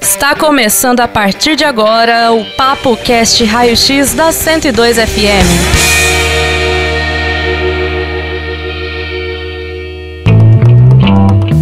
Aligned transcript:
Está 0.00 0.34
começando 0.34 1.00
a 1.00 1.08
partir 1.08 1.56
de 1.56 1.64
agora 1.64 2.32
o 2.32 2.44
Papo 2.56 2.96
Cast 2.96 3.42
Raio 3.44 3.76
X 3.76 4.14
da 4.14 4.32
102 4.32 4.96
FM. 4.96 5.92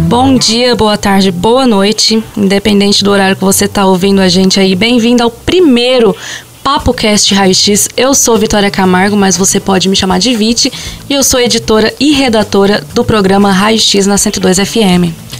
Bom 0.07 0.37
dia, 0.37 0.75
boa 0.75 0.97
tarde, 0.97 1.31
boa 1.31 1.65
noite, 1.65 2.21
independente 2.35 3.03
do 3.03 3.11
horário 3.11 3.35
que 3.35 3.43
você 3.43 3.65
está 3.65 3.85
ouvindo 3.85 4.19
a 4.19 4.27
gente 4.27 4.59
aí. 4.59 4.75
Bem-vindo 4.75 5.23
ao 5.23 5.31
primeiro 5.31 6.15
Papo 6.63 6.93
Cast 6.93 7.33
Raio 7.33 7.55
X. 7.55 7.89
Eu 7.95 8.13
sou 8.13 8.37
Vitória 8.37 8.69
Camargo, 8.69 9.15
mas 9.15 9.37
você 9.37 9.59
pode 9.59 9.87
me 9.89 9.95
chamar 9.95 10.19
de 10.19 10.35
Vite, 10.35 10.71
e 11.09 11.13
eu 11.13 11.23
sou 11.23 11.39
editora 11.39 11.93
e 11.99 12.11
redatora 12.11 12.83
do 12.93 13.03
programa 13.03 13.51
Raio 13.51 13.79
X 13.79 14.05
na 14.05 14.17
102 14.17 14.57
FM. 14.57 15.30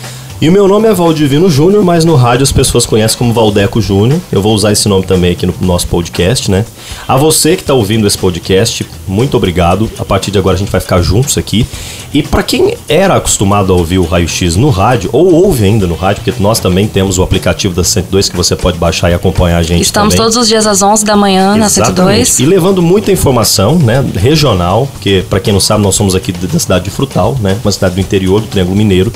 E 0.42 0.50
o 0.50 0.52
meu 0.52 0.68
nome 0.68 0.88
é 0.88 0.94
Valdivino 0.94 1.52
Júnior, 1.52 1.84
mas 1.84 2.04
no 2.04 2.16
rádio 2.16 2.42
as 2.42 2.52
pessoas 2.52 2.84
conhecem 2.84 3.16
como 3.16 3.32
Valdeco 3.32 3.80
Júnior. 3.80 4.20
Eu 4.32 4.42
vou 4.42 4.56
usar 4.56 4.72
esse 4.72 4.90
nome 4.90 5.06
também 5.06 5.34
aqui 5.34 5.46
no 5.46 5.54
nosso 5.62 5.86
podcast, 5.86 6.50
né? 6.50 6.66
A 7.08 7.16
você 7.16 7.56
que 7.56 7.62
está 7.62 7.76
ouvindo 7.76 8.08
esse 8.08 8.18
podcast, 8.18 8.84
muito 9.08 9.38
obrigado. 9.38 9.88
A 10.00 10.04
partir 10.04 10.32
de 10.32 10.40
agora 10.40 10.56
a 10.56 10.58
gente 10.58 10.72
vai 10.72 10.82
ficar 10.82 11.00
juntos 11.04 11.38
aqui. 11.38 11.68
E 12.12 12.24
para 12.24 12.42
quem 12.42 12.76
era 12.92 13.16
acostumado 13.16 13.72
a 13.72 13.76
ouvir 13.76 14.00
o 14.00 14.06
Raio 14.06 14.28
X 14.28 14.58
no 14.58 14.70
rádio, 14.70 15.10
ou 15.14 15.32
ouve 15.32 15.64
ainda 15.64 15.88
no 15.88 15.96
rádio, 15.96 16.24
porque 16.24 16.44
nós 16.44 16.60
também 16.60 16.90
temos 16.90 17.18
o 17.18 17.24
aplicativo 17.24 17.74
da 17.74 17.86
102 17.86 18.28
que 18.28 18.36
você 18.36 18.54
pode 18.54 18.78
baixar 18.78 19.10
e 19.10 19.14
acompanhar 19.14 19.60
a 19.60 19.64
gente 19.64 19.82
Estamos 19.82 20.14
também. 20.14 20.26
todos 20.26 20.36
os 20.36 20.48
dias 20.48 20.68
às 20.68 20.82
11 20.82 21.06
da 21.06 21.16
manhã 21.16 21.56
na 21.56 21.70
102. 21.70 22.40
E 22.40 22.46
levando 22.46 22.82
muita 22.82 23.10
informação, 23.10 23.80
né, 23.80 24.04
regional, 24.16 24.90
porque 24.92 25.24
para 25.30 25.40
quem 25.40 25.54
não 25.54 25.62
sabe, 25.62 25.82
nós 25.82 25.96
somos 25.96 26.16
aqui 26.16 26.34
da 26.34 26.60
cidade 26.60 26.84
de 26.84 26.90
Frutal, 26.90 27.38
né, 27.40 27.58
uma 27.64 27.72
cidade 27.72 27.96
do 27.96 28.02
interior 28.02 28.42
do 28.42 28.48
Triângulo 28.48 28.76
Mineiro. 28.76 29.12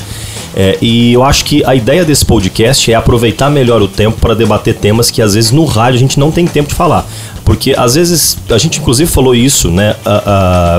É, 0.58 0.78
e 0.82 1.12
eu 1.12 1.22
acho 1.22 1.44
que 1.44 1.62
a 1.66 1.76
ideia 1.76 2.06
desse 2.06 2.24
podcast 2.24 2.90
é 2.90 2.96
aproveitar 2.96 3.50
melhor 3.50 3.82
o 3.82 3.90
tempo 3.90 4.22
para 4.22 4.34
debater 4.34 4.74
temas 4.74 5.12
que 5.12 5.22
às 5.22 5.34
vezes 5.34 5.52
no 5.52 5.66
rádio 5.66 5.98
a 5.98 6.00
gente 6.00 6.18
não 6.18 6.32
tem 6.32 6.48
tempo 6.48 6.70
de 6.70 6.76
falar. 6.76 7.06
Porque 7.44 7.76
às 7.78 7.94
vezes, 7.94 8.38
a 8.50 8.58
gente 8.58 8.80
inclusive 8.80 9.10
falou 9.10 9.36
isso, 9.36 9.70
né, 9.70 9.96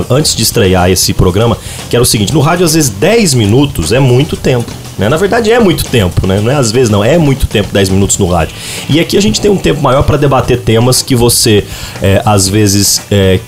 antes 0.09 0.35
de 0.35 0.43
estrear 0.43 0.89
esse 0.89 1.13
programa, 1.13 1.57
que 1.89 1.95
era 1.95 2.03
o 2.03 2.05
seguinte: 2.05 2.33
no 2.33 2.41
rádio 2.41 2.65
às 2.65 2.73
vezes 2.73 2.86
10 2.89 3.33
minutos 3.33 3.91
é 3.91 3.99
muito 3.99 4.35
tempo. 4.35 4.71
Né? 4.97 5.07
Na 5.07 5.17
verdade 5.17 5.51
é 5.51 5.59
muito 5.59 5.85
tempo, 5.85 6.25
né? 6.25 6.39
não 6.41 6.51
é 6.51 6.55
às 6.55 6.71
vezes 6.71 6.89
não, 6.89 7.03
é 7.03 7.17
muito 7.17 7.45
tempo 7.45 7.69
10 7.71 7.89
minutos 7.89 8.17
no 8.17 8.25
rádio. 8.27 8.55
E 8.89 8.99
aqui 8.99 9.15
a 9.15 9.21
gente 9.21 9.39
tem 9.39 9.51
um 9.51 9.57
tempo 9.57 9.81
maior 9.81 10.03
para 10.03 10.17
debater 10.17 10.59
temas 10.61 11.01
que 11.01 11.15
você 11.15 11.63
é, 12.01 12.21
às 12.25 12.49
vezes 12.49 13.01
é, 13.11 13.39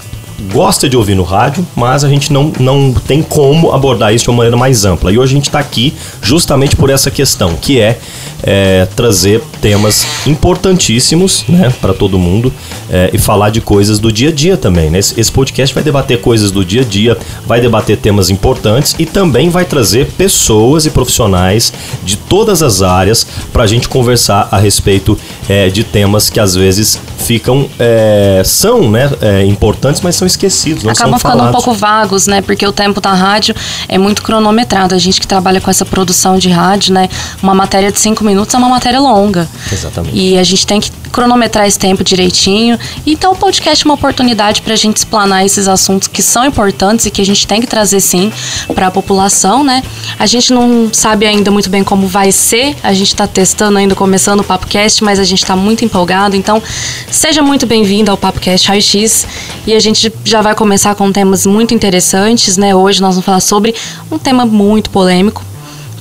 gosta 0.52 0.90
de 0.90 0.98
ouvir 0.98 1.16
no 1.16 1.24
rádio, 1.24 1.66
mas 1.76 2.04
a 2.04 2.10
gente 2.10 2.32
não, 2.32 2.52
não 2.60 2.94
tem 2.94 3.22
como 3.22 3.72
abordar 3.72 4.14
isso 4.14 4.26
de 4.26 4.30
uma 4.30 4.38
maneira 4.38 4.58
mais 4.58 4.86
ampla. 4.86 5.12
E 5.12 5.18
hoje 5.18 5.34
a 5.34 5.36
gente 5.36 5.48
está 5.48 5.60
aqui 5.60 5.94
justamente 6.22 6.76
por 6.76 6.90
essa 6.90 7.12
questão, 7.12 7.56
que 7.56 7.80
é, 7.80 8.00
é 8.44 8.88
trazer 8.96 9.42
temas 9.62 10.06
importantíssimos 10.26 11.44
né, 11.48 11.74
para 11.82 11.94
todo 11.94 12.18
mundo 12.18 12.54
é, 12.90 13.10
e 13.14 13.18
falar 13.18 13.50
de 13.50 13.62
coisas 13.62 14.00
do 14.00 14.12
dia 14.12 14.30
a 14.30 14.32
dia 14.32 14.58
também. 14.58 14.90
Né? 14.90 15.00
Esse, 15.00 15.20
esse 15.20 15.32
podcast 15.32 15.74
vai 15.74 15.84
debater 15.84 16.22
coisas 16.22 16.52
do 16.52 16.64
dia 16.64 16.82
a 16.82 16.86
dia, 16.86 17.18
vai 17.46 17.60
debater 17.60 17.98
temas 17.98 18.30
importantes 18.30 18.96
e 18.98 19.06
também 19.06 19.50
vai 19.50 19.66
trazer 19.66 20.08
pessoas 20.18 20.86
e 20.86 20.90
profissionais 20.90 21.74
de 22.04 22.18
todas 22.18 22.64
as 22.64 22.82
áreas 22.82 23.26
para 23.52 23.64
a 23.64 23.68
gente 23.68 23.90
conversar 23.90 24.48
a 24.52 24.58
respeito 24.58 25.18
é, 25.48 25.70
de 25.70 25.84
temas 25.84 26.30
que 26.30 26.40
às 26.40 26.56
vezes 26.56 27.00
ficam 27.18 27.70
é, 27.78 28.42
são 28.46 28.90
né, 28.90 29.10
é, 29.22 29.44
importantes, 29.46 30.02
mas 30.02 30.16
são 30.16 30.26
esquecidos, 30.34 30.84
não 30.84 30.92
Acabam 30.92 31.12
são 31.12 31.20
ficando 31.20 31.38
falados. 31.40 31.50
um 31.50 31.64
pouco 31.64 31.78
vagos, 31.80 32.28
né? 32.28 32.42
Porque 32.42 32.66
o 32.66 32.72
tempo 32.72 33.00
da 33.02 33.14
rádio 33.14 33.56
é 33.88 33.98
muito 33.98 34.22
cronometrado. 34.22 34.96
A 34.96 34.98
gente 34.98 35.20
que 35.20 35.28
trabalha 35.28 35.60
com 35.62 35.70
essa 35.70 35.86
produção 35.86 36.38
de 36.38 36.50
rádio, 36.50 36.94
né? 36.94 37.10
Uma 37.42 37.54
matéria 37.54 37.92
de 37.92 38.00
cinco 38.00 38.24
minutos 38.24 38.54
é 38.54 38.58
uma 38.58 38.70
matéria 38.70 39.00
longa. 39.00 39.48
Exatamente. 39.72 40.16
E 40.16 40.38
a 40.38 40.44
gente 40.44 40.66
tem 40.66 40.80
que 40.80 40.92
cronometrar 41.12 41.68
esse 41.68 41.78
tempo 41.78 42.04
direitinho. 42.04 42.78
Então 43.06 43.34
o 43.34 43.36
podcast 43.36 43.86
é 43.86 43.90
uma 43.90 43.96
oportunidade 43.96 44.62
para 44.62 44.74
a 44.74 44.78
gente 44.78 44.98
explanar 44.98 45.46
esses 45.46 45.68
assuntos 45.68 46.08
que 46.08 46.22
são 46.22 46.46
importantes 46.46 47.06
e 47.06 47.12
que 47.12 47.22
a 47.22 47.26
gente 47.26 47.46
tem 47.48 47.62
que 47.62 47.68
trazer 47.68 48.00
sim 48.00 48.32
para 48.74 48.88
a 48.88 48.92
população, 48.92 49.64
né? 49.64 49.84
A 50.18 50.26
gente 50.26 50.54
não 50.54 50.90
sabe 50.94 51.26
ainda 51.26 51.52
muito 51.52 51.70
bem 51.70 51.84
como 51.84 52.08
vai 52.08 52.32
ser. 52.32 52.76
A 52.84 52.94
gente 52.94 53.10
está 53.10 53.28
testando 53.28 53.78
ainda, 53.78 53.96
começando 53.96 54.42
o 54.42 54.44
PapoCast, 54.44 55.04
mas 55.04 55.20
a 55.20 55.24
gente 55.24 55.44
está 55.44 55.56
muito 55.56 55.84
empolgado. 55.84 56.36
Então 56.36 56.62
seja 57.10 57.42
muito 57.42 57.66
bem-vindo 57.66 58.12
ao 58.12 58.18
PapoCast 58.18 58.68
Raio 58.68 58.82
X 58.82 59.28
e 59.66 59.74
a 59.74 59.80
gente 59.80 60.12
já 60.24 60.42
vai 60.42 60.56
começar 60.56 60.96
com 60.96 61.12
temas 61.12 61.46
muito 61.46 61.74
interessantes, 61.74 62.58
né? 62.58 62.76
Hoje 62.76 63.02
nós 63.02 63.16
vamos 63.16 63.26
falar 63.26 63.40
sobre 63.40 63.74
um 64.12 64.18
tema 64.18 64.46
muito 64.46 64.90
polêmico, 64.90 65.44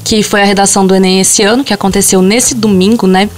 que 0.04 0.22
foi 0.22 0.42
a 0.42 0.44
redação 0.44 0.86
do 0.86 0.94
Enem 0.94 1.20
esse 1.20 1.42
ano, 1.42 1.64
que 1.64 1.72
aconteceu 1.72 2.22
nesse 2.22 2.54
domingo, 2.54 3.06
né? 3.06 3.28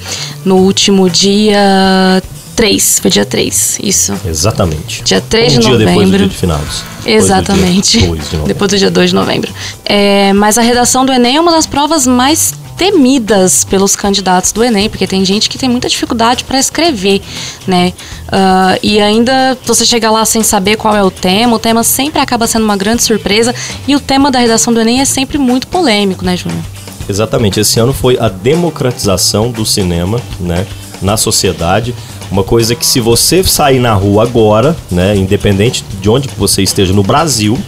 No 0.44 0.56
último 0.56 1.08
dia 1.08 2.22
3, 2.56 2.98
foi 2.98 3.10
dia 3.10 3.24
3, 3.24 3.78
isso. 3.82 4.14
Exatamente. 4.24 5.02
Dia 5.02 5.20
3 5.20 5.56
um 5.56 5.60
de 5.60 5.66
dia 5.66 5.78
depois 5.78 5.94
do 5.94 6.00
novembro. 6.00 6.18
dia 6.18 6.28
de 6.28 6.36
finados. 6.36 6.82
Exatamente. 7.06 7.98
Depois 7.98 8.08
do 8.08 8.08
dia 8.08 8.10
2 8.10 8.28
de 8.28 8.36
novembro. 8.36 8.48
Depois 8.48 8.70
do 8.70 8.78
dia 8.78 8.90
2 8.90 9.10
de 9.10 9.14
novembro. 9.16 9.52
É, 9.84 10.32
mas 10.34 10.58
a 10.58 10.62
redação 10.62 11.06
do 11.06 11.12
Enem 11.12 11.36
é 11.36 11.40
uma 11.40 11.52
das 11.52 11.66
provas 11.66 12.06
mais 12.06 12.54
temidas 12.80 13.62
pelos 13.62 13.94
candidatos 13.94 14.52
do 14.52 14.64
Enem, 14.64 14.88
porque 14.88 15.06
tem 15.06 15.22
gente 15.22 15.50
que 15.50 15.58
tem 15.58 15.68
muita 15.68 15.86
dificuldade 15.86 16.44
para 16.44 16.58
escrever, 16.58 17.20
né? 17.66 17.92
Ah, 18.32 18.78
e 18.82 18.98
ainda 18.98 19.58
você 19.66 19.84
chega 19.84 20.10
lá 20.10 20.24
sem 20.24 20.42
saber 20.42 20.78
qual 20.78 20.96
é 20.96 21.04
o 21.04 21.10
tema, 21.10 21.56
o 21.56 21.58
tema 21.58 21.84
sempre 21.84 22.22
acaba 22.22 22.46
sendo 22.46 22.64
uma 22.64 22.78
grande 22.78 23.02
surpresa 23.02 23.54
e 23.86 23.94
o 23.94 24.00
tema 24.00 24.30
da 24.30 24.38
redação 24.38 24.72
do 24.72 24.80
Enem 24.80 25.02
é 25.02 25.04
sempre 25.04 25.36
muito 25.36 25.66
polêmico, 25.66 26.24
né, 26.24 26.38
Júnior? 26.38 26.62
Exatamente. 27.06 27.60
Esse 27.60 27.78
ano 27.78 27.92
foi 27.92 28.16
a 28.18 28.30
democratização 28.30 29.50
do 29.50 29.66
cinema, 29.66 30.18
né, 30.40 30.66
na 31.02 31.18
sociedade. 31.18 31.94
Uma 32.30 32.44
coisa 32.44 32.74
que 32.74 32.86
se 32.86 32.98
você 32.98 33.44
sair 33.44 33.78
na 33.78 33.92
rua 33.92 34.22
agora, 34.22 34.74
né, 34.90 35.14
independente 35.14 35.84
de 36.00 36.08
onde 36.08 36.30
você 36.34 36.62
esteja 36.62 36.94
no 36.94 37.02
Brasil, 37.02 37.58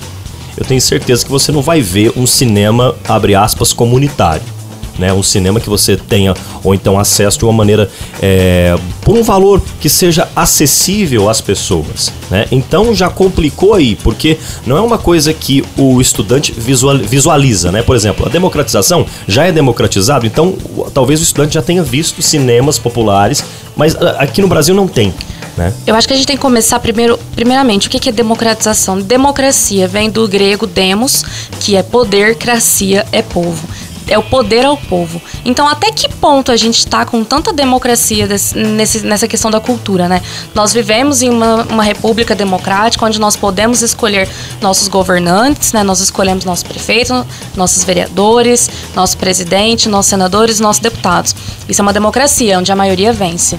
eu 0.56 0.64
tenho 0.64 0.80
certeza 0.80 1.22
que 1.22 1.30
você 1.30 1.52
não 1.52 1.60
vai 1.60 1.82
ver 1.82 2.14
um 2.16 2.26
cinema 2.26 2.94
abre 3.06 3.34
aspas 3.34 3.74
comunitário. 3.74 4.51
Né, 4.98 5.10
um 5.10 5.22
cinema 5.22 5.58
que 5.58 5.70
você 5.70 5.96
tenha 5.96 6.34
ou 6.62 6.74
então 6.74 6.98
acesso 6.98 7.38
de 7.38 7.46
uma 7.46 7.52
maneira 7.52 7.90
é, 8.20 8.76
por 9.00 9.16
um 9.16 9.22
valor 9.22 9.62
que 9.80 9.88
seja 9.88 10.28
acessível 10.36 11.30
às 11.30 11.40
pessoas. 11.40 12.12
Né? 12.30 12.46
Então 12.52 12.94
já 12.94 13.08
complicou 13.08 13.72
aí, 13.72 13.96
porque 13.96 14.38
não 14.66 14.76
é 14.76 14.80
uma 14.82 14.98
coisa 14.98 15.32
que 15.32 15.64
o 15.78 15.98
estudante 15.98 16.52
visual- 16.52 16.98
visualiza. 16.98 17.72
Né? 17.72 17.82
Por 17.82 17.96
exemplo, 17.96 18.26
a 18.26 18.28
democratização 18.28 19.06
já 19.26 19.44
é 19.44 19.52
democratizado, 19.52 20.26
então 20.26 20.54
talvez 20.92 21.20
o 21.20 21.22
estudante 21.22 21.54
já 21.54 21.62
tenha 21.62 21.82
visto 21.82 22.20
cinemas 22.20 22.78
populares, 22.78 23.42
mas 23.74 23.96
ah, 23.96 24.16
aqui 24.18 24.42
no 24.42 24.48
Brasil 24.48 24.74
não 24.74 24.86
tem. 24.86 25.12
Né? 25.56 25.72
Eu 25.86 25.94
acho 25.94 26.06
que 26.06 26.14
a 26.14 26.16
gente 26.16 26.26
tem 26.26 26.36
que 26.36 26.42
começar 26.42 26.78
primeiro, 26.80 27.18
primeiramente, 27.34 27.86
o 27.86 27.90
que 27.90 28.08
é 28.08 28.12
democratização? 28.12 29.00
Democracia 29.00 29.86
vem 29.86 30.10
do 30.10 30.26
grego 30.26 30.66
demos, 30.66 31.24
que 31.60 31.76
é 31.76 31.82
poder, 31.82 32.36
cracia 32.36 33.06
é 33.12 33.22
povo. 33.22 33.66
É 34.12 34.18
o 34.18 34.22
poder 34.22 34.64
ao 34.66 34.76
povo. 34.76 35.20
Então, 35.44 35.66
até 35.66 35.90
que 35.90 36.08
ponto 36.08 36.52
a 36.52 36.56
gente 36.56 36.78
está 36.78 37.04
com 37.06 37.24
tanta 37.24 37.52
democracia 37.52 38.26
desse- 38.28 38.56
nesse- 38.58 39.00
nessa 39.06 39.26
questão 39.26 39.50
da 39.50 39.58
cultura, 39.58 40.06
né? 40.08 40.20
Nós 40.54 40.72
vivemos 40.72 41.22
em 41.22 41.30
uma, 41.30 41.62
uma 41.64 41.82
república 41.82 42.34
democrática 42.34 43.04
onde 43.06 43.18
nós 43.18 43.36
podemos 43.36 43.80
escolher 43.80 44.28
nossos 44.60 44.86
governantes, 44.88 45.72
né? 45.72 45.82
Nós 45.82 46.00
escolhemos 46.00 46.44
nosso 46.44 46.64
prefeito, 46.66 47.26
nossos 47.56 47.84
vereadores, 47.84 48.68
nosso 48.94 49.16
presidente, 49.16 49.88
nossos 49.88 50.10
senadores, 50.10 50.60
nossos 50.60 50.82
deputados. 50.82 51.34
Isso 51.68 51.80
é 51.80 51.82
uma 51.82 51.92
democracia, 51.92 52.58
onde 52.58 52.70
a 52.70 52.76
maioria 52.76 53.12
vence. 53.12 53.58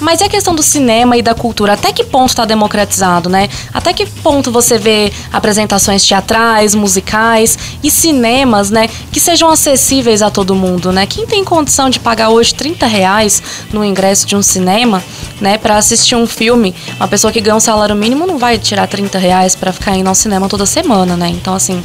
Mas 0.00 0.20
e 0.20 0.24
a 0.24 0.28
questão 0.28 0.54
do 0.54 0.62
cinema 0.62 1.16
e 1.16 1.22
da 1.22 1.34
cultura? 1.34 1.74
Até 1.74 1.92
que 1.92 2.04
ponto 2.04 2.30
está 2.30 2.44
democratizado, 2.44 3.28
né? 3.28 3.48
Até 3.72 3.92
que 3.92 4.06
ponto 4.06 4.50
você 4.50 4.78
vê 4.78 5.12
apresentações 5.32 6.04
teatrais, 6.04 6.74
musicais 6.74 7.58
e 7.82 7.90
cinemas, 7.90 8.70
né? 8.70 8.88
Que 9.12 9.20
sejam 9.20 9.50
acessíveis 9.50 10.20
a 10.20 10.30
todo 10.30 10.54
mundo, 10.54 10.92
né? 10.92 11.06
Quem 11.06 11.26
tem 11.26 11.44
condição 11.44 11.88
de 11.88 12.00
pagar 12.00 12.30
hoje 12.30 12.54
30 12.54 12.86
reais 12.86 13.42
no 13.72 13.84
ingresso 13.84 14.26
de 14.26 14.36
um 14.36 14.42
cinema, 14.42 15.02
né? 15.40 15.58
Para 15.58 15.76
assistir 15.76 16.16
um 16.16 16.26
filme, 16.26 16.74
uma 16.96 17.08
pessoa 17.08 17.32
que 17.32 17.40
ganha 17.40 17.56
um 17.56 17.60
salário 17.60 17.94
mínimo 17.94 18.26
não 18.26 18.38
vai 18.38 18.58
tirar 18.58 18.86
30 18.88 19.18
reais 19.18 19.54
para 19.54 19.72
ficar 19.72 19.96
indo 19.96 20.08
ao 20.08 20.14
cinema 20.14 20.48
toda 20.48 20.66
semana, 20.66 21.16
né? 21.16 21.28
Então, 21.28 21.54
assim, 21.54 21.82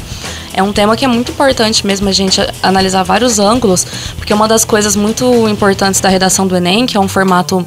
é 0.54 0.64
um 0.64 0.74
tema 0.74 0.98
que 0.98 1.06
é 1.06 1.08
muito 1.08 1.32
importante 1.32 1.86
mesmo 1.86 2.10
a 2.10 2.12
gente 2.12 2.42
analisar 2.62 3.04
vários 3.04 3.40
ângulos, 3.40 3.86
porque 4.18 4.34
uma 4.34 4.48
das 4.48 4.66
coisas 4.66 4.96
muito 4.96 5.48
importantes 5.48 6.02
da 6.02 6.10
redação 6.10 6.48
do 6.48 6.56
Enem, 6.56 6.86
que 6.86 6.98
é 6.98 7.00
um 7.00 7.08
formato 7.08 7.66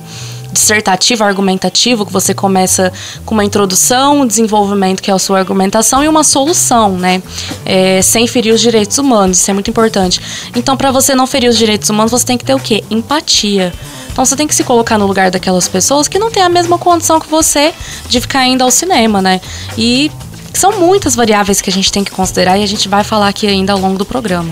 dissertativo, 0.52 1.25
argumentativo, 1.25 2.04
que 2.04 2.12
você 2.12 2.34
começa 2.34 2.93
com 3.25 3.34
uma 3.34 3.44
introdução, 3.44 4.20
um 4.20 4.26
desenvolvimento, 4.26 5.02
que 5.02 5.10
é 5.10 5.14
a 5.14 5.19
sua 5.19 5.38
argumentação, 5.38 6.04
e 6.04 6.08
uma 6.08 6.22
solução, 6.22 6.96
né? 6.96 7.22
É, 7.64 8.02
sem 8.02 8.26
ferir 8.26 8.52
os 8.52 8.60
direitos 8.60 8.99
humanos, 8.99 9.38
isso 9.38 9.50
é 9.50 9.54
muito 9.54 9.70
importante. 9.70 10.20
Então, 10.54 10.76
para 10.76 10.90
você 10.90 11.14
não 11.14 11.26
ferir 11.26 11.49
os 11.49 11.56
direitos 11.56 11.88
humanos, 11.88 12.12
você 12.12 12.26
tem 12.26 12.38
que 12.38 12.44
ter 12.44 12.54
o 12.54 12.60
quê? 12.60 12.84
Empatia. 12.90 13.72
Então 14.12 14.26
você 14.26 14.37
tem 14.37 14.46
que 14.46 14.54
se 14.54 14.62
colocar 14.62 14.99
no 14.99 15.06
lugar 15.06 15.31
daquelas 15.31 15.66
pessoas 15.66 16.06
que 16.06 16.19
não 16.19 16.31
têm 16.31 16.43
a 16.43 16.49
mesma 16.49 16.76
condição 16.76 17.19
que 17.19 17.26
você 17.28 17.72
de 18.08 18.20
ficar 18.20 18.46
indo 18.46 18.62
ao 18.62 18.70
cinema, 18.70 19.22
né? 19.22 19.40
E 19.76 20.12
são 20.52 20.78
muitas 20.78 21.14
variáveis 21.14 21.62
que 21.62 21.70
a 21.70 21.72
gente 21.72 21.90
tem 21.90 22.05
que 22.05 22.10
considerar 22.10 22.58
e 22.58 22.62
a 22.62 22.66
gente 22.66 22.88
vai 22.88 23.02
falar 23.02 23.28
aqui 23.28 23.46
ainda 23.46 23.72
ao 23.72 23.78
longo 23.78 23.96
do 23.96 24.05
programa. 24.05 24.50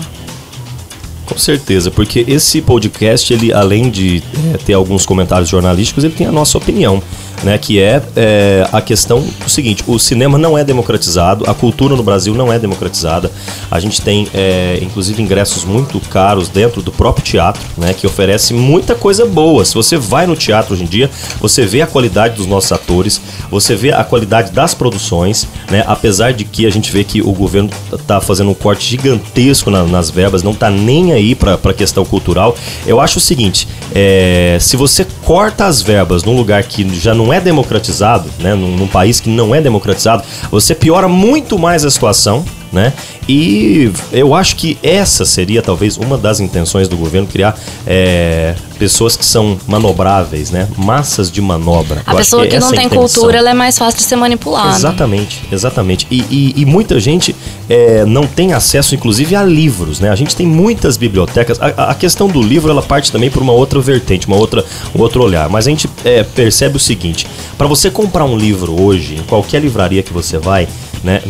Com 1.31 1.37
certeza, 1.37 1.89
porque 1.89 2.25
esse 2.27 2.61
podcast, 2.61 3.33
ele 3.33 3.53
além 3.53 3.89
de 3.89 4.21
é, 4.53 4.57
ter 4.57 4.73
alguns 4.73 5.05
comentários 5.05 5.47
jornalísticos, 5.47 6.03
ele 6.03 6.13
tem 6.13 6.27
a 6.27 6.31
nossa 6.31 6.57
opinião 6.57 7.01
né, 7.43 7.57
que 7.57 7.79
é, 7.79 8.01
é, 8.15 8.67
a 8.71 8.81
questão 8.81 9.23
do 9.43 9.49
seguinte: 9.49 9.83
o 9.87 9.97
cinema 9.99 10.37
não 10.37 10.57
é 10.57 10.63
democratizado, 10.63 11.49
a 11.49 11.53
cultura 11.53 11.95
no 11.95 12.03
Brasil 12.03 12.33
não 12.33 12.51
é 12.51 12.59
democratizada. 12.59 13.31
A 13.69 13.79
gente 13.79 14.01
tem, 14.01 14.27
é, 14.33 14.79
inclusive, 14.81 15.21
ingressos 15.21 15.63
muito 15.63 15.99
caros 15.99 16.49
dentro 16.49 16.81
do 16.81 16.91
próprio 16.91 17.23
teatro, 17.23 17.61
né, 17.77 17.93
que 17.93 18.05
oferece 18.05 18.53
muita 18.53 18.95
coisa 18.95 19.25
boa. 19.25 19.65
Se 19.65 19.73
você 19.73 19.97
vai 19.97 20.27
no 20.27 20.35
teatro 20.35 20.73
hoje 20.73 20.83
em 20.83 20.87
dia, 20.87 21.09
você 21.39 21.65
vê 21.65 21.81
a 21.81 21.87
qualidade 21.87 22.35
dos 22.35 22.45
nossos 22.45 22.71
atores, 22.71 23.21
você 23.49 23.75
vê 23.75 23.91
a 23.91 24.03
qualidade 24.03 24.51
das 24.51 24.73
produções, 24.73 25.47
né, 25.69 25.83
apesar 25.87 26.33
de 26.33 26.43
que 26.43 26.65
a 26.65 26.69
gente 26.69 26.91
vê 26.91 27.03
que 27.03 27.21
o 27.21 27.31
governo 27.31 27.69
está 27.93 28.19
fazendo 28.21 28.51
um 28.51 28.53
corte 28.53 28.87
gigantesco 28.87 29.69
na, 29.69 29.83
nas 29.83 30.09
verbas, 30.09 30.43
não 30.43 30.51
está 30.51 30.69
nem 30.69 31.13
aí 31.13 31.35
para 31.35 31.53
a 31.53 31.73
questão 31.73 32.05
cultural. 32.05 32.55
Eu 32.85 32.99
acho 32.99 33.17
o 33.17 33.21
seguinte: 33.21 33.67
é, 33.93 34.57
se 34.59 34.75
você 34.75 35.05
corta 35.23 35.65
as 35.65 35.81
verbas 35.81 36.23
num 36.23 36.35
lugar 36.35 36.63
que 36.63 36.87
já 36.99 37.13
não 37.13 37.30
é 37.31 37.39
democratizado, 37.39 38.29
né, 38.39 38.53
num, 38.53 38.75
num 38.75 38.87
país 38.87 39.19
que 39.19 39.29
não 39.29 39.53
é 39.53 39.61
democratizado, 39.61 40.23
você 40.49 40.73
piora 40.75 41.07
muito 41.07 41.57
mais 41.57 41.85
a 41.85 41.91
situação 41.91 42.43
né? 42.71 42.93
E 43.27 43.91
eu 44.11 44.33
acho 44.33 44.55
que 44.55 44.77
essa 44.81 45.25
seria 45.25 45.61
talvez 45.61 45.97
uma 45.97 46.17
das 46.17 46.39
intenções 46.39 46.87
do 46.87 46.97
governo 46.97 47.27
criar 47.27 47.57
é, 47.85 48.55
pessoas 48.79 49.15
que 49.15 49.25
são 49.25 49.59
manobráveis, 49.67 50.49
né? 50.51 50.67
Massas 50.77 51.31
de 51.31 51.41
manobra. 51.41 52.01
A 52.05 52.13
eu 52.13 52.17
pessoa 52.17 52.43
que, 52.43 52.49
que 52.49 52.59
não 52.59 52.71
tem 52.71 52.89
cultura, 52.89 53.37
ela 53.37 53.51
é 53.51 53.53
mais 53.53 53.77
fácil 53.77 53.99
de 53.99 54.05
ser 54.05 54.15
manipulada. 54.15 54.75
Exatamente, 54.75 55.41
exatamente. 55.51 56.07
E, 56.09 56.21
e, 56.31 56.53
e 56.61 56.65
muita 56.65 56.99
gente 56.99 57.35
é, 57.69 58.05
não 58.05 58.25
tem 58.25 58.53
acesso, 58.53 58.95
inclusive, 58.95 59.35
a 59.35 59.43
livros, 59.43 59.99
né? 59.99 60.09
A 60.09 60.15
gente 60.15 60.35
tem 60.35 60.47
muitas 60.47 60.97
bibliotecas. 60.97 61.59
A, 61.61 61.91
a, 61.91 61.95
questão 61.95 62.27
do 62.27 62.41
livro, 62.41 62.71
ela 62.71 62.81
parte 62.81 63.11
também 63.11 63.29
por 63.29 63.41
uma 63.41 63.53
outra 63.53 63.79
vertente, 63.79 64.27
uma 64.27 64.37
outra, 64.37 64.65
um 64.95 65.01
outro 65.01 65.23
olhar. 65.23 65.49
Mas 65.49 65.67
a 65.67 65.69
gente 65.69 65.89
é, 66.03 66.23
percebe 66.23 66.77
o 66.77 66.79
seguinte: 66.79 67.27
para 67.57 67.67
você 67.67 67.91
comprar 67.91 68.25
um 68.25 68.37
livro 68.37 68.81
hoje, 68.81 69.15
em 69.15 69.23
qualquer 69.23 69.61
livraria 69.61 70.01
que 70.01 70.11
você 70.11 70.37
vai, 70.37 70.67
né? 71.03 71.21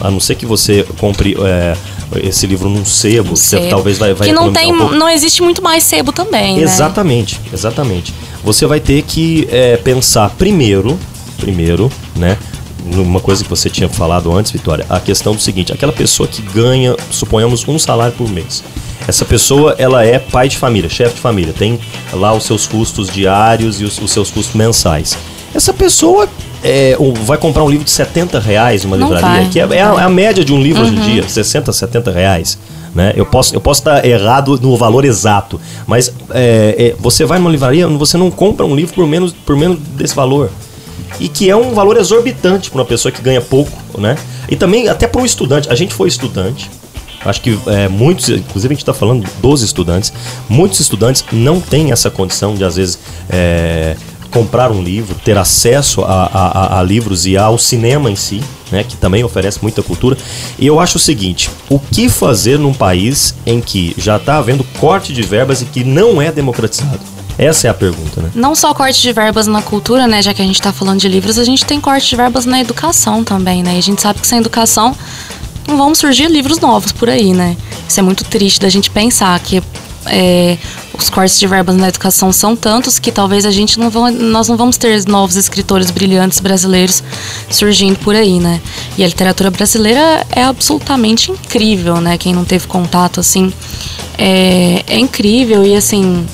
A 0.00 0.10
não 0.10 0.20
ser 0.20 0.34
que 0.34 0.46
você 0.46 0.84
compre 0.98 1.36
é, 1.40 1.76
esse 2.22 2.46
livro 2.46 2.68
num 2.68 2.84
sebo, 2.84 3.32
um 3.32 3.36
sebo. 3.36 3.68
talvez 3.68 3.98
vai, 3.98 4.14
vai 4.14 4.28
que 4.28 4.34
não 4.34 4.52
tem, 4.52 4.72
um 4.72 4.92
não 4.92 5.08
existe 5.08 5.42
muito 5.42 5.62
mais 5.62 5.82
sebo 5.82 6.12
também. 6.12 6.56
Né? 6.56 6.62
Exatamente, 6.62 7.40
né? 7.40 7.50
exatamente. 7.52 8.14
Você 8.44 8.66
vai 8.66 8.80
ter 8.80 9.02
que 9.02 9.48
é, 9.50 9.76
pensar 9.76 10.30
primeiro, 10.30 10.98
primeiro, 11.38 11.90
né? 12.14 12.38
Numa 12.84 13.18
coisa 13.18 13.42
que 13.42 13.50
você 13.50 13.68
tinha 13.68 13.88
falado 13.88 14.32
antes, 14.32 14.52
Vitória, 14.52 14.86
a 14.88 15.00
questão 15.00 15.34
do 15.34 15.40
seguinte: 15.40 15.72
aquela 15.72 15.92
pessoa 15.92 16.28
que 16.28 16.40
ganha, 16.40 16.94
suponhamos, 17.10 17.66
um 17.66 17.78
salário 17.78 18.14
por 18.16 18.30
mês. 18.30 18.62
Essa 19.08 19.24
pessoa, 19.24 19.74
ela 19.78 20.04
é 20.04 20.18
pai 20.18 20.48
de 20.48 20.56
família, 20.56 20.88
chefe 20.88 21.16
de 21.16 21.20
família, 21.20 21.52
tem 21.52 21.78
lá 22.12 22.32
os 22.32 22.44
seus 22.44 22.66
custos 22.66 23.08
diários 23.08 23.80
e 23.80 23.84
os, 23.84 23.98
os 23.98 24.10
seus 24.10 24.30
custos 24.30 24.54
mensais. 24.54 25.16
Essa 25.54 25.72
pessoa 25.72 26.28
é, 26.66 26.96
vai 27.24 27.38
comprar 27.38 27.62
um 27.64 27.70
livro 27.70 27.84
de 27.84 27.90
70 27.90 28.38
reais 28.40 28.84
numa 28.84 28.96
livraria, 28.96 29.20
vai, 29.20 29.48
que 29.48 29.60
é, 29.60 29.62
é, 29.62 29.82
a, 29.82 29.94
é, 29.94 30.02
a, 30.02 30.08
média 30.08 30.44
de 30.44 30.52
um 30.52 30.60
livro 30.60 30.82
uhum. 30.82 30.88
hoje 30.88 30.96
em 30.96 31.00
uhum. 31.00 31.14
dia, 31.14 31.28
60, 31.28 31.72
70 31.72 32.10
reais. 32.10 32.58
Né? 32.94 33.12
Eu, 33.14 33.26
posso, 33.26 33.54
eu 33.54 33.60
posso 33.60 33.80
estar 33.80 34.04
errado 34.04 34.58
no 34.60 34.76
valor 34.76 35.04
exato, 35.04 35.60
mas 35.86 36.12
é, 36.30 36.74
é, 36.78 36.96
você 36.98 37.24
vai 37.24 37.38
numa 37.38 37.50
livraria, 37.50 37.86
você 37.86 38.16
não 38.16 38.30
compra 38.30 38.64
um 38.64 38.74
livro 38.74 38.94
por 38.94 39.06
menos, 39.06 39.32
por 39.32 39.56
menos 39.56 39.78
desse 39.78 40.14
valor. 40.14 40.50
E 41.20 41.28
que 41.28 41.48
é 41.48 41.54
um 41.56 41.72
valor 41.72 41.96
exorbitante 41.96 42.70
para 42.70 42.80
uma 42.80 42.84
pessoa 42.84 43.12
que 43.12 43.22
ganha 43.22 43.40
pouco, 43.40 44.00
né? 44.00 44.16
E 44.48 44.56
também 44.56 44.88
até 44.88 45.06
para 45.06 45.20
um 45.20 45.24
estudante. 45.24 45.70
A 45.70 45.74
gente 45.74 45.94
foi 45.94 46.08
estudante, 46.08 46.70
Acho 47.26 47.40
que 47.40 47.58
é, 47.66 47.88
muitos, 47.88 48.28
inclusive 48.28 48.72
a 48.72 48.74
gente 48.74 48.82
está 48.82 48.94
falando 48.94 49.28
dos 49.40 49.62
estudantes, 49.62 50.12
muitos 50.48 50.78
estudantes 50.78 51.24
não 51.32 51.60
têm 51.60 51.90
essa 51.90 52.08
condição 52.08 52.54
de, 52.54 52.64
às 52.64 52.76
vezes, 52.76 52.98
é, 53.28 53.96
comprar 54.30 54.70
um 54.70 54.82
livro, 54.82 55.14
ter 55.24 55.36
acesso 55.36 56.02
a, 56.02 56.26
a, 56.32 56.80
a, 56.80 56.82
livros 56.82 57.26
e 57.26 57.36
ao 57.36 57.58
cinema 57.58 58.10
em 58.10 58.16
si, 58.16 58.40
né, 58.70 58.84
que 58.84 58.96
também 58.96 59.24
oferece 59.24 59.58
muita 59.62 59.82
cultura. 59.82 60.16
E 60.58 60.66
eu 60.66 60.80
acho 60.80 60.96
o 60.96 61.00
seguinte: 61.00 61.50
o 61.68 61.78
que 61.78 62.08
fazer 62.08 62.58
num 62.58 62.74
país 62.74 63.34
em 63.44 63.60
que 63.60 63.94
já 63.96 64.16
está 64.16 64.38
havendo 64.38 64.64
corte 64.78 65.12
de 65.12 65.22
verbas 65.22 65.62
e 65.62 65.64
que 65.66 65.84
não 65.84 66.20
é 66.20 66.30
democratizado? 66.30 67.00
Essa 67.38 67.66
é 67.66 67.70
a 67.70 67.74
pergunta, 67.74 68.22
né? 68.22 68.30
Não 68.34 68.54
só 68.54 68.72
corte 68.72 69.00
de 69.00 69.12
verbas 69.12 69.46
na 69.46 69.60
cultura, 69.60 70.06
né? 70.06 70.22
Já 70.22 70.32
que 70.32 70.40
a 70.40 70.44
gente 70.44 70.54
está 70.58 70.72
falando 70.72 71.00
de 71.00 71.08
livros, 71.08 71.38
a 71.38 71.44
gente 71.44 71.66
tem 71.66 71.80
corte 71.80 72.08
de 72.08 72.16
verbas 72.16 72.46
na 72.46 72.60
educação 72.60 73.22
também, 73.22 73.62
né? 73.62 73.74
E 73.74 73.78
a 73.78 73.82
gente 73.82 74.00
sabe 74.00 74.20
que 74.20 74.26
sem 74.26 74.38
educação 74.38 74.96
não 75.68 75.76
vão 75.76 75.94
surgir 75.94 76.28
livros 76.28 76.60
novos 76.60 76.92
por 76.92 77.10
aí, 77.10 77.34
né? 77.34 77.56
Isso 77.86 78.00
é 78.00 78.02
muito 78.02 78.24
triste 78.24 78.60
da 78.60 78.68
gente 78.70 78.90
pensar 78.90 79.38
que 79.40 79.62
é, 80.08 80.56
os 80.98 81.10
cortes 81.10 81.38
de 81.38 81.46
verbas 81.46 81.76
na 81.76 81.88
educação 81.88 82.32
são 82.32 82.56
tantos 82.56 82.98
que 82.98 83.12
talvez 83.12 83.44
a 83.44 83.50
gente 83.50 83.78
não 83.78 83.90
vão, 83.90 84.10
nós 84.10 84.48
não 84.48 84.56
vamos 84.56 84.76
ter 84.76 85.06
novos 85.06 85.36
escritores 85.36 85.90
brilhantes 85.90 86.40
brasileiros 86.40 87.02
surgindo 87.50 87.98
por 87.98 88.14
aí, 88.14 88.40
né? 88.40 88.60
E 88.96 89.04
a 89.04 89.06
literatura 89.06 89.50
brasileira 89.50 90.26
é 90.30 90.42
absolutamente 90.42 91.30
incrível, 91.30 92.00
né? 92.00 92.16
Quem 92.16 92.32
não 92.32 92.44
teve 92.44 92.66
contato 92.66 93.20
assim 93.20 93.52
é, 94.18 94.82
é 94.86 94.98
incrível 94.98 95.64
e 95.64 95.76
assim 95.76 96.26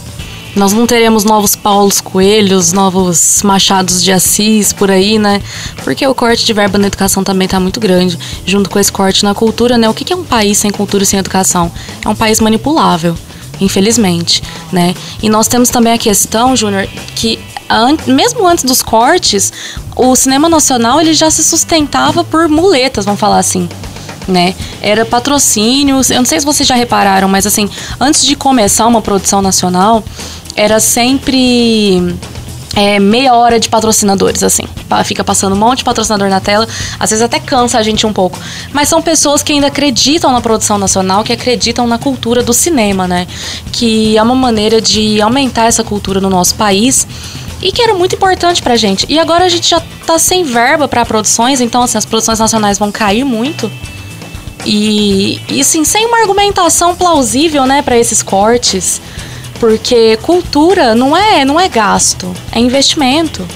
nós 0.54 0.72
não 0.74 0.86
teremos 0.86 1.24
novos 1.24 1.56
Paulos 1.56 2.00
Coelhos, 2.00 2.72
novos 2.72 3.42
Machados 3.42 4.02
de 4.02 4.12
Assis 4.12 4.72
por 4.72 4.90
aí, 4.90 5.18
né? 5.18 5.40
Porque 5.82 6.06
o 6.06 6.14
corte 6.14 6.44
de 6.44 6.52
verba 6.52 6.76
na 6.76 6.88
educação 6.88 7.24
também 7.24 7.46
está 7.46 7.58
muito 7.58 7.80
grande, 7.80 8.18
junto 8.44 8.68
com 8.68 8.78
esse 8.78 8.92
corte 8.92 9.24
na 9.24 9.34
cultura, 9.34 9.78
né? 9.78 9.88
O 9.88 9.94
que 9.94 10.12
é 10.12 10.16
um 10.16 10.24
país 10.24 10.58
sem 10.58 10.70
cultura 10.70 11.04
e 11.04 11.06
sem 11.06 11.18
educação? 11.18 11.72
É 12.04 12.08
um 12.08 12.14
país 12.14 12.38
manipulável 12.38 13.16
infelizmente, 13.62 14.42
né? 14.70 14.94
E 15.22 15.28
nós 15.28 15.48
temos 15.48 15.70
também 15.70 15.92
a 15.92 15.98
questão, 15.98 16.54
Júnior, 16.56 16.86
que 17.14 17.38
mesmo 18.06 18.46
antes 18.46 18.64
dos 18.64 18.82
cortes, 18.82 19.52
o 19.96 20.14
cinema 20.14 20.48
nacional 20.48 21.00
ele 21.00 21.14
já 21.14 21.30
se 21.30 21.42
sustentava 21.42 22.22
por 22.22 22.48
muletas, 22.48 23.04
vamos 23.04 23.20
falar 23.20 23.38
assim. 23.38 23.68
Né? 24.28 24.54
Era 24.80 25.04
patrocínios. 25.04 26.10
Eu 26.10 26.18
não 26.18 26.24
sei 26.24 26.38
se 26.38 26.46
vocês 26.46 26.68
já 26.68 26.74
repararam, 26.74 27.28
mas 27.28 27.46
assim, 27.46 27.68
antes 27.98 28.24
de 28.24 28.36
começar 28.36 28.86
uma 28.86 29.02
produção 29.02 29.42
nacional, 29.42 30.04
era 30.54 30.78
sempre 30.78 32.14
é, 32.74 32.98
meia 32.98 33.34
hora 33.34 33.60
de 33.60 33.68
patrocinadores, 33.68 34.42
assim. 34.42 34.64
Fica 35.04 35.22
passando 35.22 35.54
um 35.54 35.58
monte 35.58 35.78
de 35.78 35.84
patrocinador 35.84 36.28
na 36.28 36.40
tela, 36.40 36.66
às 36.98 37.10
vezes 37.10 37.22
até 37.22 37.38
cansa 37.38 37.78
a 37.78 37.82
gente 37.82 38.06
um 38.06 38.12
pouco. 38.12 38.38
Mas 38.72 38.88
são 38.88 39.02
pessoas 39.02 39.42
que 39.42 39.52
ainda 39.52 39.66
acreditam 39.66 40.32
na 40.32 40.40
produção 40.40 40.78
nacional, 40.78 41.22
que 41.22 41.32
acreditam 41.32 41.86
na 41.86 41.98
cultura 41.98 42.42
do 42.42 42.52
cinema, 42.52 43.06
né? 43.06 43.26
Que 43.72 44.16
é 44.16 44.22
uma 44.22 44.34
maneira 44.34 44.80
de 44.80 45.20
aumentar 45.20 45.66
essa 45.66 45.84
cultura 45.84 46.20
no 46.20 46.30
nosso 46.30 46.54
país 46.54 47.06
e 47.60 47.70
que 47.70 47.82
era 47.82 47.94
muito 47.94 48.14
importante 48.16 48.62
pra 48.62 48.74
gente. 48.76 49.06
E 49.08 49.18
agora 49.18 49.44
a 49.44 49.48
gente 49.48 49.68
já 49.68 49.80
tá 50.06 50.18
sem 50.18 50.42
verba 50.42 50.88
para 50.88 51.04
produções, 51.04 51.60
então 51.60 51.82
assim, 51.82 51.98
as 51.98 52.04
produções 52.04 52.38
nacionais 52.38 52.78
vão 52.78 52.90
cair 52.90 53.24
muito. 53.24 53.70
E, 54.64 55.40
e 55.48 55.60
assim, 55.60 55.84
sem 55.84 56.06
uma 56.06 56.20
argumentação 56.20 56.94
plausível, 56.94 57.66
né, 57.66 57.82
para 57.82 57.98
esses 57.98 58.22
cortes 58.22 59.00
porque 59.62 60.18
cultura 60.22 60.92
não 60.92 61.16
é, 61.16 61.44
não 61.44 61.60
é 61.60 61.68
gasto, 61.68 62.34
é 62.50 62.58
investimento. 62.58 63.46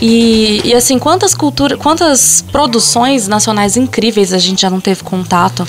E, 0.00 0.62
e 0.64 0.72
assim, 0.72 0.98
quantas 0.98 1.34
culturas, 1.34 1.78
quantas 1.78 2.42
produções 2.50 3.28
nacionais 3.28 3.76
incríveis 3.76 4.32
a 4.32 4.38
gente 4.38 4.62
já 4.62 4.70
não 4.70 4.80
teve 4.80 5.02
contato. 5.02 5.68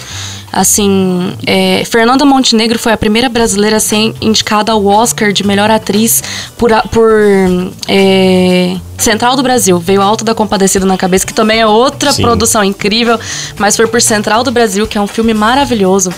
Assim, 0.55 1.33
é, 1.45 1.83
Fernanda 1.83 2.23
Montenegro 2.23 2.79
foi 2.79 2.93
a 2.93 2.97
primeira 2.97 3.27
brasileira 3.27 3.75
a 3.75 3.79
ser 3.81 4.15
indicada 4.21 4.71
ao 4.71 4.85
Oscar 4.85 5.33
de 5.33 5.45
melhor 5.45 5.69
atriz 5.69 6.23
por, 6.57 6.71
por 6.91 7.11
é, 7.89 8.77
Central 8.97 9.35
do 9.35 9.43
Brasil. 9.43 9.77
Veio 9.77 10.01
Alto 10.01 10.23
da 10.23 10.33
Compadecida 10.33 10.85
na 10.85 10.95
cabeça, 10.95 11.27
que 11.27 11.33
também 11.33 11.59
é 11.59 11.67
outra 11.67 12.13
Sim. 12.13 12.21
produção 12.21 12.63
incrível, 12.63 13.19
mas 13.57 13.75
foi 13.75 13.85
por 13.85 14.01
Central 14.01 14.45
do 14.45 14.51
Brasil, 14.51 14.87
que 14.87 14.97
é 14.97 15.01
um 15.01 15.07
filme 15.07 15.33
maravilhoso. 15.33 16.13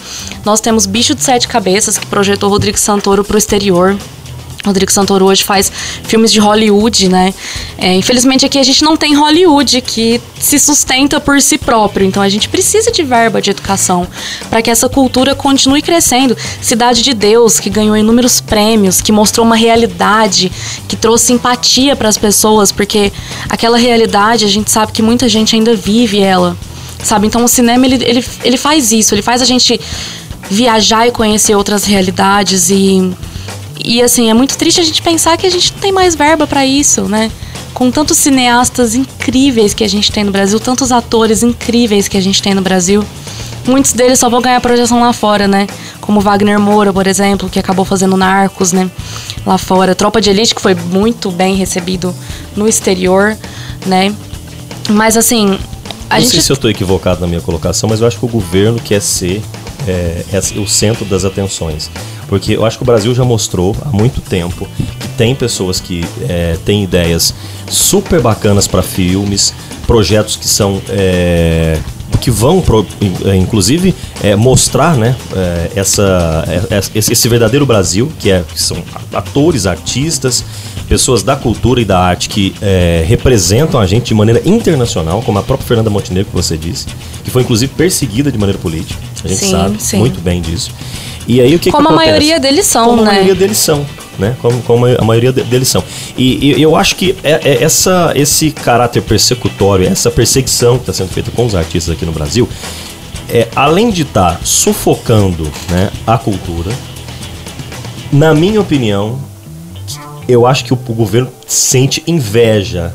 Nós 0.45 0.61
temos 0.61 0.85
Bicho 0.85 1.15
de 1.15 1.23
Sete 1.23 1.47
Cabeças, 1.47 1.97
que 1.97 2.05
projetou 2.05 2.47
Rodrigo 2.47 2.77
Santoro 2.77 3.23
para 3.23 3.35
o 3.35 3.37
exterior. 3.39 3.97
Rodrigo 4.65 4.91
Santoro 4.91 5.25
hoje 5.25 5.43
faz 5.43 5.71
filmes 6.03 6.31
de 6.31 6.39
Hollywood, 6.39 7.07
né? 7.07 7.33
É, 7.77 7.95
infelizmente 7.95 8.45
aqui 8.45 8.57
a 8.57 8.63
gente 8.63 8.83
não 8.83 8.97
tem 8.97 9.15
Hollywood 9.15 9.81
que 9.81 10.19
se 10.39 10.59
sustenta 10.59 11.19
por 11.19 11.41
si 11.41 11.57
próprio, 11.57 12.05
então 12.05 12.21
a 12.21 12.29
gente 12.29 12.49
precisa 12.49 12.91
de 12.91 13.03
verba 13.03 13.41
de 13.41 13.51
educação 13.51 14.07
para 14.49 14.61
que 14.61 14.69
essa 14.69 14.89
cultura 14.89 15.35
continue 15.35 15.81
crescendo. 15.81 16.35
Cidade 16.61 17.01
de 17.01 17.13
Deus, 17.13 17.59
que 17.59 17.69
ganhou 17.69 17.95
inúmeros 17.95 18.41
prêmios, 18.41 19.01
que 19.01 19.11
mostrou 19.11 19.45
uma 19.45 19.55
realidade, 19.55 20.51
que 20.87 20.95
trouxe 20.95 21.27
simpatia 21.27 21.95
para 21.95 22.07
as 22.07 22.17
pessoas, 22.17 22.71
porque 22.71 23.11
aquela 23.49 23.77
realidade 23.77 24.45
a 24.45 24.47
gente 24.47 24.71
sabe 24.71 24.91
que 24.91 25.01
muita 25.01 25.27
gente 25.27 25.55
ainda 25.55 25.75
vive 25.75 26.19
ela, 26.19 26.57
sabe? 27.03 27.27
Então 27.27 27.43
o 27.43 27.47
cinema 27.47 27.85
ele, 27.85 28.03
ele, 28.03 28.25
ele 28.43 28.57
faz 28.57 28.91
isso, 28.91 29.13
ele 29.13 29.21
faz 29.21 29.41
a 29.41 29.45
gente 29.45 29.79
viajar 30.49 31.07
e 31.07 31.11
conhecer 31.11 31.55
outras 31.55 31.83
realidades 31.83 32.69
e 32.69 33.13
e 33.83 34.01
assim, 34.01 34.29
é 34.29 34.33
muito 34.33 34.57
triste 34.57 34.81
a 34.81 34.83
gente 34.83 35.01
pensar 35.01 35.37
que 35.37 35.45
a 35.45 35.49
gente 35.49 35.73
não 35.73 35.79
tem 35.79 35.91
mais 35.91 36.15
verba 36.15 36.45
para 36.47 36.65
isso, 36.65 37.03
né? 37.03 37.31
Com 37.73 37.91
tantos 37.91 38.17
cineastas 38.17 38.95
incríveis 38.95 39.73
que 39.73 39.83
a 39.83 39.87
gente 39.87 40.11
tem 40.11 40.23
no 40.23 40.31
Brasil, 40.31 40.59
tantos 40.59 40.91
atores 40.91 41.43
incríveis 41.43 42.07
que 42.07 42.17
a 42.17 42.21
gente 42.21 42.41
tem 42.41 42.53
no 42.53 42.61
Brasil, 42.61 43.03
muitos 43.65 43.93
deles 43.93 44.19
só 44.19 44.29
vão 44.29 44.41
ganhar 44.41 44.59
projeção 44.61 44.99
lá 44.99 45.13
fora, 45.13 45.47
né? 45.47 45.67
como 46.07 46.21
Wagner 46.21 46.57
Moura, 46.57 46.93
por 46.93 47.05
exemplo, 47.05 47.49
que 47.49 47.59
acabou 47.59 47.83
fazendo 47.83 48.15
Narcos, 48.15 48.71
né? 48.71 48.89
Lá 49.45 49.57
fora. 49.57 49.93
Tropa 49.93 50.21
de 50.21 50.29
Elite, 50.29 50.55
que 50.55 50.61
foi 50.61 50.73
muito 50.73 51.29
bem 51.29 51.53
recebido 51.55 52.15
no 52.55 52.65
exterior, 52.65 53.37
né? 53.85 54.15
Mas 54.89 55.17
assim. 55.17 55.59
A 56.09 56.13
Não 56.15 56.21
gente... 56.21 56.31
sei 56.31 56.41
se 56.41 56.49
eu 56.49 56.53
estou 56.53 56.71
equivocado 56.71 57.19
na 57.19 57.27
minha 57.27 57.41
colocação, 57.41 57.89
mas 57.89 57.99
eu 57.99 58.07
acho 58.07 58.17
que 58.17 58.23
o 58.23 58.29
governo 58.29 58.79
quer 58.79 59.01
ser 59.01 59.41
é, 59.85 60.23
é 60.31 60.39
o 60.57 60.65
centro 60.65 61.03
das 61.03 61.25
atenções. 61.25 61.91
Porque 62.27 62.53
eu 62.55 62.65
acho 62.65 62.77
que 62.77 62.83
o 62.83 62.85
Brasil 62.85 63.13
já 63.15 63.23
mostrou 63.23 63.75
há 63.81 63.89
muito 63.89 64.21
tempo 64.21 64.67
que 64.99 65.07
tem 65.09 65.33
pessoas 65.33 65.79
que 65.79 66.05
é, 66.27 66.57
têm 66.65 66.83
ideias 66.83 67.33
super 67.69 68.21
bacanas 68.21 68.67
para 68.67 68.81
filmes, 68.81 69.53
projetos 69.85 70.35
que 70.35 70.47
são. 70.47 70.81
É, 70.89 71.79
que 72.21 72.31
vão, 72.31 72.61
pro, 72.61 72.85
é, 73.25 73.35
inclusive, 73.35 73.93
é, 74.23 74.35
mostrar 74.35 74.97
né, 74.97 75.15
é, 75.35 75.71
essa, 75.75 76.43
é, 76.69 76.81
esse 76.95 77.29
verdadeiro 77.29 77.65
Brasil, 77.65 78.11
que, 78.19 78.31
é, 78.31 78.43
que 78.51 78.61
são 78.61 78.83
atores, 79.13 79.65
artistas, 79.65 80.43
pessoas 80.87 81.21
da 81.21 81.35
cultura 81.35 81.81
e 81.81 81.85
da 81.85 81.99
arte 81.99 82.29
que 82.29 82.55
é, 82.61 83.03
representam 83.07 83.79
a 83.79 83.85
gente 83.85 84.07
de 84.07 84.13
maneira 84.13 84.41
internacional, 84.45 85.21
como 85.21 85.37
a 85.37 85.43
própria 85.43 85.67
Fernanda 85.67 85.89
Montenegro, 85.89 86.29
que 86.29 86.35
você 86.35 86.57
disse, 86.57 86.87
que 87.23 87.29
foi 87.29 87.43
inclusive 87.43 87.71
perseguida 87.75 88.31
de 88.31 88.37
maneira 88.37 88.59
política. 88.59 88.99
A 89.23 89.27
gente 89.27 89.39
sim, 89.39 89.51
sabe 89.51 89.81
sim. 89.81 89.97
muito 89.97 90.19
bem 90.21 90.41
disso. 90.41 90.71
E 91.27 91.41
aí 91.41 91.55
o 91.55 91.59
que 91.59 91.69
Como 91.69 91.87
que 91.87 91.93
a 91.93 91.95
maioria 91.95 92.39
deles 92.39 92.65
são, 92.65 92.85
como 92.85 93.01
né? 93.01 93.03
Como 93.03 93.09
a 93.09 93.13
maioria 93.13 93.35
deles 93.35 93.57
são. 93.57 93.85
Né? 94.17 94.35
Como, 94.41 94.61
como 94.63 94.85
a 94.85 95.03
maioria 95.03 95.31
deles 95.31 95.67
são. 95.67 95.83
E, 96.17 96.55
e 96.57 96.61
eu 96.61 96.75
acho 96.75 96.95
que 96.95 97.15
é, 97.23 97.33
é 97.43 97.63
essa, 97.63 98.13
esse 98.15 98.49
caráter 98.49 99.03
persecutório, 99.03 99.85
essa 99.87 100.09
perseguição 100.09 100.77
que 100.77 100.83
está 100.83 100.93
sendo 100.93 101.09
feita 101.09 101.29
com 101.29 101.45
os 101.45 101.53
artistas 101.53 101.93
aqui 101.93 102.05
no 102.05 102.11
Brasil, 102.11 102.49
é, 103.29 103.47
além 103.55 103.91
de 103.91 104.03
estar 104.03 104.37
tá 104.37 104.39
sufocando 104.43 105.43
né, 105.69 105.91
a 106.07 106.17
cultura, 106.17 106.71
na 108.11 108.33
minha 108.33 108.59
opinião, 108.59 109.19
eu 110.27 110.47
acho 110.47 110.65
que 110.65 110.73
o, 110.73 110.79
o 110.87 110.93
governo 110.93 111.29
sente 111.45 112.01
inveja 112.07 112.93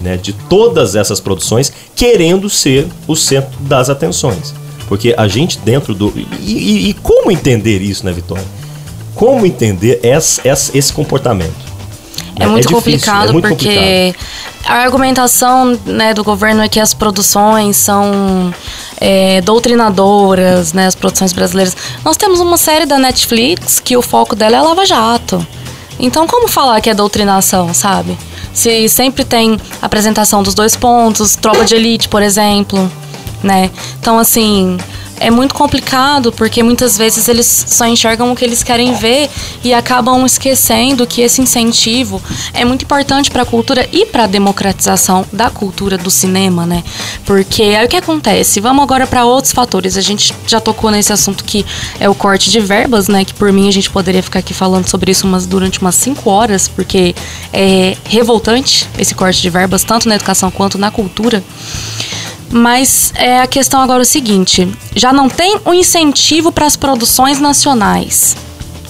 né, 0.00 0.16
de 0.16 0.32
todas 0.32 0.94
essas 0.94 1.20
produções, 1.20 1.72
querendo 1.94 2.48
ser 2.48 2.88
o 3.06 3.14
centro 3.14 3.58
das 3.60 3.90
atenções. 3.90 4.54
Porque 4.88 5.14
a 5.16 5.28
gente 5.28 5.58
dentro 5.58 5.94
do. 5.94 6.12
E, 6.16 6.26
e, 6.40 6.90
e 6.90 6.94
como 6.94 7.30
entender 7.30 7.82
isso, 7.82 8.04
né, 8.04 8.12
Vitória? 8.12 8.44
Como 9.14 9.44
entender 9.44 10.00
essa, 10.02 10.40
essa, 10.46 10.76
esse 10.76 10.92
comportamento? 10.92 11.68
É, 12.38 12.44
é 12.44 12.46
muito 12.46 12.68
é 12.68 12.72
complicado 12.72 13.30
é 13.30 13.32
muito 13.32 13.48
porque 13.48 13.66
complicado. 13.68 14.16
a 14.66 14.74
argumentação 14.74 15.78
né, 15.84 16.14
do 16.14 16.22
governo 16.22 16.62
é 16.62 16.68
que 16.68 16.78
as 16.78 16.94
produções 16.94 17.76
são 17.76 18.54
é, 19.00 19.40
doutrinadoras, 19.40 20.72
né, 20.72 20.86
as 20.86 20.94
produções 20.94 21.32
brasileiras. 21.32 21.76
Nós 22.04 22.16
temos 22.16 22.40
uma 22.40 22.56
série 22.56 22.86
da 22.86 22.98
Netflix 22.98 23.80
que 23.80 23.96
o 23.96 24.02
foco 24.02 24.36
dela 24.36 24.56
é 24.56 24.60
Lava 24.60 24.86
Jato. 24.86 25.44
Então, 25.98 26.28
como 26.28 26.46
falar 26.46 26.80
que 26.80 26.88
é 26.88 26.94
doutrinação, 26.94 27.74
sabe? 27.74 28.16
Se 28.54 28.88
sempre 28.88 29.24
tem 29.24 29.58
apresentação 29.82 30.44
dos 30.44 30.54
dois 30.54 30.76
pontos, 30.76 31.34
tropa 31.34 31.64
de 31.64 31.74
elite, 31.74 32.08
por 32.08 32.22
exemplo 32.22 32.88
né? 33.42 33.70
Então, 34.00 34.18
assim, 34.18 34.78
é 35.20 35.30
muito 35.30 35.54
complicado 35.54 36.32
porque 36.32 36.62
muitas 36.62 36.96
vezes 36.96 37.28
eles 37.28 37.64
só 37.68 37.86
enxergam 37.86 38.32
o 38.32 38.36
que 38.36 38.44
eles 38.44 38.62
querem 38.62 38.94
ver 38.94 39.28
e 39.64 39.74
acabam 39.74 40.24
esquecendo 40.24 41.06
que 41.06 41.20
esse 41.20 41.40
incentivo 41.40 42.22
é 42.54 42.64
muito 42.64 42.84
importante 42.84 43.30
para 43.30 43.42
a 43.42 43.46
cultura 43.46 43.88
e 43.92 44.06
para 44.06 44.24
a 44.24 44.26
democratização 44.26 45.24
da 45.32 45.50
cultura 45.50 45.98
do 45.98 46.10
cinema, 46.10 46.64
né? 46.66 46.82
Porque 47.24 47.62
aí 47.62 47.84
o 47.84 47.88
que 47.88 47.96
acontece? 47.96 48.60
Vamos 48.60 48.82
agora 48.82 49.06
para 49.06 49.24
outros 49.24 49.52
fatores. 49.52 49.96
A 49.96 50.00
gente 50.00 50.34
já 50.46 50.60
tocou 50.60 50.90
nesse 50.90 51.12
assunto 51.12 51.44
que 51.44 51.64
é 51.98 52.08
o 52.08 52.14
corte 52.14 52.50
de 52.50 52.60
verbas, 52.60 53.08
né? 53.08 53.24
Que 53.24 53.34
por 53.34 53.52
mim 53.52 53.68
a 53.68 53.72
gente 53.72 53.90
poderia 53.90 54.22
ficar 54.22 54.38
aqui 54.40 54.54
falando 54.54 54.88
sobre 54.88 55.10
isso 55.10 55.26
umas, 55.26 55.46
durante 55.46 55.80
umas 55.80 55.94
cinco 55.94 56.30
horas, 56.30 56.68
porque 56.68 57.14
é 57.52 57.96
revoltante 58.04 58.88
esse 58.98 59.14
corte 59.14 59.40
de 59.40 59.50
verbas, 59.50 59.82
tanto 59.84 60.08
na 60.08 60.14
educação 60.14 60.50
quanto 60.50 60.78
na 60.78 60.90
cultura. 60.90 61.42
Mas 62.50 63.12
é, 63.14 63.40
a 63.40 63.46
questão 63.46 63.80
agora 63.80 64.00
é 64.00 64.02
o 64.02 64.06
seguinte: 64.06 64.68
já 64.94 65.12
não 65.12 65.28
tem 65.28 65.58
um 65.66 65.74
incentivo 65.74 66.50
para 66.50 66.66
as 66.66 66.76
produções 66.76 67.38
nacionais. 67.38 68.36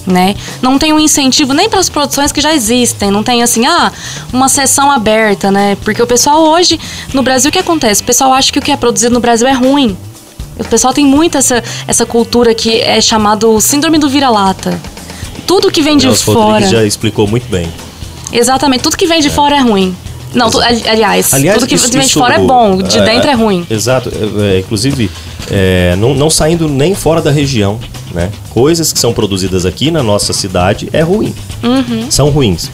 Né? 0.07 0.35
Não 0.59 0.79
tem 0.79 0.91
um 0.91 0.99
incentivo 0.99 1.53
nem 1.53 1.69
para 1.69 1.79
as 1.79 1.87
produções 1.87 2.31
que 2.31 2.41
já 2.41 2.51
existem, 2.55 3.11
não 3.11 3.21
tem 3.21 3.43
assim, 3.43 3.67
ah, 3.67 3.91
uma 4.33 4.49
sessão 4.49 4.89
aberta, 4.89 5.51
né? 5.51 5.77
Porque 5.83 6.01
o 6.01 6.07
pessoal 6.07 6.41
hoje, 6.41 6.79
no 7.13 7.21
Brasil, 7.21 7.49
o 7.49 7.51
que 7.51 7.59
acontece? 7.59 8.01
O 8.01 8.05
pessoal 8.05 8.33
acha 8.33 8.51
que 8.51 8.57
o 8.57 8.61
que 8.61 8.71
é 8.71 8.77
produzido 8.77 9.13
no 9.13 9.19
Brasil 9.19 9.47
é 9.47 9.51
ruim. 9.51 9.95
O 10.57 10.63
pessoal 10.63 10.93
tem 10.93 11.05
muito 11.05 11.37
essa, 11.37 11.63
essa 11.87 12.07
cultura 12.07 12.55
que 12.55 12.81
é 12.81 12.99
chamado 12.99 13.61
síndrome 13.61 13.99
do 13.99 14.09
vira-lata. 14.09 14.81
Tudo 15.45 15.69
que 15.69 15.81
vem 15.81 15.95
de 15.95 16.07
Nelson 16.07 16.33
fora. 16.33 16.67
Já 16.67 16.83
explicou 16.83 17.27
muito 17.27 17.47
bem. 17.47 17.71
Exatamente, 18.31 18.81
tudo 18.81 18.97
que 18.97 19.05
vem 19.05 19.21
de 19.21 19.27
é. 19.27 19.31
fora 19.31 19.57
é 19.57 19.59
ruim. 19.59 19.95
Não, 20.33 20.49
tu, 20.49 20.59
aliás, 20.59 21.33
aliás, 21.33 21.59
tudo 21.59 21.67
que 21.67 21.75
isso, 21.75 21.91
vem 21.91 22.01
de 22.01 22.13
fora 22.13 22.35
é 22.35 22.39
bom, 22.39 22.81
de 22.81 22.97
é, 22.99 23.03
dentro 23.03 23.29
é 23.29 23.33
ruim. 23.33 23.65
Exato. 23.69 24.09
É, 24.09 24.55
é, 24.55 24.59
inclusive, 24.59 25.09
não, 25.97 26.13
não 26.13 26.29
saindo 26.29 26.69
nem 26.69 26.93
fora 26.93 27.21
da 27.21 27.31
região, 27.31 27.79
né? 28.13 28.29
Coisas 28.49 28.93
que 28.93 28.99
são 28.99 29.13
produzidas 29.13 29.65
aqui 29.65 29.89
na 29.89 30.03
nossa 30.03 30.31
cidade 30.33 30.89
é 30.93 31.01
ruim. 31.01 31.33
Uhum. 31.63 32.11
São 32.11 32.29
ruins. 32.29 32.69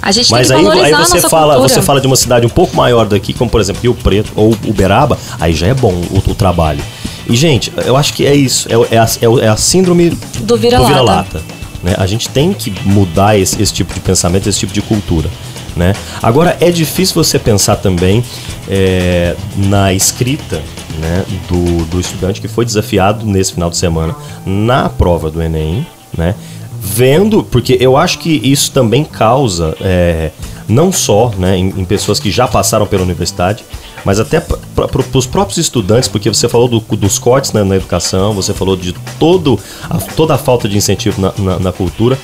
A 0.00 0.12
gente 0.12 0.30
Mas 0.30 0.48
tem 0.48 0.62
que 0.62 0.70
aí, 0.70 0.92
aí 0.92 0.94
você 0.94 1.18
fala, 1.18 1.54
cultura. 1.54 1.74
você 1.74 1.82
fala 1.82 2.00
de 2.00 2.06
uma 2.06 2.16
cidade 2.16 2.44
um 2.44 2.50
pouco 2.50 2.76
maior 2.76 3.06
daqui, 3.06 3.32
como 3.32 3.50
por 3.50 3.58
exemplo 3.58 3.80
Rio 3.82 3.94
Preto 3.94 4.32
ou 4.36 4.54
Uberaba, 4.66 5.18
aí 5.40 5.54
já 5.54 5.66
é 5.66 5.74
bom 5.74 5.92
o, 5.92 6.30
o 6.30 6.34
trabalho. 6.34 6.84
E, 7.26 7.34
gente, 7.34 7.72
eu 7.86 7.96
acho 7.96 8.12
que 8.12 8.26
é 8.26 8.34
isso. 8.34 8.68
É, 8.68 8.96
é, 8.96 8.98
a, 8.98 9.06
é 9.42 9.48
a 9.48 9.56
síndrome 9.56 10.10
do 10.40 10.56
vira-lata. 10.58 11.38
Vira 11.38 11.64
né? 11.82 11.94
A 11.98 12.06
gente 12.06 12.28
tem 12.28 12.52
que 12.52 12.72
mudar 12.84 13.38
esse, 13.38 13.60
esse 13.62 13.72
tipo 13.72 13.92
de 13.94 14.00
pensamento, 14.00 14.48
esse 14.48 14.58
tipo 14.58 14.72
de 14.72 14.82
cultura. 14.82 15.30
Né? 15.76 15.94
Agora, 16.22 16.56
é 16.60 16.70
difícil 16.70 17.14
você 17.14 17.38
pensar 17.38 17.76
também 17.76 18.24
é, 18.68 19.34
na 19.56 19.92
escrita 19.92 20.62
né, 21.00 21.24
do, 21.48 21.84
do 21.86 22.00
estudante 22.00 22.40
que 22.40 22.48
foi 22.48 22.64
desafiado 22.64 23.26
nesse 23.26 23.54
final 23.54 23.70
de 23.70 23.76
semana 23.76 24.14
na 24.46 24.88
prova 24.88 25.30
do 25.30 25.42
Enem, 25.42 25.86
né? 26.16 26.34
Vendo, 26.86 27.42
porque 27.42 27.78
eu 27.80 27.96
acho 27.96 28.18
que 28.18 28.30
isso 28.44 28.70
também 28.70 29.04
causa, 29.04 29.74
é, 29.80 30.30
não 30.68 30.92
só 30.92 31.32
né, 31.38 31.56
em, 31.56 31.68
em, 31.68 31.84
pessoas 31.84 32.20
que 32.20 32.30
já 32.30 32.46
passaram 32.46 32.86
pela 32.86 33.02
universidade, 33.02 33.64
mas 34.04 34.20
até 34.20 34.38
para 34.38 35.00
os 35.14 35.26
próprios 35.26 35.56
estudantes, 35.56 36.10
porque 36.10 36.28
você 36.28 36.46
falou 36.46 36.68
do, 36.68 36.80
dos 36.80 37.18
cortes 37.18 37.52
na, 37.52 37.64
na, 37.64 37.76
educação, 37.76 38.34
você 38.34 38.52
falou 38.52 38.76
de 38.76 38.92
todo 39.18 39.58
a, 39.88 39.96
toda 39.96 40.34
a 40.34 40.38
falta 40.38 40.68
de 40.68 40.76
incentivo 40.76 41.22
na, 41.22 41.32
na, 41.38 41.58
na 41.58 41.72
cultura 41.72 42.18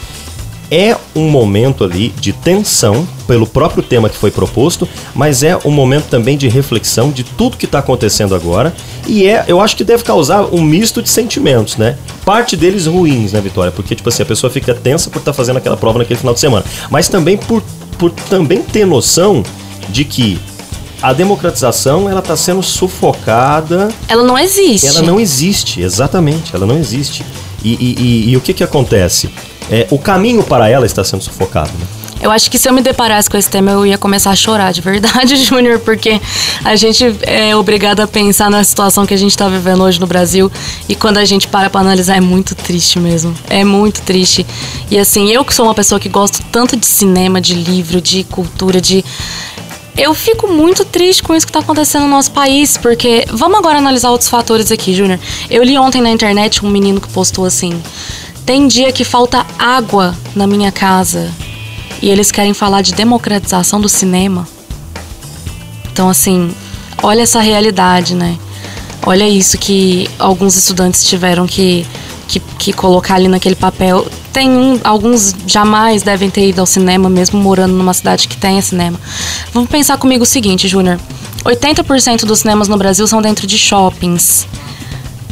é 0.70 0.96
um 1.14 1.28
momento 1.28 1.82
ali 1.82 2.10
de 2.20 2.32
tensão 2.32 3.06
pelo 3.26 3.46
próprio 3.46 3.82
tema 3.82 4.08
que 4.08 4.16
foi 4.16 4.30
proposto, 4.30 4.88
mas 5.14 5.42
é 5.42 5.58
um 5.64 5.70
momento 5.70 6.06
também 6.08 6.36
de 6.36 6.48
reflexão 6.48 7.10
de 7.10 7.24
tudo 7.24 7.56
que 7.56 7.64
está 7.64 7.80
acontecendo 7.80 8.34
agora 8.34 8.72
e 9.06 9.26
é, 9.26 9.44
eu 9.48 9.60
acho 9.60 9.76
que 9.76 9.84
deve 9.84 10.04
causar 10.04 10.44
um 10.54 10.62
misto 10.62 11.02
de 11.02 11.08
sentimentos, 11.08 11.76
né? 11.76 11.96
Parte 12.24 12.56
deles 12.56 12.86
ruins, 12.86 13.32
né, 13.32 13.40
Vitória? 13.40 13.72
Porque 13.72 13.94
tipo 13.94 14.08
assim, 14.08 14.22
a 14.22 14.26
pessoa 14.26 14.50
fica 14.50 14.74
tensa 14.74 15.10
por 15.10 15.18
estar 15.18 15.32
tá 15.32 15.36
fazendo 15.36 15.56
aquela 15.56 15.76
prova 15.76 15.98
naquele 15.98 16.18
final 16.18 16.34
de 16.34 16.40
semana, 16.40 16.64
mas 16.90 17.08
também 17.08 17.36
por, 17.36 17.62
por 17.98 18.10
também 18.10 18.62
ter 18.62 18.86
noção 18.86 19.42
de 19.88 20.04
que 20.04 20.38
a 21.02 21.12
democratização 21.12 22.08
ela 22.08 22.20
está 22.20 22.36
sendo 22.36 22.62
sufocada. 22.62 23.88
Ela 24.06 24.22
não 24.22 24.38
existe. 24.38 24.86
Ela 24.86 25.02
não 25.02 25.18
existe, 25.18 25.80
exatamente. 25.80 26.54
Ela 26.54 26.66
não 26.66 26.76
existe. 26.76 27.24
E, 27.64 27.72
e, 27.72 27.96
e, 27.98 28.30
e 28.30 28.36
o 28.36 28.40
que 28.40 28.52
que 28.52 28.62
acontece? 28.62 29.30
É, 29.70 29.86
o 29.90 29.98
caminho 29.98 30.42
para 30.42 30.68
ela 30.68 30.84
está 30.84 31.04
sendo 31.04 31.22
sufocado. 31.22 31.70
Né? 31.78 31.86
Eu 32.22 32.30
acho 32.30 32.50
que 32.50 32.58
se 32.58 32.68
eu 32.68 32.72
me 32.74 32.82
deparasse 32.82 33.30
com 33.30 33.36
esse 33.38 33.48
tema, 33.48 33.70
eu 33.70 33.86
ia 33.86 33.96
começar 33.96 34.30
a 34.30 34.36
chorar 34.36 34.72
de 34.72 34.82
verdade, 34.82 35.36
Júnior, 35.42 35.78
porque 35.78 36.20
a 36.62 36.76
gente 36.76 37.02
é 37.22 37.56
obrigado 37.56 38.00
a 38.00 38.06
pensar 38.06 38.50
na 38.50 38.62
situação 38.62 39.06
que 39.06 39.14
a 39.14 39.16
gente 39.16 39.30
está 39.30 39.48
vivendo 39.48 39.82
hoje 39.82 39.98
no 39.98 40.06
Brasil 40.06 40.52
e 40.86 40.94
quando 40.94 41.16
a 41.16 41.24
gente 41.24 41.48
para 41.48 41.70
para 41.70 41.80
analisar 41.80 42.16
é 42.16 42.20
muito 42.20 42.54
triste 42.54 42.98
mesmo. 42.98 43.34
É 43.48 43.64
muito 43.64 44.02
triste. 44.02 44.46
E 44.90 44.98
assim, 44.98 45.30
eu 45.30 45.44
que 45.44 45.54
sou 45.54 45.64
uma 45.64 45.74
pessoa 45.74 45.98
que 45.98 46.10
gosto 46.10 46.42
tanto 46.52 46.76
de 46.76 46.84
cinema, 46.84 47.40
de 47.40 47.54
livro, 47.54 48.02
de 48.02 48.24
cultura, 48.24 48.82
de 48.82 49.02
eu 49.96 50.14
fico 50.14 50.46
muito 50.46 50.84
triste 50.84 51.22
com 51.22 51.34
isso 51.34 51.46
que 51.46 51.50
está 51.50 51.60
acontecendo 51.60 52.02
no 52.02 52.08
nosso 52.08 52.30
país, 52.30 52.76
porque 52.76 53.24
vamos 53.30 53.58
agora 53.58 53.78
analisar 53.78 54.10
outros 54.10 54.28
fatores 54.28 54.70
aqui, 54.70 54.94
Júnior. 54.94 55.18
Eu 55.50 55.62
li 55.62 55.76
ontem 55.78 56.00
na 56.00 56.10
internet 56.10 56.64
um 56.64 56.70
menino 56.70 57.00
que 57.00 57.08
postou 57.08 57.44
assim: 57.44 57.82
tem 58.50 58.66
dia 58.66 58.90
que 58.90 59.04
falta 59.04 59.46
água 59.56 60.12
na 60.34 60.44
minha 60.44 60.72
casa 60.72 61.30
e 62.02 62.10
eles 62.10 62.32
querem 62.32 62.52
falar 62.52 62.82
de 62.82 62.92
democratização 62.92 63.80
do 63.80 63.88
cinema. 63.88 64.44
Então, 65.92 66.08
assim, 66.08 66.52
olha 67.00 67.22
essa 67.22 67.38
realidade, 67.38 68.12
né? 68.12 68.36
Olha 69.06 69.28
isso 69.28 69.56
que 69.56 70.10
alguns 70.18 70.56
estudantes 70.56 71.04
tiveram 71.04 71.46
que, 71.46 71.86
que, 72.26 72.40
que 72.40 72.72
colocar 72.72 73.14
ali 73.14 73.28
naquele 73.28 73.54
papel. 73.54 74.04
Tem 74.32 74.50
um, 74.50 74.80
alguns 74.82 75.32
jamais 75.46 76.02
devem 76.02 76.28
ter 76.28 76.48
ido 76.48 76.58
ao 76.58 76.66
cinema, 76.66 77.08
mesmo 77.08 77.40
morando 77.40 77.74
numa 77.74 77.94
cidade 77.94 78.26
que 78.26 78.36
tenha 78.36 78.60
cinema. 78.60 78.98
Vamos 79.54 79.70
pensar 79.70 79.96
comigo 79.96 80.24
o 80.24 80.26
seguinte, 80.26 80.66
Júnior. 80.66 80.98
80% 81.44 82.24
dos 82.24 82.40
cinemas 82.40 82.66
no 82.66 82.76
Brasil 82.76 83.06
são 83.06 83.22
dentro 83.22 83.46
de 83.46 83.56
shoppings. 83.56 84.44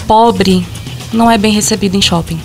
Pobre 0.06 0.64
não 1.12 1.28
é 1.28 1.37
bem 1.37 1.52
recebido 1.52 1.96
em 1.96 2.00
shopping. 2.00 2.38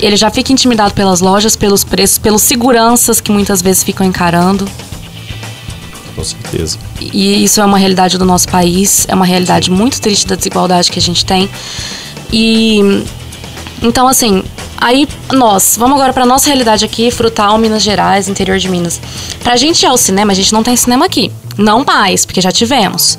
Ele 0.00 0.16
já 0.16 0.30
fica 0.30 0.52
intimidado 0.52 0.94
pelas 0.94 1.20
lojas, 1.20 1.56
pelos 1.56 1.84
preços, 1.84 2.18
pelos 2.18 2.42
seguranças 2.42 3.20
que 3.20 3.30
muitas 3.30 3.62
vezes 3.62 3.82
ficam 3.82 4.06
encarando. 4.06 4.68
Com 6.14 6.24
certeza. 6.24 6.78
E 7.00 7.44
isso 7.44 7.60
é 7.60 7.64
uma 7.64 7.78
realidade 7.78 8.18
do 8.18 8.24
nosso 8.24 8.48
país, 8.48 9.06
é 9.08 9.14
uma 9.14 9.24
realidade 9.24 9.70
muito 9.70 10.00
triste 10.00 10.26
da 10.26 10.34
desigualdade 10.34 10.90
que 10.90 10.98
a 10.98 11.02
gente 11.02 11.24
tem. 11.24 11.48
E 12.32 13.04
então 13.80 14.08
assim, 14.08 14.42
aí 14.76 15.08
nós, 15.32 15.76
vamos 15.78 15.96
agora 15.96 16.12
para 16.12 16.26
nossa 16.26 16.46
realidade 16.46 16.84
aqui, 16.84 17.10
Frutal, 17.10 17.56
Minas 17.58 17.82
Gerais, 17.82 18.28
interior 18.28 18.58
de 18.58 18.68
Minas. 18.68 19.00
Pra 19.42 19.56
gente 19.56 19.82
ir 19.82 19.86
ao 19.86 19.96
cinema, 19.96 20.32
a 20.32 20.34
gente 20.34 20.52
não 20.52 20.62
tem 20.62 20.76
cinema 20.76 21.06
aqui. 21.06 21.30
Não 21.58 21.84
mais, 21.84 22.24
porque 22.24 22.40
já 22.40 22.52
tivemos. 22.52 23.18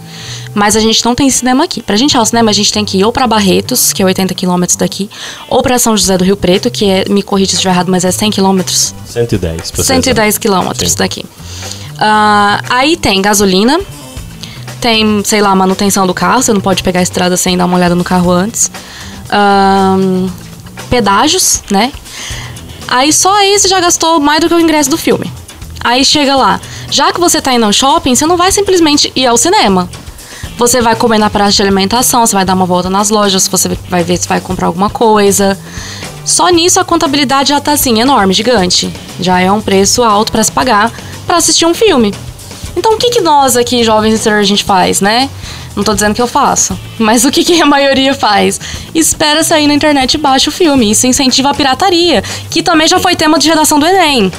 Mas 0.53 0.77
a 0.77 0.79
gente 0.79 1.03
não 1.03 1.13
tem 1.13 1.29
cinema 1.29 1.65
aqui. 1.65 1.84
Pra 1.84 1.98
gente 1.98 2.13
ir 2.13 2.17
ao 2.17 2.25
cinema, 2.25 2.50
a 2.50 2.53
gente 2.53 2.72
tem 2.72 2.86
que 2.86 2.98
ir 2.98 3.03
ou 3.03 3.12
pra 3.12 3.27
Barretos, 3.27 3.91
que 3.91 4.01
é 4.01 4.05
80 4.05 4.34
quilômetros 4.34 4.77
daqui, 4.77 5.10
ou 5.50 5.62
pra 5.62 5.77
São 5.77 5.96
José 5.96 6.17
do 6.17 6.24
Rio 6.24 6.38
Preto, 6.38 6.72
que 6.72 6.86
é, 6.86 7.05
me 7.10 7.22
corrija 7.22 7.50
se 7.50 7.55
estiver 7.55 7.74
errado, 7.74 7.91
mas 7.91 8.05
é 8.05 8.12
100 8.12 8.31
quilômetros. 8.31 8.96
110, 9.05 9.72
pra 9.72 9.84
110 9.84 10.38
quilômetros 10.38 10.96
daqui. 10.96 11.22
Uh, 11.22 12.63
aí 12.69 12.96
tem 12.96 13.22
gasolina, 13.22 13.77
tem, 14.79 15.22
sei 15.25 15.41
lá, 15.41 15.53
manutenção 15.53 16.08
do 16.08 16.13
carro, 16.13 16.41
você 16.41 16.53
não 16.53 16.62
pode 16.62 16.81
pegar 16.81 17.01
a 17.01 17.03
estrada 17.03 17.36
sem 17.36 17.58
dar 17.58 17.65
uma 17.65 17.75
olhada 17.75 17.93
no 17.93 18.05
carro 18.05 18.31
antes. 18.31 18.72
Uh, 19.25 20.31
pedágios, 20.89 21.62
né? 21.69 21.91
Aí 22.88 23.12
só 23.12 23.36
aí 23.36 23.60
você 23.60 23.67
já 23.67 23.79
gastou 23.81 24.19
mais 24.19 24.39
do 24.39 24.48
que 24.48 24.55
o 24.55 24.60
ingresso 24.60 24.89
do 24.89 24.98
filme. 24.98 25.31
Aí 25.84 26.03
chega 26.03 26.36
lá, 26.36 26.60
já 26.89 27.12
que 27.13 27.19
você 27.19 27.41
tá 27.41 27.53
indo 27.53 27.65
ao 27.65 27.74
shopping, 27.74 28.15
você 28.15 28.25
não 28.25 28.38
vai 28.38 28.51
simplesmente 28.51 29.12
ir 29.15 29.25
ao 29.27 29.38
cinema. 29.38 29.89
Você 30.58 30.81
vai 30.81 30.96
comer 30.96 31.17
na 31.17 31.29
praça 31.29 31.51
de 31.53 31.62
alimentação, 31.62 32.25
você 32.25 32.36
vai 32.36 32.43
dar 32.43 32.53
uma 32.53 32.65
volta 32.65 32.89
nas 32.89 33.10
lojas, 33.10 33.48
você 33.48 33.69
vai 33.89 34.03
ver 34.03 34.17
se 34.17 34.27
vai 34.27 34.41
comprar 34.41 34.67
alguma 34.67 34.89
coisa. 34.89 35.58
Só 36.25 36.50
nisso 36.50 36.79
a 36.79 36.84
contabilidade 36.84 37.50
já 37.50 37.62
tá 37.62 37.72
assim, 37.72 38.00
enorme, 38.00 38.34
gigante. 38.34 38.91
Já 39.19 39.39
é 39.39 39.51
um 39.51 39.62
preço 39.62 40.03
alto 40.03 40.31
para 40.31 40.43
se 40.43 40.51
pagar 40.51 40.91
para 41.25 41.38
assistir 41.38 41.65
um 41.65 41.74
filme. 41.74 42.13
Então 42.75 42.93
o 42.93 42.98
que, 42.98 43.10
que 43.10 43.22
nós 43.22 43.55
aqui, 43.55 43.84
jovens 43.84 44.25
a 44.27 44.43
gente 44.43 44.63
faz, 44.63 45.00
né? 45.01 45.29
Não 45.75 45.84
tô 45.84 45.93
dizendo 45.93 46.13
que 46.13 46.22
eu 46.22 46.27
faço. 46.27 46.77
Mas 46.98 47.24
o 47.24 47.31
que, 47.31 47.43
que 47.43 47.62
a 47.62 47.65
maioria 47.65 48.13
faz? 48.13 48.60
Espera 48.93 49.43
sair 49.43 49.67
na 49.67 49.74
internet 49.74 50.15
e 50.15 50.17
baixa 50.17 50.50
o 50.50 50.53
filme. 50.53 50.91
Isso 50.91 51.08
incentiva 51.08 51.51
a 51.51 51.53
pirataria, 51.53 52.22
que 52.50 52.62
também 52.62 52.88
já 52.88 53.00
foi 53.00 53.15
tema 53.15 53.39
de 53.39 53.48
redação 53.48 53.79
do 53.79 53.86
Enem. 53.86 54.31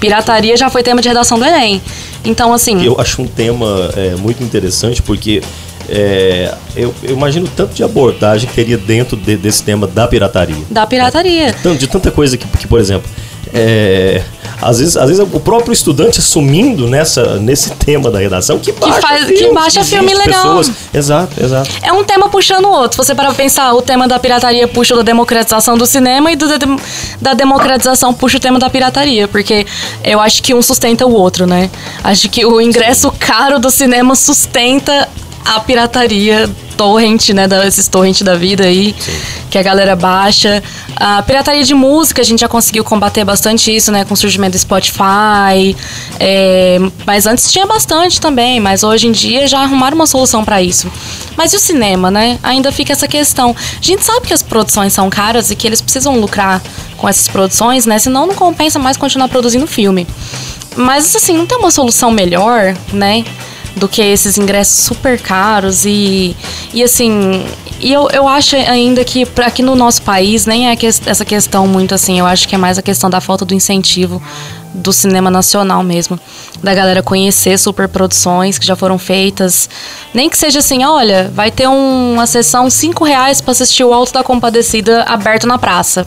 Pirataria 0.00 0.56
já 0.56 0.70
foi 0.70 0.82
tema 0.82 1.00
de 1.00 1.08
redação 1.08 1.38
do 1.38 1.44
Enem. 1.44 1.80
Então, 2.24 2.52
assim. 2.52 2.84
Eu 2.84 3.00
acho 3.00 3.22
um 3.22 3.26
tema 3.26 3.90
é, 3.96 4.14
muito 4.16 4.42
interessante 4.42 5.02
porque 5.02 5.42
é, 5.88 6.54
eu, 6.76 6.94
eu, 7.02 7.14
imagino 7.14 7.48
tanto 7.56 7.74
de 7.74 7.82
abordagem 7.82 8.48
que 8.48 8.54
teria 8.54 8.76
dentro 8.76 9.16
de, 9.16 9.36
desse 9.36 9.62
tema 9.62 9.86
da 9.86 10.06
pirataria. 10.06 10.56
Da 10.70 10.86
pirataria. 10.86 11.52
De, 11.52 11.76
de 11.76 11.86
tanta 11.86 12.10
coisa 12.10 12.36
que, 12.36 12.46
que 12.46 12.66
por 12.66 12.78
exemplo, 12.78 13.10
é, 13.52 14.22
às 14.60 14.78
vezes, 14.78 14.96
às 14.96 15.08
vezes 15.08 15.26
o 15.32 15.40
próprio 15.40 15.72
estudante 15.72 16.18
assumindo 16.18 16.86
nessa, 16.86 17.36
nesse 17.36 17.70
tema 17.70 18.10
da 18.10 18.18
redação 18.18 18.58
que 18.58 18.72
baixa, 18.72 18.94
que 18.94 19.00
faz, 19.00 19.24
filmes, 19.24 19.40
que 19.40 19.54
baixa 19.54 19.84
filme 19.84 20.14
legal. 20.14 20.58
Pessoas. 20.58 20.72
Exato, 20.92 21.42
exato. 21.42 21.70
É 21.82 21.92
um 21.92 22.04
tema 22.04 22.28
puxando 22.28 22.66
o 22.66 22.70
outro. 22.70 23.02
Você 23.02 23.14
para 23.14 23.32
pensar, 23.32 23.72
o 23.74 23.82
tema 23.82 24.08
da 24.08 24.18
pirataria 24.18 24.66
puxa 24.66 24.94
o 24.94 24.96
da 24.96 25.02
democratização 25.02 25.76
do 25.76 25.86
cinema 25.86 26.32
e 26.32 26.36
do, 26.36 26.48
da, 26.48 26.58
da 27.20 27.34
democratização 27.34 28.12
puxa 28.12 28.38
o 28.38 28.40
tema 28.40 28.58
da 28.58 28.68
pirataria, 28.68 29.28
porque 29.28 29.66
eu 30.02 30.20
acho 30.20 30.42
que 30.42 30.54
um 30.54 30.62
sustenta 30.62 31.06
o 31.06 31.12
outro, 31.12 31.46
né? 31.46 31.70
Acho 32.02 32.28
que 32.28 32.44
o 32.44 32.60
ingresso 32.60 33.12
caro 33.18 33.58
do 33.58 33.70
cinema 33.70 34.14
sustenta 34.14 35.08
a 35.44 35.60
pirataria 35.60 36.50
torrent, 36.78 37.30
né? 37.30 37.48
Da, 37.48 37.66
esses 37.66 37.88
torrent 37.88 38.22
da 38.22 38.36
vida 38.36 38.64
aí, 38.64 38.94
Sim. 38.98 39.12
que 39.50 39.58
a 39.58 39.62
galera 39.62 39.96
baixa. 39.96 40.62
A 40.96 41.20
pirataria 41.22 41.64
de 41.64 41.74
música, 41.74 42.22
a 42.22 42.24
gente 42.24 42.40
já 42.40 42.48
conseguiu 42.48 42.84
combater 42.84 43.24
bastante 43.24 43.74
isso, 43.74 43.90
né? 43.90 44.04
Com 44.04 44.14
o 44.14 44.16
surgimento 44.16 44.52
do 44.52 44.58
Spotify. 44.58 45.76
É, 46.20 46.78
mas 47.04 47.26
antes 47.26 47.50
tinha 47.50 47.66
bastante 47.66 48.20
também, 48.20 48.60
mas 48.60 48.84
hoje 48.84 49.08
em 49.08 49.12
dia 49.12 49.48
já 49.48 49.58
arrumaram 49.60 49.96
uma 49.96 50.06
solução 50.06 50.44
para 50.44 50.62
isso. 50.62 50.90
Mas 51.36 51.52
e 51.52 51.56
o 51.56 51.58
cinema, 51.58 52.10
né? 52.10 52.38
Ainda 52.42 52.70
fica 52.70 52.92
essa 52.92 53.08
questão. 53.08 53.54
A 53.58 53.84
gente 53.84 54.04
sabe 54.04 54.26
que 54.26 54.32
as 54.32 54.42
produções 54.42 54.92
são 54.92 55.10
caras 55.10 55.50
e 55.50 55.56
que 55.56 55.66
eles 55.66 55.80
precisam 55.80 56.18
lucrar 56.18 56.62
com 56.96 57.08
essas 57.08 57.26
produções, 57.26 57.86
né? 57.86 57.98
Senão 57.98 58.26
não 58.26 58.34
compensa 58.34 58.78
mais 58.78 58.96
continuar 58.96 59.28
produzindo 59.28 59.66
filme. 59.66 60.06
Mas 60.76 61.14
assim, 61.16 61.36
não 61.36 61.46
tem 61.46 61.58
uma 61.58 61.70
solução 61.70 62.10
melhor, 62.10 62.76
né? 62.92 63.24
Do 63.78 63.88
que 63.88 64.02
esses 64.02 64.36
ingressos 64.36 64.84
super 64.84 65.20
caros 65.20 65.84
e, 65.84 66.36
e 66.74 66.82
assim, 66.82 67.46
e 67.80 67.92
eu, 67.92 68.08
eu 68.10 68.26
acho 68.26 68.56
ainda 68.56 69.04
que 69.04 69.26
aqui 69.44 69.62
no 69.62 69.74
nosso 69.76 70.02
país 70.02 70.46
nem 70.46 70.68
é 70.68 70.76
que, 70.76 70.86
essa 70.86 71.24
questão 71.24 71.66
muito 71.66 71.94
assim, 71.94 72.18
eu 72.18 72.26
acho 72.26 72.48
que 72.48 72.54
é 72.54 72.58
mais 72.58 72.76
a 72.76 72.82
questão 72.82 73.08
da 73.08 73.20
falta 73.20 73.44
do 73.44 73.54
incentivo 73.54 74.20
do 74.74 74.92
cinema 74.92 75.30
nacional 75.30 75.82
mesmo, 75.82 76.18
da 76.62 76.74
galera 76.74 77.02
conhecer 77.02 77.58
superproduções 77.58 78.58
que 78.58 78.66
já 78.66 78.76
foram 78.76 78.98
feitas, 78.98 79.68
nem 80.12 80.28
que 80.28 80.36
seja 80.36 80.58
assim, 80.58 80.84
olha, 80.84 81.30
vai 81.34 81.50
ter 81.50 81.68
um, 81.68 82.14
uma 82.14 82.26
sessão 82.26 82.68
cinco 82.68 83.04
reais 83.04 83.40
para 83.40 83.52
assistir 83.52 83.84
o 83.84 83.92
Alto 83.92 84.12
da 84.12 84.22
Compadecida 84.22 85.04
aberto 85.04 85.46
na 85.46 85.58
praça, 85.58 86.06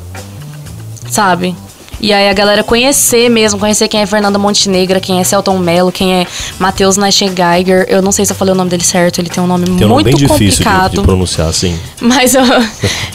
sabe? 1.09 1.55
E 2.01 2.11
aí 2.11 2.27
a 2.27 2.33
galera 2.33 2.63
conhecer 2.63 3.29
mesmo, 3.29 3.59
conhecer 3.59 3.87
quem 3.87 4.01
é 4.01 4.05
Fernanda 4.07 4.39
Montenegro, 4.39 4.99
quem 4.99 5.19
é 5.19 5.23
Celton 5.23 5.59
Mello, 5.59 5.91
quem 5.91 6.21
é 6.21 6.27
Matheus 6.57 6.95
Geiger. 6.95 7.85
Eu 7.87 8.01
não 8.01 8.11
sei 8.11 8.25
se 8.25 8.31
eu 8.31 8.35
falei 8.35 8.53
o 8.53 8.57
nome 8.57 8.71
dele 8.71 8.83
certo, 8.83 9.19
ele 9.19 9.29
tem 9.29 9.43
um 9.43 9.45
nome 9.45 9.65
tem 9.65 9.73
um 9.85 9.89
muito 9.89 9.89
nome 9.89 10.03
bem 10.05 10.27
complicado. 10.27 10.91
De, 10.91 10.97
de 10.97 11.03
pronunciar, 11.03 11.47
assim. 11.47 11.79
Mas 12.01 12.33
eu, 12.33 12.43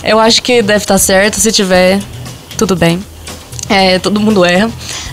eu 0.05 0.20
acho 0.20 0.40
que 0.40 0.62
deve 0.62 0.85
estar 0.85 0.99
certo, 0.99 1.40
se 1.40 1.51
tiver, 1.51 2.01
tudo 2.57 2.77
bem. 2.77 3.03
É, 3.68 3.99
todo 3.99 4.20
mundo 4.20 4.44
erra. 4.44 4.70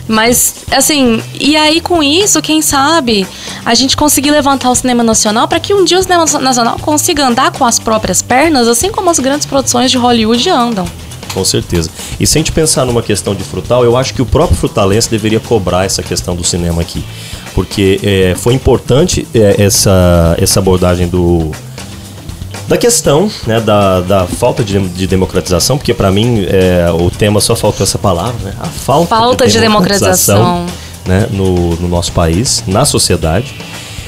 Mas, 0.07 0.57
assim, 0.71 1.23
e 1.39 1.55
aí 1.55 1.81
com 1.81 2.03
isso, 2.03 2.39
quem 2.43 2.61
sabe 2.61 3.25
a 3.65 3.73
gente 3.73 3.97
conseguir 3.97 4.29
levantar 4.29 4.69
o 4.69 4.75
cinema 4.75 5.03
nacional 5.03 5.47
para 5.47 5.59
que 5.59 5.73
um 5.73 5.83
dia 5.83 5.97
o 5.97 6.03
cinema 6.03 6.25
nacional 6.39 6.77
consiga 6.79 7.25
andar 7.25 7.51
com 7.51 7.65
as 7.65 7.79
próprias 7.79 8.21
pernas, 8.21 8.67
assim 8.67 8.91
como 8.91 9.09
as 9.09 9.17
grandes 9.17 9.47
produções 9.47 9.89
de 9.89 9.97
Hollywood 9.97 10.47
andam. 10.49 10.85
Com 11.33 11.43
certeza. 11.43 11.89
E 12.19 12.27
se 12.27 12.37
a 12.37 12.39
gente 12.39 12.51
pensar 12.51 12.85
numa 12.85 13.01
questão 13.01 13.33
de 13.33 13.43
frutal, 13.43 13.83
eu 13.83 13.97
acho 13.97 14.13
que 14.13 14.21
o 14.21 14.25
próprio 14.25 14.55
frutalense 14.57 15.09
deveria 15.09 15.39
cobrar 15.39 15.85
essa 15.85 16.03
questão 16.03 16.35
do 16.35 16.43
cinema 16.43 16.81
aqui. 16.81 17.03
Porque 17.55 17.99
é, 18.03 18.35
foi 18.35 18.53
importante 18.53 19.27
é, 19.33 19.61
essa, 19.63 20.35
essa 20.39 20.59
abordagem 20.59 21.07
do, 21.07 21.51
da 22.67 22.77
questão 22.77 23.29
né, 23.45 23.59
da, 23.59 24.01
da 24.01 24.25
falta 24.25 24.63
de, 24.63 24.79
de 24.79 25.07
democratização, 25.07 25.77
porque 25.77 25.93
para 25.93 26.11
mim 26.11 26.45
é, 26.47 26.91
o 26.91 27.09
tema 27.11 27.41
só 27.41 27.55
faltou 27.55 27.83
essa 27.83 27.97
palavra, 27.97 28.35
né? 28.43 28.53
A 28.59 28.65
falta, 28.67 29.07
falta 29.07 29.47
de, 29.47 29.59
democratização, 29.59 30.65
de 30.65 30.71
democratização 30.71 30.83
né, 31.05 31.27
no, 31.31 31.75
no 31.75 31.87
nosso 31.87 32.11
país, 32.11 32.63
na 32.67 32.85
sociedade. 32.85 33.53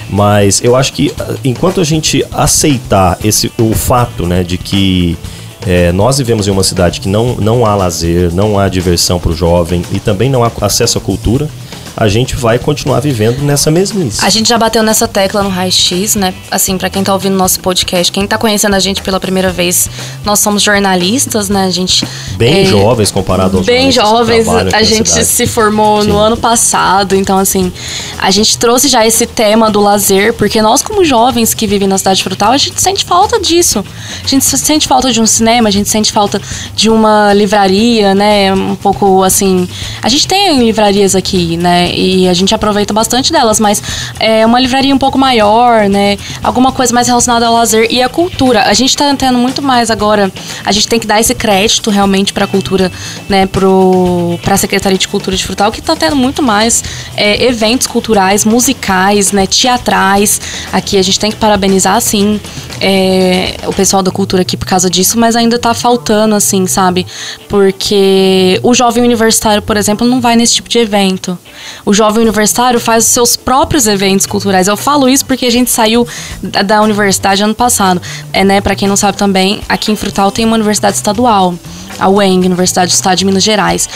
Mas 0.10 0.64
eu 0.64 0.76
acho 0.76 0.94
que 0.94 1.14
enquanto 1.44 1.82
a 1.82 1.84
gente 1.84 2.24
aceitar 2.32 3.18
esse, 3.24 3.52
o 3.58 3.74
fato 3.74 4.26
né, 4.26 4.44
de 4.44 4.58
que 4.58 5.18
é, 5.66 5.92
nós 5.92 6.18
vivemos 6.18 6.48
em 6.48 6.52
uma 6.52 6.64
cidade 6.64 7.02
que 7.02 7.10
não, 7.10 7.36
não 7.36 7.66
há 7.66 7.76
lazer, 7.76 8.34
não 8.34 8.60
há 8.60 8.70
diversão 8.70 9.20
para 9.20 9.32
o 9.32 9.36
jovem 9.36 9.84
e 9.92 10.00
também 10.00 10.30
não 10.30 10.44
há 10.44 10.52
acesso 10.62 10.98
à 10.98 11.02
cultura 11.02 11.50
a 11.98 12.08
gente 12.08 12.36
vai 12.36 12.60
continuar 12.60 13.00
vivendo 13.00 13.42
nessa 13.42 13.72
mesmice. 13.72 14.24
A 14.24 14.30
gente 14.30 14.50
já 14.50 14.58
bateu 14.58 14.84
nessa 14.84 15.08
tecla 15.08 15.42
no 15.42 15.50
Raio 15.50 15.72
X, 15.72 16.16
né? 16.16 16.34
Assim, 16.52 16.78
para 16.78 16.90
quem 16.90 17.04
tá 17.04 17.14
ouvindo 17.14 17.36
nosso 17.36 17.60
podcast, 17.60 18.12
quem 18.12 18.28
tá 18.28 18.38
conhecendo 18.38 18.76
a 18.76 18.80
gente 18.80 19.02
pela 19.02 19.20
primeira 19.20 19.52
vez, 19.52 19.90
nós 20.24 20.40
somos 20.40 20.62
jornalistas, 20.62 21.48
né? 21.48 21.66
A 21.66 21.70
gente 21.70 22.06
bem 22.38 22.62
é, 22.62 22.66
jovens 22.66 23.12
comparado 23.12 23.58
aos 23.58 23.66
Bem 23.66 23.92
jovens, 23.92 24.48
a 24.48 24.84
gente 24.84 25.24
se 25.24 25.48
formou 25.48 26.02
Sim. 26.02 26.10
no 26.10 26.18
ano 26.18 26.36
passado, 26.36 27.16
então 27.16 27.38
assim, 27.38 27.72
a 28.18 28.30
gente 28.30 28.58
trouxe 28.58 28.88
já 28.88 29.06
esse 29.06 29.26
tema 29.26 29.72
do 29.72 29.80
lazer, 29.80 30.34
porque 30.34 30.62
nós 30.62 30.82
como 30.82 31.06
jovens 31.06 31.54
que 31.54 31.66
vivem 31.66 31.88
na 31.88 31.98
cidade 31.98 32.22
frutal, 32.24 32.52
a 32.52 32.58
gente 32.58 32.82
sente 32.82 33.06
falta 33.06 33.40
disso. 33.40 33.84
A 34.24 34.28
gente 34.28 34.44
sente 34.44 34.88
falta 34.88 35.12
de 35.12 35.22
um 35.22 35.26
cinema, 35.26 35.70
a 35.70 35.72
gente 35.72 35.88
sente 35.88 36.12
falta 36.12 36.42
de 36.76 36.90
uma 36.90 37.34
livraria, 37.34 38.14
né? 38.14 38.54
Um 38.54 38.76
pouco 38.76 39.24
assim, 39.24 39.68
a 40.02 40.10
gente 40.10 40.28
tem 40.28 40.60
livrarias 40.60 41.16
aqui, 41.16 41.58
né? 41.58 41.85
E 41.94 42.28
a 42.28 42.34
gente 42.34 42.54
aproveita 42.54 42.94
bastante 42.94 43.32
delas, 43.32 43.60
mas 43.60 43.82
é 44.20 44.46
uma 44.46 44.60
livraria 44.60 44.94
um 44.94 44.98
pouco 44.98 45.18
maior, 45.18 45.90
né? 45.90 46.18
Alguma 46.44 46.72
coisa 46.72 46.94
mais 46.94 47.08
relacionada 47.08 47.48
ao 47.48 47.54
lazer 47.54 47.88
e 47.90 48.02
à 48.02 48.10
cultura. 48.10 48.64
A 48.64 48.74
gente 48.74 48.96
tá 48.96 49.14
tendo 49.16 49.38
muito 49.38 49.62
mais 49.62 49.90
agora. 49.92 50.32
A 50.64 50.72
gente 50.72 50.88
tem 50.88 51.00
que 51.00 51.08
dar 51.08 51.20
esse 51.20 51.34
crédito 51.36 51.90
realmente 51.90 52.34
para 52.34 52.46
a 52.46 52.48
cultura, 52.48 52.92
né? 53.28 53.48
Para 53.48 54.54
a 54.54 54.58
Secretaria 54.58 54.98
de 54.98 55.08
Cultura 55.08 55.36
de 55.36 55.44
Frutal, 55.44 55.72
que 55.72 55.82
tá 55.82 55.96
tendo 55.96 56.16
muito 56.16 56.42
mais 56.42 56.84
é, 57.16 57.46
eventos 57.46 57.88
culturais, 57.88 58.46
musicais, 58.46 59.32
né? 59.32 59.46
Teatrais. 59.48 60.40
Aqui 60.72 60.98
a 60.98 61.02
gente 61.02 61.20
tem 61.20 61.32
que 61.32 61.38
parabenizar, 61.38 62.00
sim, 62.02 62.40
é, 62.80 63.56
o 63.66 63.74
pessoal 63.74 64.04
da 64.04 64.12
cultura 64.12 64.42
aqui 64.42 64.58
por 64.58 64.68
causa 64.68 64.90
disso, 64.90 65.18
mas 65.18 65.36
ainda 65.36 65.58
tá 65.58 65.74
faltando, 65.74 66.36
assim, 66.36 66.68
sabe? 66.68 67.06
Porque 67.48 68.60
o 68.64 68.74
jovem 68.74 69.04
universitário, 69.04 69.62
por 69.62 69.78
exemplo, 69.78 70.08
não 70.08 70.22
vai 70.22 70.36
nesse 70.36 70.56
tipo 70.56 70.70
de 70.70 70.80
evento. 70.80 71.38
O 71.86 71.94
jovem 71.94 72.24
universitário 72.24 72.80
faz 72.80 73.06
os 73.06 73.12
seus 73.12 73.36
próprios 73.36 73.88
eventos 73.88 74.26
culturais. 74.26 74.68
Eu 74.68 74.78
falo 74.78 75.10
isso 75.10 75.26
porque 75.26 75.46
a 75.46 75.52
gente 75.52 75.72
saiu 75.72 76.08
da, 76.42 76.62
da 76.62 76.82
universidade 76.82 77.44
ano 77.44 77.56
passado. 77.56 78.02
É, 78.32 78.44
né, 78.44 78.62
para 78.62 78.76
quem 78.76 78.88
não 78.88 78.96
sabe 78.96 79.18
também, 79.18 79.62
aqui 79.68 79.92
em 79.92 79.96
Frutal 79.96 80.32
tem 80.32 80.46
uma 80.46 80.56
universidade 80.56 80.96
estadual. 80.96 81.54
A 81.98 82.10
UENG, 82.10 82.46
Universidade 82.46 82.92
do 82.92 82.94
Estado 82.94 83.18
de 83.18 83.26
Minas 83.26 83.44
Gerais. 83.44 83.88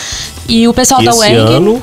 E 0.48 0.68
o 0.68 0.74
pessoal 0.74 1.02
E 1.02 1.06
da 1.06 1.12
esse 1.12 1.20
UENG. 1.20 1.54
ano 1.54 1.82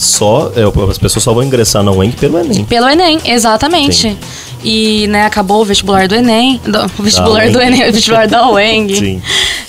só 0.00 0.50
é, 0.56 0.62
as 0.90 0.96
pessoas 0.96 1.22
só 1.22 1.34
vão 1.34 1.42
ingressar 1.42 1.82
na 1.82 1.92
UENG 1.92 2.16
pelo 2.16 2.38
Enem. 2.38 2.64
Pelo 2.64 2.88
Enem, 2.88 3.20
exatamente. 3.22 3.94
Sim. 3.96 4.18
E, 4.62 5.06
né, 5.08 5.24
acabou 5.24 5.62
o 5.62 5.64
vestibular 5.64 6.06
do 6.06 6.14
Enem. 6.14 6.60
o 6.98 7.02
vestibular 7.02 7.50
do 7.50 7.60
Enem, 7.60 7.88
o 7.88 7.92
vestibular 7.92 8.28
da 8.28 8.48
UENG. 8.50 8.94
Sim. 8.96 9.22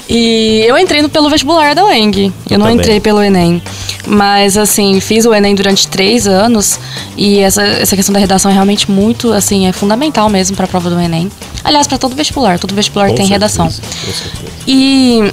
E 0.09 0.65
eu 0.67 0.77
entrei 0.77 1.07
pelo 1.07 1.29
vestibular 1.29 1.73
da 1.73 1.85
UENG. 1.85 2.25
Eu, 2.25 2.33
Eu 2.49 2.59
não 2.59 2.65
também. 2.65 2.79
entrei 2.79 2.99
pelo 2.99 3.23
Enem. 3.23 3.61
Mas, 4.05 4.57
assim, 4.57 4.99
fiz 4.99 5.25
o 5.25 5.33
Enem 5.33 5.55
durante 5.55 5.87
três 5.87 6.27
anos. 6.27 6.77
E 7.15 7.39
essa, 7.39 7.61
essa 7.63 7.95
questão 7.95 8.11
da 8.11 8.19
redação 8.19 8.51
é 8.51 8.53
realmente 8.53 8.91
muito, 8.91 9.31
assim, 9.31 9.67
é 9.67 9.71
fundamental 9.71 10.27
mesmo 10.29 10.55
para 10.57 10.65
a 10.65 10.67
prova 10.67 10.89
do 10.89 10.99
Enem. 10.99 11.31
Aliás, 11.63 11.87
para 11.87 11.97
todo 11.97 12.13
vestibular. 12.15 12.59
Todo 12.59 12.75
vestibular 12.75 13.09
Com 13.09 13.15
tem 13.15 13.27
certeza, 13.27 13.63
redação. 13.63 13.65
com 13.67 13.71
certeza. 13.71 14.23
E, 14.67 15.31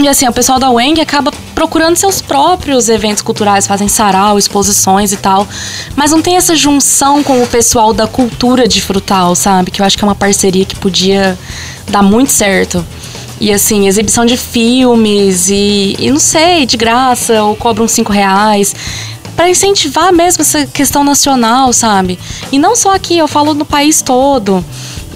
e, 0.00 0.08
assim, 0.08 0.26
o 0.26 0.32
pessoal 0.32 0.58
da 0.58 0.70
UENG 0.70 1.00
acaba 1.00 1.32
procurando 1.54 1.96
seus 1.96 2.22
próprios 2.22 2.88
eventos 2.88 3.22
culturais, 3.22 3.66
fazem 3.66 3.88
sarau, 3.88 4.38
exposições 4.38 5.12
e 5.12 5.16
tal. 5.16 5.46
Mas 5.94 6.10
não 6.10 6.22
tem 6.22 6.36
essa 6.36 6.54
junção 6.54 7.22
com 7.22 7.42
o 7.42 7.46
pessoal 7.46 7.92
da 7.92 8.06
cultura 8.06 8.66
de 8.66 8.80
Frutal, 8.80 9.34
sabe? 9.34 9.70
Que 9.70 9.82
eu 9.82 9.86
acho 9.86 9.98
que 9.98 10.04
é 10.04 10.06
uma 10.06 10.14
parceria 10.14 10.64
que 10.64 10.76
podia 10.76 11.38
dar 11.88 12.02
muito 12.02 12.32
certo. 12.32 12.84
E 13.40 13.52
assim, 13.52 13.88
exibição 13.88 14.24
de 14.24 14.36
filmes 14.36 15.48
e, 15.48 15.96
e 15.98 16.10
não 16.10 16.20
sei, 16.20 16.66
de 16.66 16.76
graça, 16.76 17.42
ou 17.42 17.56
cobram 17.56 17.88
cinco 17.88 18.12
reais. 18.12 18.74
Pra 19.34 19.48
incentivar 19.48 20.12
mesmo 20.12 20.42
essa 20.42 20.66
questão 20.66 21.02
nacional, 21.02 21.72
sabe? 21.72 22.18
E 22.52 22.58
não 22.58 22.76
só 22.76 22.94
aqui, 22.94 23.16
eu 23.16 23.26
falo 23.26 23.54
no 23.54 23.64
país 23.64 24.02
todo. 24.02 24.64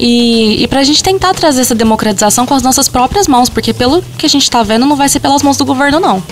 E, 0.06 0.62
e 0.62 0.68
pra 0.68 0.84
gente 0.84 1.02
tentar 1.02 1.32
trazer 1.32 1.62
essa 1.62 1.74
democratização 1.74 2.44
com 2.44 2.52
as 2.52 2.62
nossas 2.62 2.90
próprias 2.90 3.26
mãos, 3.26 3.48
porque 3.48 3.72
pelo 3.72 4.02
que 4.18 4.26
a 4.26 4.28
gente 4.28 4.50
tá 4.50 4.62
vendo, 4.62 4.84
não 4.84 4.96
vai 4.96 5.08
ser 5.08 5.18
pelas 5.18 5.42
mãos 5.42 5.56
do 5.56 5.64
governo, 5.64 5.98
não. 5.98 6.22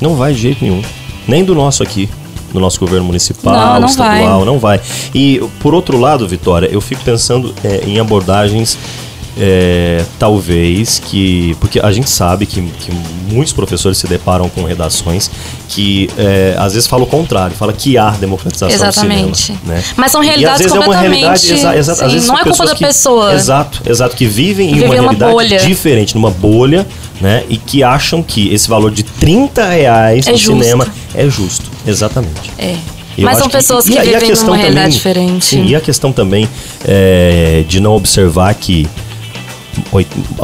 Não 0.00 0.16
vai 0.16 0.34
de 0.34 0.40
jeito 0.40 0.64
nenhum. 0.64 0.82
Nem 1.28 1.44
do 1.44 1.54
nosso 1.54 1.84
aqui. 1.84 2.08
Do 2.52 2.58
nosso 2.58 2.80
governo 2.80 3.06
municipal, 3.06 3.54
Não, 3.54 3.80
não 3.82 3.86
estadual, 3.86 4.38
vai. 4.38 4.44
não 4.44 4.58
vai. 4.58 4.80
E, 5.14 5.40
por 5.60 5.72
outro 5.72 5.96
lado, 5.98 6.26
Vitória, 6.26 6.66
eu 6.66 6.80
fico 6.80 7.00
pensando 7.04 7.54
é, 7.62 7.84
em 7.86 8.00
abordagens, 8.00 8.76
é, 9.38 10.04
talvez, 10.18 10.98
que. 10.98 11.56
Porque 11.60 11.80
a 11.80 11.90
gente 11.90 12.10
sabe 12.10 12.44
que, 12.46 12.60
que 12.60 12.92
muitos 13.32 13.52
professores 13.52 13.96
se 13.98 14.06
deparam 14.06 14.48
com 14.48 14.62
redações 14.64 15.30
que 15.68 16.10
é, 16.18 16.54
às 16.58 16.74
vezes 16.74 16.86
falam 16.86 17.06
o 17.06 17.08
contrário, 17.08 17.56
fala 17.56 17.72
que 17.72 17.96
há 17.96 18.10
democratização 18.10 18.68
Exatamente. 18.74 19.30
do 19.30 19.36
cinema. 19.36 19.60
Né? 19.64 19.84
Mas 19.96 20.12
são 20.12 20.22
E 20.22 20.24
às 20.24 20.28
realidades 20.28 20.58
vezes 20.58 20.72
é 20.72 20.78
uma 20.78 20.84
completamente. 20.84 21.20
realidade, 21.20 21.52
exa- 21.54 21.76
exa- 21.76 21.94
sim, 21.94 22.04
às 22.04 22.12
vezes 22.12 22.28
não 22.28 22.38
é 22.38 22.42
culpa 22.44 22.66
da 22.66 22.74
que- 22.74 22.84
pessoa. 22.84 23.34
Exato, 23.34 23.82
exato, 23.86 24.16
que 24.16 24.26
vivem 24.26 24.68
em 24.70 24.74
Vivem 24.74 24.88
uma 24.90 24.94
realidade 25.02 25.32
bolha. 25.32 25.58
diferente, 25.60 26.14
numa 26.14 26.30
bolha, 26.30 26.86
né? 27.20 27.44
E 27.48 27.56
que 27.56 27.82
acham 27.82 28.22
que 28.22 28.52
esse 28.52 28.68
valor 28.68 28.90
de 28.90 29.02
30 29.02 29.66
reais 29.66 30.26
É 30.26 30.32
no 30.32 30.36
justo. 30.36 30.62
cinema 30.62 30.86
é 31.14 31.28
justo. 31.30 31.64
Exatamente. 31.86 32.50
É. 32.58 32.74
Eu 33.16 33.24
Mas 33.24 33.36
são 33.38 33.48
pessoas 33.48 33.84
que, 33.86 33.92
e 33.92 33.94
e 33.96 33.98
a 33.98 34.02
vivem 34.02 34.20
questão 34.28 34.46
numa 34.48 34.56
realidade 34.56 34.86
também- 34.86 34.96
diferente. 34.96 35.44
Sim, 35.44 35.66
e 35.66 35.76
a 35.76 35.80
questão 35.80 36.12
também 36.12 36.48
é, 36.84 37.62
de 37.68 37.78
não 37.80 37.92
observar 37.94 38.54
que 38.54 38.86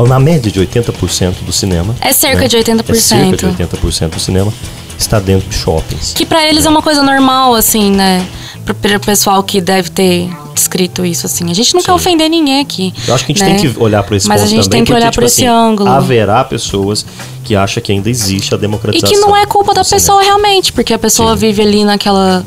na 0.09 0.19
média 0.19 0.51
de 0.51 0.61
80% 0.61 1.45
do 1.45 1.53
cinema. 1.53 1.95
É 2.01 2.13
cerca 2.13 2.43
né? 2.43 2.49
de 2.49 2.57
80%. 2.57 2.91
É 2.91 2.95
cerca 2.95 3.37
de 3.37 3.47
80% 3.47 4.09
do 4.11 4.21
cinema 4.21 4.53
está 4.99 5.21
dentro 5.21 5.49
de 5.49 5.57
shoppings. 5.57 6.13
Que 6.13 6.27
pra 6.27 6.45
eles 6.47 6.67
é 6.67 6.69
uma 6.69 6.83
coisa 6.83 7.03
normal, 7.03 7.55
assim, 7.55 7.91
né? 7.91 8.27
Pro, 8.65 8.75
pro 8.75 9.01
pessoal 9.01 9.43
que 9.43 9.61
deve 9.61 9.91
ter 9.91 10.29
descrito 10.53 11.07
isso, 11.07 11.25
assim. 11.25 11.51
A 11.51 11.55
gente 11.55 11.73
não 11.73 11.81
quer 11.81 11.93
Sim. 11.93 11.97
ofender 11.97 12.29
ninguém 12.29 12.61
aqui. 12.61 12.93
Eu 13.07 13.15
acho 13.15 13.25
que 13.25 13.33
a 13.33 13.35
gente 13.35 13.45
né? 13.45 13.59
tem 13.59 13.73
que 13.73 13.79
olhar 13.81 14.03
para 14.03 14.17
esse 14.17 14.29
Mas 14.29 14.43
a 14.43 14.47
gente 14.47 14.65
também, 14.65 14.81
tem 14.81 14.85
que 14.85 14.93
olhar 14.93 15.11
tipo 15.11 15.21
por 15.23 15.25
esse 15.25 15.47
assim, 15.47 15.47
ângulo. 15.47 15.89
Haverá 15.89 16.45
pessoas 16.45 17.07
que 17.45 17.55
acham 17.55 17.83
que 17.83 17.93
ainda 17.93 18.11
existe 18.11 18.53
a 18.53 18.59
E 18.59 18.61
democratização. 18.61 19.09
que 19.09 19.21
não 19.21 19.37
é 19.37 19.47
culpa 19.47 19.73
da 19.73 19.83
do 19.83 19.85
cinema. 19.85 20.01
pessoa 20.01 20.23
realmente, 20.23 20.73
porque 20.73 20.93
a 20.93 20.99
pessoa 20.99 21.35
Sim. 21.35 21.41
vive 21.47 21.63
ali 21.63 21.85
naquela. 21.85 22.45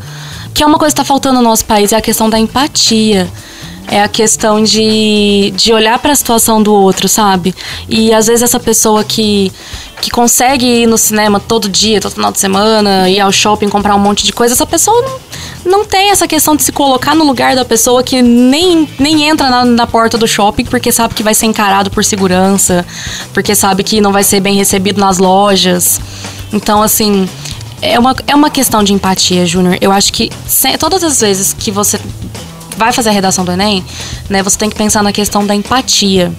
Que 0.53 0.61
é 0.61 0.65
uma 0.65 0.77
coisa 0.77 0.93
que 0.93 1.01
tá 1.01 1.05
faltando 1.05 1.41
no 1.41 1.43
nosso 1.43 1.63
país, 1.63 1.93
é 1.93 1.95
a 1.95 2.01
questão 2.01 2.29
da 2.29 2.37
empatia. 2.37 3.27
É 3.91 4.01
a 4.01 4.07
questão 4.07 4.63
de, 4.63 5.51
de 5.53 5.73
olhar 5.73 5.99
para 5.99 6.13
a 6.13 6.15
situação 6.15 6.63
do 6.63 6.73
outro, 6.73 7.09
sabe? 7.09 7.53
E 7.89 8.13
às 8.13 8.27
vezes 8.27 8.41
essa 8.41 8.57
pessoa 8.57 9.03
que, 9.03 9.51
que 10.01 10.09
consegue 10.09 10.65
ir 10.65 10.87
no 10.87 10.97
cinema 10.97 11.41
todo 11.41 11.67
dia, 11.67 11.99
todo 11.99 12.13
final 12.13 12.31
de 12.31 12.39
semana, 12.39 13.09
ir 13.09 13.19
ao 13.19 13.33
shopping 13.33 13.67
comprar 13.67 13.93
um 13.93 13.99
monte 13.99 14.25
de 14.25 14.31
coisa, 14.31 14.53
essa 14.53 14.65
pessoa 14.65 15.01
não, 15.01 15.19
não 15.79 15.85
tem 15.85 16.09
essa 16.09 16.25
questão 16.25 16.55
de 16.55 16.63
se 16.63 16.71
colocar 16.71 17.13
no 17.13 17.25
lugar 17.25 17.53
da 17.53 17.65
pessoa 17.65 18.01
que 18.01 18.21
nem, 18.21 18.87
nem 18.97 19.23
entra 19.27 19.49
na, 19.49 19.65
na 19.65 19.85
porta 19.85 20.17
do 20.17 20.25
shopping 20.25 20.63
porque 20.63 20.89
sabe 20.89 21.13
que 21.13 21.21
vai 21.21 21.35
ser 21.35 21.47
encarado 21.47 21.91
por 21.91 22.05
segurança, 22.05 22.85
porque 23.33 23.53
sabe 23.53 23.83
que 23.83 23.99
não 23.99 24.13
vai 24.13 24.23
ser 24.23 24.39
bem 24.39 24.55
recebido 24.55 25.01
nas 25.01 25.17
lojas. 25.17 25.99
Então, 26.53 26.81
assim, 26.81 27.27
é 27.81 27.99
uma, 27.99 28.15
é 28.25 28.33
uma 28.33 28.49
questão 28.49 28.85
de 28.85 28.93
empatia, 28.93 29.45
Júnior. 29.45 29.77
Eu 29.81 29.91
acho 29.91 30.13
que 30.13 30.31
se- 30.47 30.77
todas 30.77 31.03
as 31.03 31.19
vezes 31.19 31.51
que 31.51 31.71
você 31.71 31.99
vai 32.77 32.91
fazer 32.91 33.09
a 33.09 33.13
redação 33.13 33.45
do 33.45 33.51
Enem, 33.51 33.83
né, 34.29 34.41
você 34.43 34.57
tem 34.57 34.69
que 34.69 34.75
pensar 34.75 35.03
na 35.03 35.11
questão 35.11 35.45
da 35.45 35.55
empatia. 35.55 36.31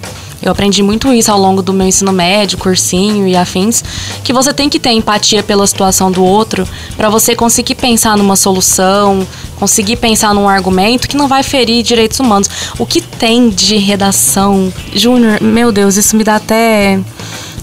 Eu 0.43 0.51
aprendi 0.51 0.83
muito 0.83 1.11
isso 1.13 1.31
ao 1.31 1.39
longo 1.39 1.61
do 1.61 1.71
meu 1.71 1.87
ensino 1.87 2.11
médio, 2.11 2.57
cursinho 2.57 3.25
e 3.25 3.33
afins, 3.33 3.81
que 4.25 4.33
você 4.33 4.53
tem 4.53 4.67
que 4.67 4.77
ter 4.77 4.91
empatia 4.91 5.41
pela 5.41 5.65
situação 5.65 6.11
do 6.11 6.21
outro 6.21 6.67
para 6.97 7.09
você 7.09 7.33
conseguir 7.33 7.75
pensar 7.75 8.17
numa 8.17 8.35
solução, 8.35 9.25
conseguir 9.57 9.95
pensar 9.95 10.33
num 10.33 10.49
argumento 10.49 11.07
que 11.07 11.15
não 11.15 11.29
vai 11.29 11.43
ferir 11.43 11.81
direitos 11.81 12.19
humanos. 12.19 12.49
O 12.77 12.85
que 12.85 12.99
tem 12.99 13.49
de 13.49 13.77
redação, 13.77 14.71
Júnior, 14.93 15.41
meu 15.41 15.71
Deus, 15.71 15.95
isso 15.95 16.13
me 16.17 16.25
dá 16.25 16.35
até 16.35 16.99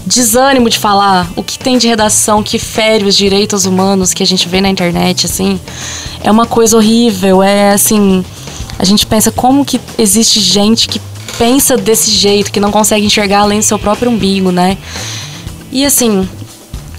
desânimo 0.03 0.67
de 0.67 0.79
falar 0.79 1.29
o 1.35 1.43
que 1.43 1.59
tem 1.59 1.77
de 1.77 1.87
redação 1.87 2.41
que 2.41 2.57
fere 2.57 3.05
os 3.05 3.15
direitos 3.15 3.65
humanos 3.65 4.11
que 4.11 4.23
a 4.23 4.25
gente 4.25 4.47
vê 4.47 4.59
na 4.59 4.69
internet, 4.69 5.27
assim, 5.27 5.59
é 6.23 6.31
uma 6.31 6.47
coisa 6.47 6.77
horrível. 6.77 7.43
É 7.43 7.73
assim, 7.73 8.25
a 8.81 8.83
gente 8.83 9.05
pensa 9.05 9.31
como 9.31 9.63
que 9.63 9.79
existe 9.95 10.39
gente 10.39 10.87
que 10.87 10.99
pensa 11.37 11.77
desse 11.77 12.09
jeito, 12.09 12.51
que 12.51 12.59
não 12.59 12.71
consegue 12.71 13.05
enxergar 13.05 13.41
além 13.41 13.59
do 13.59 13.63
seu 13.63 13.77
próprio 13.77 14.09
umbigo, 14.09 14.51
né? 14.51 14.75
E 15.71 15.85
assim, 15.85 16.27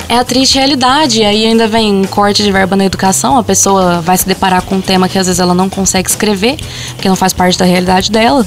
é 0.08 0.16
a 0.16 0.22
triste 0.22 0.58
realidade. 0.58 1.24
Aí 1.24 1.44
ainda 1.44 1.66
vem 1.66 2.04
corte 2.04 2.44
de 2.44 2.52
verba 2.52 2.76
na 2.76 2.84
educação, 2.84 3.36
a 3.36 3.42
pessoa 3.42 4.00
vai 4.00 4.16
se 4.16 4.24
deparar 4.24 4.62
com 4.62 4.76
um 4.76 4.80
tema 4.80 5.08
que 5.08 5.18
às 5.18 5.26
vezes 5.26 5.40
ela 5.40 5.54
não 5.54 5.68
consegue 5.68 6.08
escrever, 6.08 6.56
porque 6.94 7.08
não 7.08 7.16
faz 7.16 7.32
parte 7.32 7.58
da 7.58 7.64
realidade 7.64 8.12
dela. 8.12 8.46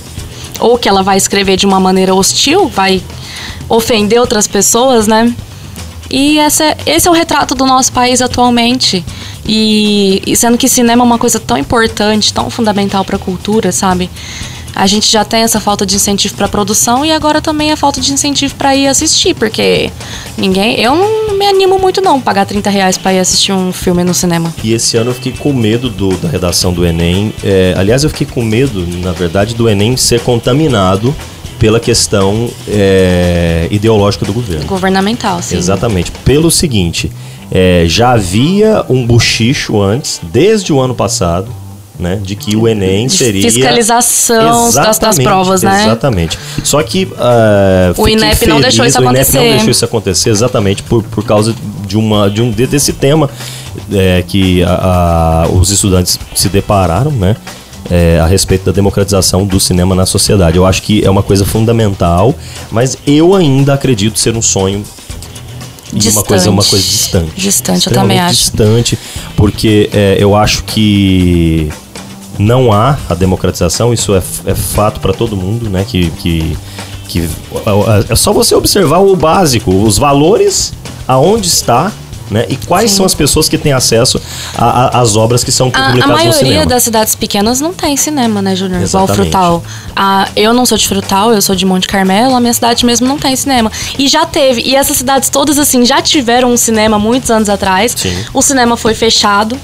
Ou 0.61 0.77
que 0.77 0.87
ela 0.87 1.03
vai 1.03 1.17
escrever 1.17 1.57
de 1.57 1.65
uma 1.65 1.81
maneira 1.81 2.15
hostil, 2.15 2.69
vai 2.69 3.03
ofender 3.67 4.17
outras 4.17 4.47
pessoas, 4.47 5.07
né? 5.07 5.35
E 6.09 6.39
essa, 6.39 6.77
esse 6.85 7.05
é 7.05 7.11
o 7.11 7.13
retrato 7.13 7.53
do 7.53 7.65
nosso 7.65 7.91
país 7.91 8.21
atualmente. 8.21 9.03
E, 9.47 10.21
e 10.25 10.35
sendo 10.35 10.57
que 10.57 10.67
cinema 10.67 11.03
é 11.03 11.05
uma 11.05 11.17
coisa 11.17 11.39
tão 11.39 11.57
importante, 11.57 12.33
tão 12.33 12.49
fundamental 12.49 13.05
para 13.05 13.15
a 13.15 13.19
cultura, 13.19 13.71
sabe? 13.71 14.09
A 14.75 14.87
gente 14.87 15.09
já 15.09 15.23
tem 15.23 15.41
essa 15.41 15.59
falta 15.61 15.85
de 15.85 15.95
incentivo 15.95 16.35
para 16.35 16.49
produção 16.49 17.05
e 17.05 17.11
agora 17.11 17.41
também 17.41 17.71
a 17.71 17.77
falta 17.77 18.01
de 18.01 18.11
incentivo 18.11 18.55
para 18.55 18.75
ir 18.75 18.87
assistir, 18.87 19.33
porque 19.33 19.89
ninguém. 20.37 20.77
Eu 20.81 20.93
não 20.95 21.37
me 21.37 21.45
animo 21.45 21.79
muito, 21.79 22.01
não, 22.01 22.19
pagar 22.19 22.45
30 22.45 22.69
reais 22.69 22.97
para 22.97 23.13
ir 23.13 23.19
assistir 23.19 23.53
um 23.53 23.71
filme 23.71 24.03
no 24.03 24.13
cinema. 24.13 24.53
E 24.61 24.73
esse 24.73 24.97
ano 24.97 25.11
eu 25.11 25.15
fiquei 25.15 25.31
com 25.31 25.53
medo 25.53 25.89
do- 25.89 26.17
da 26.17 26.27
redação 26.27 26.73
do 26.73 26.85
Enem. 26.85 27.33
É, 27.41 27.73
aliás, 27.77 28.03
eu 28.03 28.09
fiquei 28.09 28.27
com 28.27 28.43
medo, 28.43 28.85
na 29.01 29.13
verdade, 29.13 29.55
do 29.55 29.69
Enem 29.69 29.95
ser 29.95 30.19
contaminado 30.19 31.15
pela 31.57 31.79
questão 31.79 32.49
é, 32.67 33.69
ideológica 33.71 34.25
do 34.25 34.33
governo. 34.33 34.65
Governamental, 34.65 35.41
sim. 35.41 35.55
Exatamente. 35.55 36.11
Pelo 36.25 36.51
seguinte, 36.51 37.09
é, 37.51 37.85
já 37.87 38.11
havia 38.11 38.83
um 38.89 39.05
buchicho 39.05 39.81
antes, 39.81 40.19
desde 40.23 40.71
o 40.73 40.79
ano 40.79 40.93
passado, 40.95 41.47
né, 41.97 42.19
de 42.21 42.35
que 42.35 42.55
o 42.57 42.67
Enem 42.67 43.07
De 43.07 43.13
seria 43.13 43.41
fiscalização 43.49 44.69
das, 44.71 44.99
das 44.99 45.17
provas, 45.19 45.63
né? 45.63 45.83
Exatamente. 45.85 46.37
Só 46.63 46.83
que 46.83 47.07
ah, 47.17 47.93
O 47.97 48.07
INEP 48.07 48.45
não 48.47 48.59
deixou 48.59 48.85
isso 48.85 48.97
o 48.99 49.01
INEP 49.01 49.15
acontecer. 49.21 49.37
não 49.37 49.49
deixou 49.51 49.69
isso 49.71 49.85
acontecer 49.85 50.29
exatamente 50.29 50.83
por, 50.83 51.03
por 51.03 51.23
causa 51.23 51.55
de 51.87 51.97
uma 51.97 52.29
de 52.29 52.41
um 52.41 52.51
de- 52.51 52.67
desse 52.67 52.91
tema 52.91 53.29
é, 53.93 54.23
que 54.27 54.61
a- 54.63 55.45
a- 55.45 55.47
os 55.49 55.69
estudantes 55.71 56.19
se 56.35 56.49
depararam, 56.49 57.11
né? 57.11 57.35
é, 57.89 58.19
a 58.19 58.25
respeito 58.25 58.65
da 58.65 58.71
democratização 58.71 59.45
do 59.45 59.59
cinema 59.59 59.93
na 59.93 60.07
sociedade. 60.07 60.57
Eu 60.57 60.65
acho 60.65 60.81
que 60.81 61.05
é 61.05 61.09
uma 61.09 61.21
coisa 61.21 61.45
fundamental, 61.45 62.33
mas 62.71 62.97
eu 63.05 63.35
ainda 63.35 63.75
acredito 63.75 64.17
ser 64.17 64.35
um 64.35 64.41
sonho 64.41 64.83
e 65.95 66.09
uma 66.09 66.23
coisa, 66.23 66.49
uma 66.49 66.63
coisa 66.63 66.85
distante. 66.85 67.31
Distante, 67.35 67.87
eu 67.87 67.93
também 67.93 68.19
acho. 68.19 68.35
distante, 68.35 68.99
porque 69.35 69.89
é, 69.93 70.17
eu 70.19 70.35
acho 70.35 70.63
que 70.65 71.69
não 72.37 72.71
há 72.71 72.97
a 73.09 73.13
democratização, 73.13 73.93
isso 73.93 74.13
é, 74.13 74.21
é 74.45 74.53
fato 74.53 74.99
para 74.99 75.13
todo 75.13 75.37
mundo, 75.37 75.69
né? 75.69 75.85
Que, 75.87 76.09
que, 76.11 76.57
que 77.07 77.29
é 78.09 78.15
só 78.15 78.33
você 78.33 78.53
observar 78.53 78.99
o 78.99 79.15
básico, 79.15 79.71
os 79.71 79.97
valores, 79.97 80.73
aonde 81.07 81.47
está 81.47 81.91
né? 82.29 82.45
E 82.49 82.55
quais 82.55 82.91
Sim. 82.91 82.97
são 82.97 83.05
as 83.05 83.13
pessoas 83.13 83.47
que 83.47 83.57
têm 83.57 83.71
acesso 83.71 84.21
às 84.57 85.15
obras 85.15 85.43
que 85.43 85.51
são 85.51 85.69
publicadas 85.69 86.19
a, 86.19 86.23
a 86.23 86.25
no 86.25 86.33
cinema? 86.33 86.39
A 86.39 86.43
maioria 86.43 86.65
das 86.65 86.83
cidades 86.83 87.15
pequenas 87.15 87.61
não 87.61 87.73
tem 87.73 87.95
cinema, 87.95 88.41
né, 88.41 88.55
Júnior? 88.55 88.81
Igual 88.81 89.07
Frutal. 89.07 89.63
A, 89.95 90.27
eu 90.35 90.53
não 90.53 90.65
sou 90.65 90.77
de 90.77 90.87
Frutal, 90.87 91.33
eu 91.33 91.41
sou 91.41 91.55
de 91.55 91.65
Monte 91.65 91.87
Carmelo, 91.87 92.35
a 92.35 92.39
minha 92.39 92.53
cidade 92.53 92.85
mesmo 92.85 93.07
não 93.07 93.17
tem 93.17 93.35
cinema. 93.35 93.71
E 93.97 94.07
já 94.07 94.25
teve, 94.25 94.61
e 94.61 94.75
essas 94.75 94.97
cidades 94.97 95.29
todas, 95.29 95.57
assim, 95.59 95.85
já 95.85 96.01
tiveram 96.01 96.51
um 96.51 96.57
cinema 96.57 96.97
muitos 96.97 97.29
anos 97.29 97.49
atrás. 97.49 97.93
Sim. 97.95 98.15
O 98.33 98.41
cinema 98.41 98.75
foi 98.75 98.93
fechado 98.93 99.59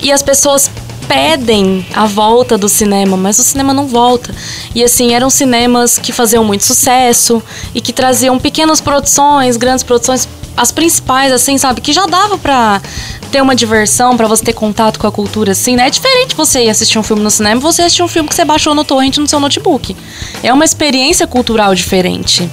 e 0.00 0.12
as 0.12 0.22
pessoas 0.22 0.70
pedem 1.08 1.86
a 1.94 2.06
volta 2.06 2.58
do 2.58 2.68
cinema, 2.68 3.16
mas 3.16 3.38
o 3.38 3.42
cinema 3.42 3.72
não 3.72 3.86
volta. 3.86 4.32
E 4.74 4.84
assim, 4.84 5.14
eram 5.14 5.30
cinemas 5.30 5.98
que 5.98 6.12
faziam 6.12 6.44
muito 6.44 6.64
sucesso 6.64 7.42
e 7.74 7.80
que 7.80 7.92
traziam 7.92 8.38
pequenas 8.38 8.80
produções, 8.80 9.56
grandes 9.56 9.82
produções, 9.82 10.28
as 10.58 10.72
principais, 10.72 11.32
assim, 11.32 11.56
sabe? 11.56 11.80
Que 11.80 11.92
já 11.92 12.04
dava 12.06 12.36
pra 12.36 12.82
ter 13.30 13.40
uma 13.40 13.54
diversão, 13.54 14.16
para 14.16 14.26
você 14.26 14.44
ter 14.44 14.52
contato 14.52 14.98
com 14.98 15.06
a 15.06 15.12
cultura, 15.12 15.52
assim, 15.52 15.76
né? 15.76 15.86
É 15.86 15.90
diferente 15.90 16.34
você 16.34 16.64
ir 16.64 16.70
assistir 16.70 16.98
um 16.98 17.02
filme 17.02 17.22
no 17.22 17.30
cinema 17.30 17.60
e 17.60 17.62
você 17.62 17.82
assistir 17.82 18.02
um 18.02 18.08
filme 18.08 18.28
que 18.28 18.34
você 18.34 18.44
baixou 18.44 18.74
no 18.74 18.84
torrent 18.84 19.18
no 19.18 19.26
seu 19.28 19.38
notebook. 19.38 19.96
É 20.42 20.52
uma 20.52 20.64
experiência 20.64 21.26
cultural 21.26 21.74
diferente. 21.74 22.50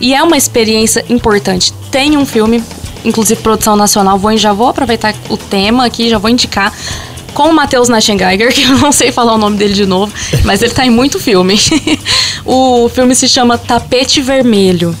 E 0.00 0.14
é 0.14 0.22
uma 0.22 0.36
experiência 0.36 1.04
importante. 1.08 1.72
Tem 1.90 2.16
um 2.16 2.26
filme, 2.26 2.62
inclusive 3.04 3.40
produção 3.40 3.76
nacional, 3.76 4.18
vou, 4.18 4.36
já 4.36 4.52
vou 4.52 4.68
aproveitar 4.68 5.14
o 5.30 5.36
tema 5.36 5.86
aqui, 5.86 6.10
já 6.10 6.18
vou 6.18 6.30
indicar 6.30 6.72
com 7.32 7.50
o 7.50 7.54
Matheus 7.54 7.88
Naschengeiger, 7.88 8.52
que 8.52 8.64
eu 8.64 8.76
não 8.78 8.92
sei 8.92 9.10
falar 9.10 9.34
o 9.34 9.38
nome 9.38 9.56
dele 9.56 9.72
de 9.72 9.86
novo, 9.86 10.12
mas 10.44 10.60
ele 10.60 10.74
tá 10.74 10.84
em 10.84 10.90
muito 10.90 11.18
filme. 11.18 11.58
o 12.44 12.88
filme 12.90 13.14
se 13.14 13.28
chama 13.28 13.56
Tapete 13.56 14.20
Vermelho. 14.20 14.94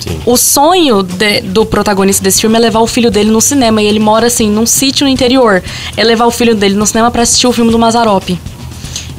Sim. 0.00 0.20
O 0.26 0.36
sonho 0.36 1.02
de, 1.02 1.40
do 1.42 1.64
protagonista 1.64 2.22
desse 2.22 2.40
filme 2.40 2.56
é 2.56 2.58
levar 2.58 2.80
o 2.80 2.86
filho 2.86 3.10
dele 3.10 3.30
no 3.30 3.40
cinema. 3.40 3.82
E 3.82 3.86
ele 3.86 3.98
mora, 3.98 4.26
assim, 4.26 4.50
num 4.50 4.66
sítio 4.66 5.04
no 5.04 5.10
interior. 5.10 5.62
É 5.96 6.02
levar 6.02 6.26
o 6.26 6.30
filho 6.30 6.54
dele 6.54 6.74
no 6.74 6.86
cinema 6.86 7.10
para 7.10 7.22
assistir 7.22 7.46
o 7.46 7.52
filme 7.52 7.70
do 7.70 7.78
Mazarop. 7.78 8.30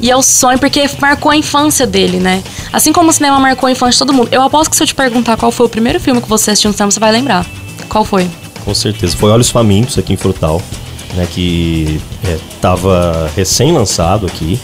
E 0.00 0.10
é 0.10 0.16
o 0.16 0.22
sonho 0.22 0.58
porque 0.58 0.88
marcou 1.00 1.30
a 1.30 1.36
infância 1.36 1.86
dele, 1.86 2.18
né? 2.18 2.42
Assim 2.72 2.92
como 2.92 3.10
o 3.10 3.12
cinema 3.12 3.38
marcou 3.38 3.68
a 3.68 3.72
infância 3.72 3.92
de 3.92 3.98
todo 3.98 4.12
mundo. 4.12 4.28
Eu 4.32 4.42
aposto 4.42 4.70
que 4.70 4.76
se 4.76 4.82
eu 4.82 4.86
te 4.86 4.94
perguntar 4.94 5.36
qual 5.36 5.52
foi 5.52 5.66
o 5.66 5.68
primeiro 5.68 6.00
filme 6.00 6.20
que 6.20 6.28
você 6.28 6.50
assistiu 6.50 6.70
no 6.70 6.74
cinema, 6.74 6.90
você 6.90 6.98
vai 6.98 7.12
lembrar. 7.12 7.46
Qual 7.88 8.04
foi? 8.04 8.28
Com 8.64 8.74
certeza. 8.74 9.16
Foi 9.16 9.30
Olhos 9.30 9.50
Famintos 9.50 9.96
aqui 9.96 10.12
em 10.12 10.16
Frutal 10.16 10.60
né, 11.14 11.26
que 11.30 12.00
estava 12.54 13.30
é, 13.30 13.36
recém-lançado 13.36 14.26
aqui, 14.26 14.58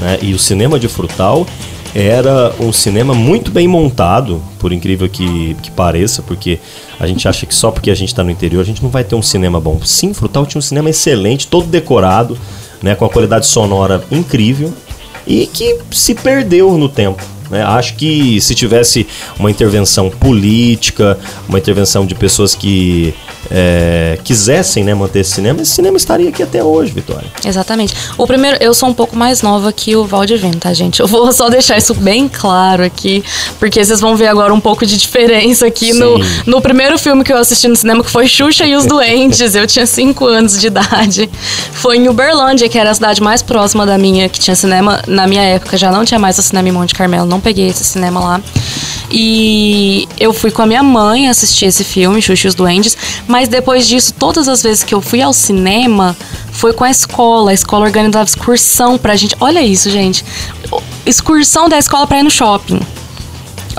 né, 0.00 0.18
e 0.22 0.32
o 0.32 0.38
cinema 0.38 0.78
de 0.78 0.88
Frutal 0.88 1.46
era 1.94 2.54
um 2.60 2.72
cinema 2.72 3.14
muito 3.14 3.50
bem 3.50 3.66
montado, 3.66 4.42
por 4.58 4.72
incrível 4.72 5.08
que, 5.08 5.54
que 5.62 5.70
pareça, 5.70 6.22
porque 6.22 6.60
a 6.98 7.06
gente 7.06 7.26
acha 7.26 7.46
que 7.46 7.54
só 7.54 7.70
porque 7.70 7.90
a 7.90 7.94
gente 7.94 8.08
está 8.08 8.22
no 8.22 8.30
interior 8.30 8.60
a 8.60 8.64
gente 8.64 8.82
não 8.82 8.90
vai 8.90 9.02
ter 9.02 9.14
um 9.14 9.22
cinema 9.22 9.60
bom. 9.60 9.80
Sim, 9.84 10.14
Frutal 10.14 10.46
tinha 10.46 10.58
um 10.58 10.62
cinema 10.62 10.90
excelente, 10.90 11.46
todo 11.46 11.66
decorado, 11.66 12.38
né, 12.82 12.94
com 12.94 13.04
a 13.04 13.10
qualidade 13.10 13.46
sonora 13.46 14.02
incrível 14.10 14.72
e 15.26 15.46
que 15.46 15.78
se 15.90 16.14
perdeu 16.14 16.76
no 16.78 16.88
tempo. 16.88 17.22
Né? 17.50 17.62
Acho 17.62 17.94
que 17.96 18.40
se 18.40 18.54
tivesse 18.54 19.06
uma 19.38 19.50
intervenção 19.50 20.08
política, 20.08 21.18
uma 21.48 21.58
intervenção 21.58 22.06
de 22.06 22.14
pessoas 22.14 22.54
que 22.54 23.14
é, 23.50 24.18
quisessem 24.22 24.84
né, 24.84 24.94
manter 24.94 25.20
esse 25.20 25.32
cinema, 25.32 25.60
esse 25.60 25.72
cinema 25.72 25.96
estaria 25.96 26.28
aqui 26.28 26.42
até 26.42 26.62
hoje, 26.62 26.92
Vitória. 26.92 27.28
Exatamente. 27.44 27.94
O 28.16 28.26
primeiro, 28.26 28.56
eu 28.60 28.72
sou 28.72 28.88
um 28.88 28.94
pouco 28.94 29.16
mais 29.16 29.42
nova 29.42 29.72
que 29.72 29.96
o 29.96 30.04
Valdivino, 30.04 30.56
tá, 30.56 30.72
gente? 30.72 31.00
Eu 31.00 31.06
vou 31.06 31.32
só 31.32 31.48
deixar 31.48 31.76
isso 31.76 31.94
bem 31.94 32.28
claro 32.28 32.84
aqui, 32.84 33.24
porque 33.58 33.84
vocês 33.84 34.00
vão 34.00 34.16
ver 34.16 34.28
agora 34.28 34.54
um 34.54 34.60
pouco 34.60 34.86
de 34.86 34.96
diferença 34.96 35.66
aqui 35.66 35.92
no, 35.92 36.18
no 36.46 36.60
primeiro 36.60 36.98
filme 36.98 37.24
que 37.24 37.32
eu 37.32 37.38
assisti 37.38 37.66
no 37.66 37.76
cinema, 37.76 38.04
que 38.04 38.10
foi 38.10 38.26
Xuxa 38.26 38.64
e 38.66 38.76
os 38.76 38.86
Doentes. 38.86 39.54
Eu 39.54 39.66
tinha 39.66 39.86
5 39.86 40.24
anos 40.26 40.60
de 40.60 40.66
idade. 40.68 41.30
Foi 41.72 41.96
em 41.96 42.08
Uberlândia, 42.08 42.68
que 42.68 42.78
era 42.78 42.90
a 42.90 42.94
cidade 42.94 43.22
mais 43.22 43.42
próxima 43.42 43.84
da 43.84 43.98
minha, 43.98 44.28
que 44.28 44.38
tinha 44.38 44.54
cinema. 44.54 45.02
Na 45.06 45.26
minha 45.26 45.42
época 45.42 45.76
já 45.76 45.90
não 45.90 46.04
tinha 46.04 46.20
mais 46.20 46.38
o 46.38 46.42
cinema 46.42 46.68
em 46.68 46.72
Monte 46.72 46.94
Carmelo, 46.94 47.26
não 47.26 47.39
peguei 47.40 47.68
esse 47.68 47.84
cinema 47.84 48.20
lá. 48.20 48.40
E 49.10 50.08
eu 50.18 50.32
fui 50.32 50.50
com 50.50 50.62
a 50.62 50.66
minha 50.66 50.82
mãe 50.82 51.28
assistir 51.28 51.66
esse 51.66 51.82
filme, 51.82 52.22
Xuxa 52.22 52.46
e 52.46 52.50
os 52.50 52.54
Duendes, 52.54 52.96
mas 53.26 53.48
depois 53.48 53.88
disso, 53.88 54.14
todas 54.16 54.48
as 54.48 54.62
vezes 54.62 54.84
que 54.84 54.94
eu 54.94 55.00
fui 55.00 55.20
ao 55.20 55.32
cinema, 55.32 56.16
foi 56.52 56.72
com 56.72 56.84
a 56.84 56.90
escola. 56.90 57.50
A 57.50 57.54
escola 57.54 57.86
organizava 57.86 58.28
excursão 58.28 58.96
pra 58.96 59.16
gente. 59.16 59.34
Olha 59.40 59.62
isso, 59.62 59.90
gente. 59.90 60.24
Excursão 61.04 61.68
da 61.68 61.78
escola 61.78 62.06
pra 62.06 62.20
ir 62.20 62.22
no 62.22 62.30
shopping. 62.30 62.80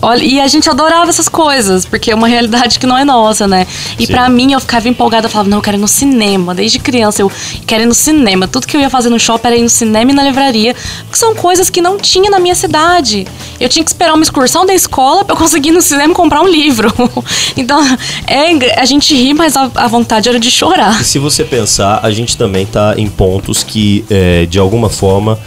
Olha, 0.01 0.23
e 0.23 0.39
a 0.39 0.47
gente 0.47 0.69
adorava 0.69 1.09
essas 1.09 1.29
coisas, 1.29 1.85
porque 1.85 2.11
é 2.11 2.15
uma 2.15 2.27
realidade 2.27 2.79
que 2.79 2.87
não 2.87 2.97
é 2.97 3.05
nossa, 3.05 3.47
né? 3.47 3.67
E 3.99 4.07
para 4.07 4.27
mim, 4.29 4.53
eu 4.53 4.59
ficava 4.59 4.89
empolgada, 4.89 5.27
eu 5.27 5.29
falava, 5.29 5.49
não, 5.49 5.59
eu 5.59 5.61
quero 5.61 5.77
ir 5.77 5.79
no 5.79 5.87
cinema. 5.87 6.55
Desde 6.55 6.79
criança, 6.79 7.21
eu 7.21 7.31
quero 7.67 7.83
ir 7.83 7.85
no 7.85 7.93
cinema. 7.93 8.47
Tudo 8.47 8.65
que 8.65 8.75
eu 8.75 8.81
ia 8.81 8.89
fazer 8.89 9.09
no 9.09 9.19
shopping 9.19 9.47
era 9.47 9.57
ir 9.57 9.61
no 9.61 9.69
cinema 9.69 10.11
e 10.11 10.13
na 10.13 10.23
livraria, 10.23 10.75
porque 11.03 11.17
são 11.17 11.35
coisas 11.35 11.69
que 11.69 11.81
não 11.81 11.97
tinha 11.97 12.29
na 12.31 12.39
minha 12.39 12.55
cidade. 12.55 13.27
Eu 13.59 13.69
tinha 13.69 13.83
que 13.83 13.91
esperar 13.91 14.13
uma 14.13 14.23
excursão 14.23 14.65
da 14.65 14.73
escola 14.73 15.23
pra 15.23 15.35
eu 15.35 15.37
conseguir 15.39 15.69
ir 15.69 15.73
no 15.73 15.81
cinema 15.81 16.11
e 16.11 16.15
comprar 16.15 16.41
um 16.41 16.47
livro. 16.47 16.91
então, 17.55 17.79
é, 18.27 18.79
a 18.79 18.85
gente 18.85 19.13
ri, 19.13 19.33
mas 19.33 19.55
a, 19.55 19.69
a, 19.75 19.87
vontade 19.87 20.27
era 20.27 20.39
de 20.39 20.49
chorar. 20.49 20.99
E 21.01 21.03
se 21.03 21.19
você 21.19 21.43
pensar, 21.43 21.99
a 22.01 22.11
gente 22.11 22.35
também 22.37 22.65
tá 22.65 22.95
em 22.97 23.07
pontos 23.07 23.63
que, 23.63 24.03
é, 24.09 24.45
de 24.47 24.57
alguma 24.57 24.89
forma, 24.89 25.37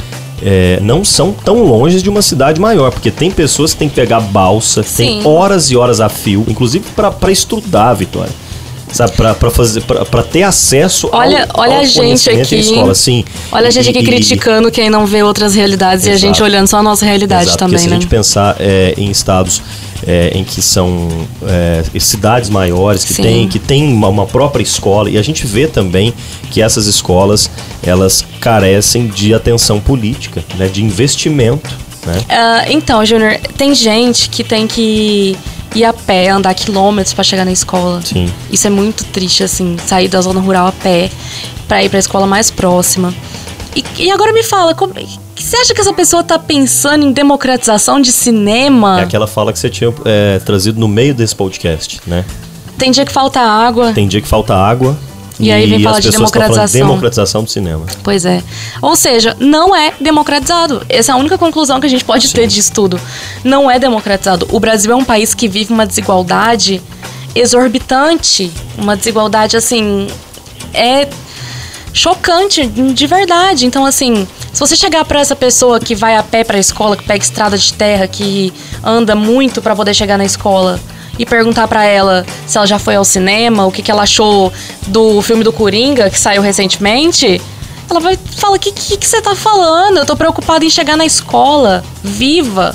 é, 0.42 0.78
não 0.82 1.04
são 1.04 1.32
tão 1.32 1.62
longe 1.62 2.02
de 2.02 2.08
uma 2.08 2.22
cidade 2.22 2.60
maior, 2.60 2.90
porque 2.90 3.10
tem 3.10 3.30
pessoas 3.30 3.72
que 3.72 3.78
têm 3.78 3.88
que 3.88 3.94
pegar 3.94 4.20
balsa, 4.20 4.82
Sim. 4.82 4.96
tem 4.96 5.26
horas 5.26 5.70
e 5.70 5.76
horas 5.76 6.00
a 6.00 6.08
fio, 6.08 6.44
inclusive 6.48 6.84
para 6.94 7.30
estudar, 7.30 7.94
Vitória. 7.94 8.32
Sabe, 8.94 9.10
pra, 9.16 9.34
pra, 9.34 9.50
fazer, 9.50 9.80
pra, 9.82 10.04
pra 10.04 10.22
ter 10.22 10.44
acesso 10.44 11.10
olha, 11.12 11.48
ao, 11.52 11.62
olha 11.62 11.74
ao 11.74 11.80
a 11.80 11.84
gente 11.84 12.30
aqui, 12.30 12.54
escola, 12.54 12.94
sim. 12.94 13.24
Olha 13.50 13.66
a 13.66 13.70
gente 13.70 13.88
aqui 13.88 13.98
e, 13.98 14.04
criticando 14.04 14.70
quem 14.70 14.88
não 14.88 15.04
vê 15.04 15.20
outras 15.24 15.52
realidades 15.52 16.06
exato. 16.06 16.14
e 16.14 16.14
a 16.14 16.18
gente 16.28 16.40
olhando 16.40 16.68
só 16.68 16.78
a 16.78 16.82
nossa 16.82 17.04
realidade 17.04 17.48
exato, 17.48 17.58
também, 17.58 17.76
porque 17.76 17.90
né? 17.90 17.90
Se 17.90 17.96
a 17.96 18.00
gente 18.00 18.08
pensar 18.08 18.56
é, 18.60 18.94
em 18.96 19.10
estados 19.10 19.60
é, 20.06 20.30
em 20.32 20.44
que 20.44 20.62
são 20.62 21.08
é, 21.44 21.82
cidades 21.98 22.48
maiores, 22.48 23.04
que 23.04 23.14
tem, 23.14 23.48
que 23.48 23.58
tem 23.58 23.92
uma, 23.92 24.08
uma, 24.08 24.26
própria 24.26 24.62
escola, 24.62 25.10
e 25.10 25.18
a 25.18 25.22
gente 25.22 25.44
vê 25.44 25.66
também 25.66 26.14
que 26.52 26.62
essas 26.62 26.86
escolas 26.86 27.50
elas 27.82 28.24
carecem 28.40 29.08
de 29.08 29.34
atenção 29.34 29.80
política, 29.80 30.44
né, 30.56 30.68
de 30.68 30.84
investimento. 30.84 31.68
Né? 32.06 32.18
Uh, 32.18 32.72
então, 32.72 33.04
Júnior, 33.04 33.38
tem 33.56 33.74
gente 33.74 34.28
que 34.28 34.44
tem 34.44 34.66
que 34.66 35.36
ir 35.74 35.84
a 35.84 35.92
pé, 35.92 36.28
andar 36.28 36.54
quilômetros 36.54 37.14
para 37.14 37.24
chegar 37.24 37.44
na 37.44 37.52
escola. 37.52 38.00
Sim. 38.02 38.32
Isso 38.50 38.66
é 38.66 38.70
muito 38.70 39.04
triste, 39.06 39.42
assim, 39.42 39.76
sair 39.84 40.08
da 40.08 40.20
zona 40.20 40.40
rural 40.40 40.66
a 40.66 40.72
pé 40.72 41.10
para 41.66 41.82
ir 41.82 41.88
para 41.88 41.98
a 41.98 42.00
escola 42.00 42.26
mais 42.26 42.50
próxima. 42.50 43.12
E, 43.74 43.84
e 43.98 44.10
agora 44.10 44.32
me 44.32 44.42
fala, 44.42 44.74
como, 44.74 44.94
você 45.34 45.56
acha 45.56 45.74
que 45.74 45.80
essa 45.80 45.92
pessoa 45.92 46.22
tá 46.22 46.38
pensando 46.38 47.04
em 47.04 47.12
democratização 47.12 48.00
de 48.00 48.12
cinema? 48.12 49.00
É 49.00 49.04
aquela 49.04 49.26
fala 49.26 49.52
que 49.52 49.58
você 49.58 49.68
tinha 49.68 49.92
é, 50.04 50.38
trazido 50.38 50.78
no 50.78 50.86
meio 50.86 51.14
desse 51.14 51.34
podcast, 51.34 52.00
né? 52.06 52.24
Tem 52.78 52.90
dia 52.90 53.04
que 53.04 53.12
falta 53.12 53.40
água. 53.40 53.92
Tem 53.92 54.06
dia 54.06 54.20
que 54.20 54.28
falta 54.28 54.54
água. 54.54 54.96
E, 55.38 55.46
e 55.46 55.52
aí 55.52 55.68
vem 55.68 55.82
falar 55.82 56.00
de 56.00 56.10
democratização. 56.10 56.66
De 56.66 56.86
democratização 56.86 57.44
do 57.44 57.50
cinema. 57.50 57.86
Pois 58.02 58.24
é. 58.24 58.42
Ou 58.80 58.94
seja, 58.94 59.36
não 59.40 59.74
é 59.74 59.92
democratizado. 60.00 60.84
Essa 60.88 61.12
é 61.12 61.14
a 61.14 61.18
única 61.18 61.36
conclusão 61.36 61.80
que 61.80 61.86
a 61.86 61.90
gente 61.90 62.04
pode 62.04 62.28
Sim. 62.28 62.34
ter 62.34 62.46
disso 62.46 62.72
tudo. 62.72 63.00
Não 63.42 63.70
é 63.70 63.78
democratizado. 63.78 64.46
O 64.52 64.60
Brasil 64.60 64.92
é 64.92 64.94
um 64.94 65.04
país 65.04 65.34
que 65.34 65.48
vive 65.48 65.72
uma 65.72 65.86
desigualdade 65.86 66.80
exorbitante. 67.34 68.50
Uma 68.78 68.96
desigualdade, 68.96 69.56
assim. 69.56 70.06
É 70.72 71.08
chocante, 71.92 72.66
de 72.66 73.06
verdade. 73.06 73.66
Então, 73.66 73.84
assim, 73.84 74.26
se 74.52 74.60
você 74.60 74.76
chegar 74.76 75.04
para 75.04 75.20
essa 75.20 75.34
pessoa 75.34 75.80
que 75.80 75.94
vai 75.94 76.16
a 76.16 76.22
pé 76.22 76.44
para 76.44 76.56
a 76.56 76.60
escola, 76.60 76.96
que 76.96 77.04
pega 77.04 77.22
estrada 77.22 77.56
de 77.56 77.72
terra, 77.72 78.06
que 78.06 78.52
anda 78.82 79.14
muito 79.14 79.62
para 79.62 79.74
poder 79.74 79.94
chegar 79.94 80.18
na 80.18 80.24
escola, 80.24 80.78
e 81.18 81.24
perguntar 81.24 81.68
para 81.68 81.84
ela 81.84 82.26
se 82.46 82.56
ela 82.56 82.66
já 82.66 82.78
foi 82.78 82.96
ao 82.96 83.04
cinema, 83.04 83.66
o 83.66 83.72
que, 83.72 83.82
que 83.82 83.90
ela 83.90 84.02
achou 84.02 84.52
do 84.86 85.22
filme 85.22 85.44
do 85.44 85.52
Coringa, 85.52 86.10
que 86.10 86.18
saiu 86.18 86.42
recentemente, 86.42 87.40
ela 87.88 88.00
vai 88.00 88.18
falar: 88.36 88.56
o 88.56 88.58
que, 88.58 88.72
que, 88.72 88.96
que 88.96 89.06
você 89.06 89.20
tá 89.20 89.34
falando? 89.34 89.98
Eu 89.98 90.06
tô 90.06 90.16
preocupada 90.16 90.64
em 90.64 90.70
chegar 90.70 90.96
na 90.96 91.04
escola, 91.06 91.84
viva. 92.02 92.74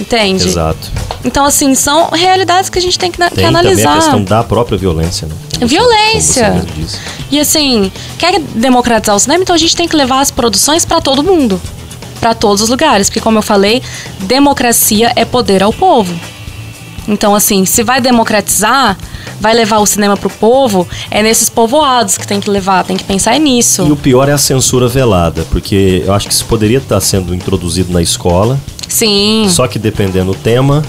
Entende? 0.00 0.48
Exato. 0.48 0.90
Então, 1.22 1.44
assim, 1.44 1.74
são 1.74 2.08
realidades 2.08 2.68
que 2.70 2.78
a 2.78 2.82
gente 2.82 2.98
tem 2.98 3.10
que, 3.10 3.18
tem 3.18 3.28
que 3.28 3.44
analisar. 3.44 3.82
Também 3.82 3.92
a 3.92 4.00
questão 4.00 4.24
da 4.24 4.42
própria 4.42 4.76
violência, 4.76 5.28
né? 5.28 5.34
Como 5.54 5.68
violência. 5.68 6.64
Você, 6.84 6.98
e 7.30 7.38
assim, 7.38 7.92
quer 8.18 8.40
democratizar 8.40 9.14
o 9.14 9.18
cinema, 9.20 9.42
então 9.42 9.54
a 9.54 9.58
gente 9.58 9.76
tem 9.76 9.86
que 9.86 9.94
levar 9.94 10.20
as 10.20 10.30
produções 10.30 10.84
para 10.84 11.00
todo 11.00 11.22
mundo. 11.22 11.60
para 12.18 12.34
todos 12.34 12.62
os 12.62 12.68
lugares. 12.68 13.08
Porque, 13.08 13.20
como 13.20 13.38
eu 13.38 13.42
falei, 13.42 13.82
democracia 14.20 15.12
é 15.14 15.24
poder 15.24 15.62
ao 15.62 15.72
povo. 15.72 16.12
Então, 17.08 17.34
assim, 17.34 17.64
se 17.64 17.82
vai 17.82 18.00
democratizar, 18.00 18.96
vai 19.40 19.54
levar 19.54 19.78
o 19.78 19.86
cinema 19.86 20.16
pro 20.16 20.30
povo, 20.30 20.86
é 21.10 21.22
nesses 21.22 21.48
povoados 21.48 22.16
que 22.16 22.26
tem 22.26 22.40
que 22.40 22.48
levar, 22.48 22.84
tem 22.84 22.96
que 22.96 23.04
pensar 23.04 23.38
nisso. 23.38 23.84
E 23.86 23.92
o 23.92 23.96
pior 23.96 24.28
é 24.28 24.32
a 24.32 24.38
censura 24.38 24.86
velada, 24.88 25.44
porque 25.50 26.02
eu 26.06 26.14
acho 26.14 26.28
que 26.28 26.34
isso 26.34 26.44
poderia 26.46 26.78
estar 26.78 27.00
sendo 27.00 27.34
introduzido 27.34 27.92
na 27.92 28.00
escola. 28.00 28.58
Sim. 28.88 29.46
Só 29.48 29.66
que 29.66 29.78
dependendo 29.78 30.32
do 30.32 30.38
tema, 30.38 30.84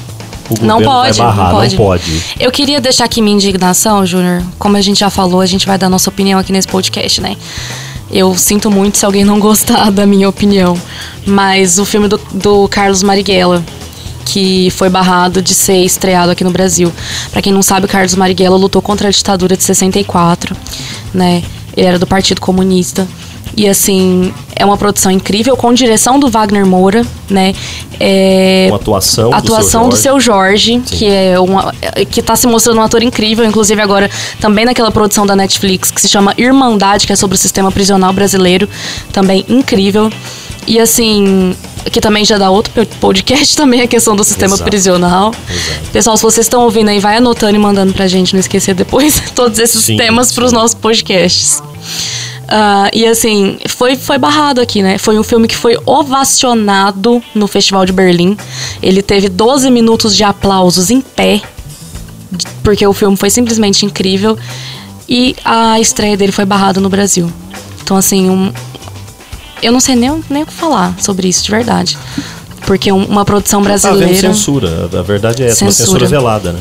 o 0.49 0.65
Não 0.65 0.77
governo 0.77 0.91
pode, 0.91 1.17
vai 1.17 1.27
barrar, 1.27 1.49
não 1.49 1.55
pode. 1.59 1.75
não 1.75 1.85
pode. 1.85 2.23
Eu 2.39 2.51
queria 2.51 2.79
deixar 2.81 3.05
aqui 3.05 3.21
minha 3.21 3.35
indignação, 3.35 4.05
Júnior. 4.05 4.43
Como 4.59 4.77
a 4.77 4.81
gente 4.81 4.99
já 4.99 5.09
falou, 5.09 5.41
a 5.41 5.45
gente 5.45 5.65
vai 5.65 5.77
dar 5.77 5.89
nossa 5.89 6.09
opinião 6.09 6.39
aqui 6.39 6.51
nesse 6.51 6.67
podcast, 6.67 7.21
né? 7.21 7.35
Eu 8.11 8.35
sinto 8.37 8.69
muito 8.69 8.97
se 8.97 9.05
alguém 9.05 9.23
não 9.25 9.39
gostar 9.39 9.89
da 9.91 10.05
minha 10.05 10.29
opinião. 10.29 10.79
Mas 11.25 11.79
o 11.79 11.85
filme 11.85 12.07
do, 12.07 12.19
do 12.33 12.67
Carlos 12.67 13.01
Marighella, 13.01 13.63
que 14.25 14.69
foi 14.71 14.89
barrado 14.89 15.41
de 15.41 15.53
ser 15.53 15.83
estreado 15.83 16.31
aqui 16.31 16.43
no 16.43 16.51
Brasil. 16.51 16.91
Pra 17.31 17.41
quem 17.41 17.53
não 17.53 17.61
sabe, 17.61 17.85
o 17.85 17.89
Carlos 17.89 18.15
Marighella 18.15 18.57
lutou 18.57 18.81
contra 18.81 19.07
a 19.07 19.11
ditadura 19.11 19.55
de 19.55 19.63
64, 19.63 20.55
né? 21.13 21.43
Ele 21.75 21.87
era 21.87 21.99
do 21.99 22.07
Partido 22.07 22.39
Comunista. 22.39 23.07
E 23.55 23.69
assim, 23.69 24.33
é 24.55 24.65
uma 24.65 24.77
produção 24.77 25.11
incrível, 25.11 25.55
com 25.55 25.71
direção 25.73 26.19
do 26.19 26.27
Wagner 26.27 26.65
Moura, 26.65 27.05
né? 27.29 27.53
É, 27.99 28.67
Com 28.69 28.75
atuação, 28.75 29.33
atuação 29.33 29.89
do 29.89 29.95
seu 29.95 30.19
Jorge, 30.19 30.73
Sim. 30.73 30.97
que 30.97 31.05
é 31.05 31.39
uma, 31.39 31.71
que 32.09 32.21
tá 32.23 32.35
se 32.35 32.47
mostrando 32.47 32.79
um 32.79 32.81
ator 32.81 33.03
incrível, 33.03 33.45
inclusive 33.45 33.79
agora 33.79 34.09
também 34.39 34.65
naquela 34.65 34.91
produção 34.91 35.25
da 35.25 35.35
Netflix 35.35 35.91
que 35.91 36.01
se 36.01 36.09
chama 36.09 36.33
Irmandade, 36.35 37.05
que 37.05 37.13
é 37.13 37.15
sobre 37.15 37.35
o 37.35 37.37
sistema 37.37 37.71
prisional 37.71 38.11
brasileiro, 38.11 38.67
também 39.11 39.45
incrível. 39.47 40.09
E 40.65 40.79
assim, 40.79 41.55
que 41.91 41.99
também 41.99 42.23
já 42.23 42.37
dá 42.37 42.49
outro 42.49 42.71
podcast 42.99 43.55
também 43.57 43.81
a 43.81 43.87
questão 43.87 44.15
do 44.15 44.23
sistema 44.23 44.55
Exato. 44.55 44.69
prisional. 44.69 45.33
Exato. 45.49 45.91
Pessoal, 45.91 46.17
se 46.17 46.23
vocês 46.23 46.45
estão 46.45 46.63
ouvindo 46.63 46.89
aí, 46.89 46.99
vai 46.99 47.17
anotando 47.17 47.55
e 47.55 47.59
mandando 47.59 47.93
pra 47.93 48.07
gente, 48.07 48.33
não 48.33 48.39
esquecer 48.39 48.73
depois 48.73 49.21
todos 49.35 49.59
esses 49.59 49.83
Sim, 49.83 49.97
temas 49.97 50.31
pros 50.31 50.49
sim. 50.49 50.55
nossos 50.55 50.75
podcasts. 50.75 51.61
Ah, 52.47 52.89
e 52.93 53.05
assim, 53.05 53.57
foi, 53.67 53.95
foi 53.95 54.17
barrado 54.17 54.61
aqui, 54.61 54.81
né? 54.83 54.97
Foi 54.97 55.17
um 55.17 55.23
filme 55.23 55.47
que 55.47 55.55
foi 55.55 55.77
ovacionado 55.85 57.21
no 57.33 57.47
Festival 57.47 57.85
de 57.85 57.91
Berlim. 57.93 58.37
Ele 58.81 59.01
teve 59.01 59.27
12 59.29 59.69
minutos 59.71 60.15
de 60.15 60.23
aplausos 60.23 60.89
em 60.91 61.01
pé, 61.01 61.41
porque 62.63 62.85
o 62.85 62.93
filme 62.93 63.17
foi 63.17 63.29
simplesmente 63.29 63.85
incrível. 63.85 64.37
E 65.07 65.35
a 65.43 65.79
estreia 65.79 66.15
dele 66.15 66.31
foi 66.31 66.45
barrada 66.45 66.79
no 66.79 66.89
Brasil. 66.89 67.31
Então, 67.81 67.97
assim, 67.97 68.29
um- 68.29 68.51
eu 69.65 69.71
não 69.71 69.79
sei 69.79 69.95
nem, 69.95 70.23
nem 70.29 70.43
o 70.43 70.45
que 70.45 70.53
falar 70.53 70.93
sobre 70.99 71.27
isso, 71.27 71.43
de 71.43 71.51
verdade. 71.51 71.97
Porque 72.65 72.91
um- 72.91 73.05
uma 73.05 73.25
produção 73.25 73.61
Tá 73.61 73.69
havendo 73.73 73.81
brasileira. 73.97 74.27
censura. 74.33 74.89
A 74.97 75.01
verdade 75.01 75.43
é 75.43 75.47
essa, 75.47 75.65
uma 75.65 75.71
Censura. 75.71 76.05
censura 76.05 76.07
velada, 76.07 76.53
né? 76.53 76.59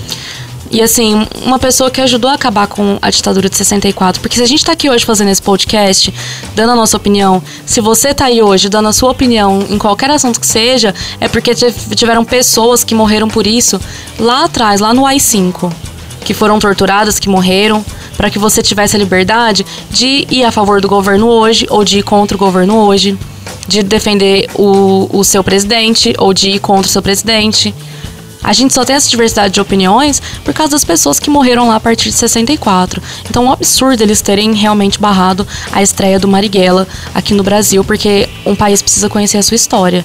E 0.71 0.81
assim, 0.81 1.27
uma 1.45 1.59
pessoa 1.59 1.91
que 1.91 2.01
ajudou 2.01 2.31
a 2.31 2.35
acabar 2.35 2.67
com 2.67 2.99
a 3.03 3.11
ditadura 3.11 3.47
de 3.49 3.55
64. 3.55 4.23
Porque 4.23 4.37
se 4.37 4.43
a 4.43 4.47
gente 4.47 4.65
tá 4.65 4.73
aqui 4.73 4.89
hoje 4.89 5.05
fazendo 5.05 5.29
esse 5.29 5.43
podcast, 5.43 6.13
dando 6.57 6.73
a 6.73 6.75
nossa 6.75 6.97
opinião, 6.97 7.43
se 7.67 7.79
você 7.83 8.15
tá 8.15 8.25
aí 8.25 8.43
hoje 8.43 8.71
dando 8.71 8.89
a 8.89 8.93
sua 8.93 9.11
opinião 9.11 9.65
em 9.69 9.77
qualquer 9.77 10.11
assunto 10.11 10.41
que 10.41 10.47
seja, 10.47 10.95
é 11.21 11.29
porque 11.29 11.55
tiv- 11.55 11.75
tiveram 11.95 12.25
pessoas 12.25 12.83
que 12.83 12.95
morreram 12.95 13.29
por 13.29 13.47
isso 13.47 13.79
lá 14.19 14.45
atrás, 14.45 14.81
lá 14.81 14.95
no 14.95 15.05
AI-5. 15.05 15.71
Que 16.25 16.33
foram 16.33 16.59
torturadas, 16.59 17.19
que 17.19 17.29
morreram, 17.29 17.85
para 18.23 18.31
que 18.31 18.39
você 18.39 18.63
tivesse 18.63 18.95
a 18.95 18.99
liberdade 19.01 19.67
de 19.91 20.29
ir 20.31 20.45
a 20.45 20.53
favor 20.53 20.81
do 20.81 20.87
governo 20.87 21.27
hoje 21.27 21.67
ou 21.69 21.85
de 21.85 21.99
ir 21.99 22.03
contra 22.05 22.37
o 22.37 22.39
governo 22.39 22.77
hoje, 22.77 23.19
de 23.67 23.83
defender 23.83 24.49
o, 24.55 25.09
o 25.13 25.25
seu 25.25 25.43
presidente 25.43 26.15
ou 26.17 26.33
de 26.33 26.51
ir 26.51 26.61
contra 26.61 26.87
o 26.87 26.89
seu 26.89 27.03
presidente. 27.03 27.75
A 28.41 28.53
gente 28.53 28.73
só 28.73 28.85
tem 28.85 28.95
essa 28.95 29.11
diversidade 29.11 29.55
de 29.55 29.61
opiniões 29.61 30.23
por 30.45 30.55
causa 30.55 30.71
das 30.71 30.85
pessoas 30.85 31.19
que 31.19 31.29
morreram 31.29 31.67
lá 31.67 31.75
a 31.75 31.81
partir 31.81 32.11
de 32.11 32.15
64. 32.15 33.03
Então 33.29 33.43
é 33.43 33.49
um 33.49 33.53
absurdo 33.53 34.01
eles 34.05 34.21
terem 34.21 34.55
realmente 34.55 35.01
barrado 35.01 35.45
a 35.73 35.83
estreia 35.83 36.21
do 36.21 36.29
Marighella 36.29 36.87
aqui 37.13 37.35
no 37.35 37.43
Brasil, 37.43 37.83
porque 37.83 38.29
um 38.47 38.55
país 38.55 38.81
precisa 38.81 39.09
conhecer 39.09 39.39
a 39.39 39.43
sua 39.43 39.57
história, 39.57 40.05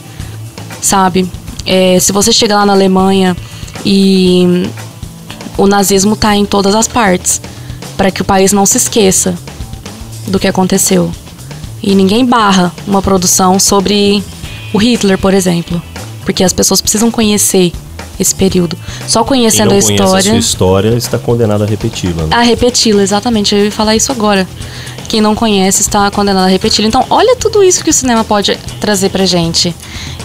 sabe? 0.82 1.30
É, 1.68 2.00
se 2.00 2.12
você 2.12 2.34
chegar 2.34 2.56
lá 2.56 2.66
na 2.66 2.74
Alemanha 2.74 3.38
e 3.86 4.68
o 5.56 5.68
nazismo 5.68 6.16
tá 6.16 6.36
em 6.36 6.46
todas 6.46 6.74
as 6.74 6.88
partes, 6.88 7.40
para 7.98 8.12
que 8.12 8.22
o 8.22 8.26
país 8.26 8.54
não 8.54 8.66
se 8.66 8.78
esqueça 8.78 9.36
do 10.28 10.40
que 10.40 10.48
aconteceu. 10.48 11.12
E 11.82 11.96
ninguém 11.96 12.26
barra 12.26 12.72
uma 12.88 13.02
produção 13.02 13.60
sobre 13.60 14.24
o 14.74 14.78
Hitler, 14.78 15.18
por 15.18 15.34
exemplo, 15.34 15.82
porque 16.24 16.44
as 16.44 16.54
pessoas 16.54 16.82
precisam 16.82 17.10
conhecer 17.10 17.72
esse 18.20 18.34
período. 18.34 18.78
Só 19.08 19.22
Quem 19.22 19.28
conhecendo 19.30 19.70
não 19.72 19.78
a 19.78 19.82
conhece 19.82 19.92
a 19.92 19.96
história, 19.96 20.32
sua 20.32 20.40
história 20.40 20.90
está 20.96 21.20
condenado 21.20 21.64
a 21.64 21.68
repeti-la. 21.68 22.24
né? 22.24 22.30
a 22.32 22.42
repeti-la, 22.42 23.04
exatamente. 23.04 23.56
Eu 23.56 23.66
ia 23.66 23.72
falar 23.72 23.96
isso 23.96 24.12
agora. 24.12 24.48
Quem 25.08 25.22
não 25.22 25.36
conhece 25.36 25.82
está 25.82 26.10
condenado 26.12 26.46
a 26.46 26.50
repeti-la. 26.50 26.88
Então, 26.88 27.06
olha 27.10 27.36
tudo 27.36 27.64
isso 27.64 27.84
que 27.84 27.90
o 27.90 27.94
cinema 27.94 28.24
pode 28.24 28.58
trazer 28.82 29.10
pra 29.10 29.26
gente. 29.26 29.74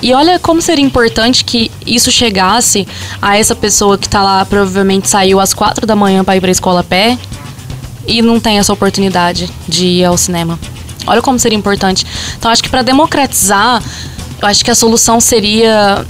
E 0.01 0.13
olha 0.13 0.39
como 0.39 0.61
seria 0.61 0.85
importante 0.85 1.45
que 1.45 1.71
isso 1.87 2.11
chegasse 2.11 2.89
a 3.21 3.37
essa 3.37 3.55
pessoa 3.55 3.97
que 3.97 4.09
tá 4.09 4.23
lá, 4.23 4.45
provavelmente 4.45 5.09
saiu 5.09 5.39
às 5.39 5.55
quatro 5.55 5.87
da 5.87 5.95
manhã 5.95 6.25
para 6.25 6.37
ir 6.37 6.41
pra 6.41 6.51
escola 6.51 6.81
a 6.81 6.85
pé 6.85 7.19
e 8.07 8.23
não 8.23 8.41
tem 8.41 8.59
essa 8.59 8.73
oportunidade 8.73 9.51
de 9.69 9.87
ir 9.87 10.05
ao 10.05 10.17
cinema. 10.17 10.59
Olha 11.07 11.23
como 11.23 11.39
seria 11.39 11.59
importante. 11.59 12.07
Então, 12.37 12.51
acho 12.51 12.63
que 12.63 12.69
para 12.69 12.83
democratizar, 12.83 13.83
eu 14.41 14.49
acho 14.49 14.65
que 14.65 14.71
a 14.71 14.75
solução 14.75 15.21
seria 15.21 16.05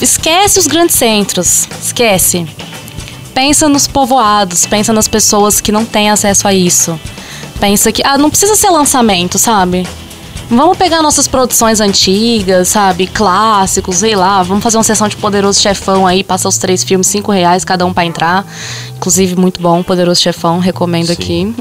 esquece 0.00 0.58
os 0.58 0.66
grandes 0.66 0.96
centros, 0.96 1.68
esquece. 1.82 2.46
Pensa 3.34 3.68
nos 3.68 3.86
povoados, 3.86 4.66
pensa 4.66 4.92
nas 4.92 5.06
pessoas 5.06 5.60
que 5.60 5.70
não 5.70 5.84
têm 5.84 6.10
acesso 6.10 6.48
a 6.48 6.52
isso. 6.52 6.98
Pensa 7.60 7.92
que 7.92 8.02
ah, 8.04 8.18
não 8.18 8.30
precisa 8.30 8.54
ser 8.56 8.70
lançamento, 8.70 9.38
sabe? 9.38 9.86
Vamos 10.50 10.78
pegar 10.78 11.02
nossas 11.02 11.28
produções 11.28 11.78
antigas, 11.78 12.68
sabe? 12.68 13.06
Clássicos, 13.06 13.96
sei 13.96 14.16
lá. 14.16 14.42
Vamos 14.42 14.62
fazer 14.62 14.78
uma 14.78 14.82
sessão 14.82 15.06
de 15.06 15.14
Poderoso 15.16 15.60
Chefão 15.60 16.06
aí, 16.06 16.24
passar 16.24 16.48
os 16.48 16.56
três 16.56 16.82
filmes, 16.82 17.06
cinco 17.06 17.30
reais 17.30 17.66
cada 17.66 17.84
um 17.84 17.92
pra 17.92 18.06
entrar. 18.06 18.46
Inclusive, 18.96 19.36
muito 19.36 19.60
bom, 19.60 19.82
Poderoso 19.82 20.22
Chefão, 20.22 20.58
recomendo 20.58 21.08
Sim. 21.08 21.12
aqui. 21.12 21.54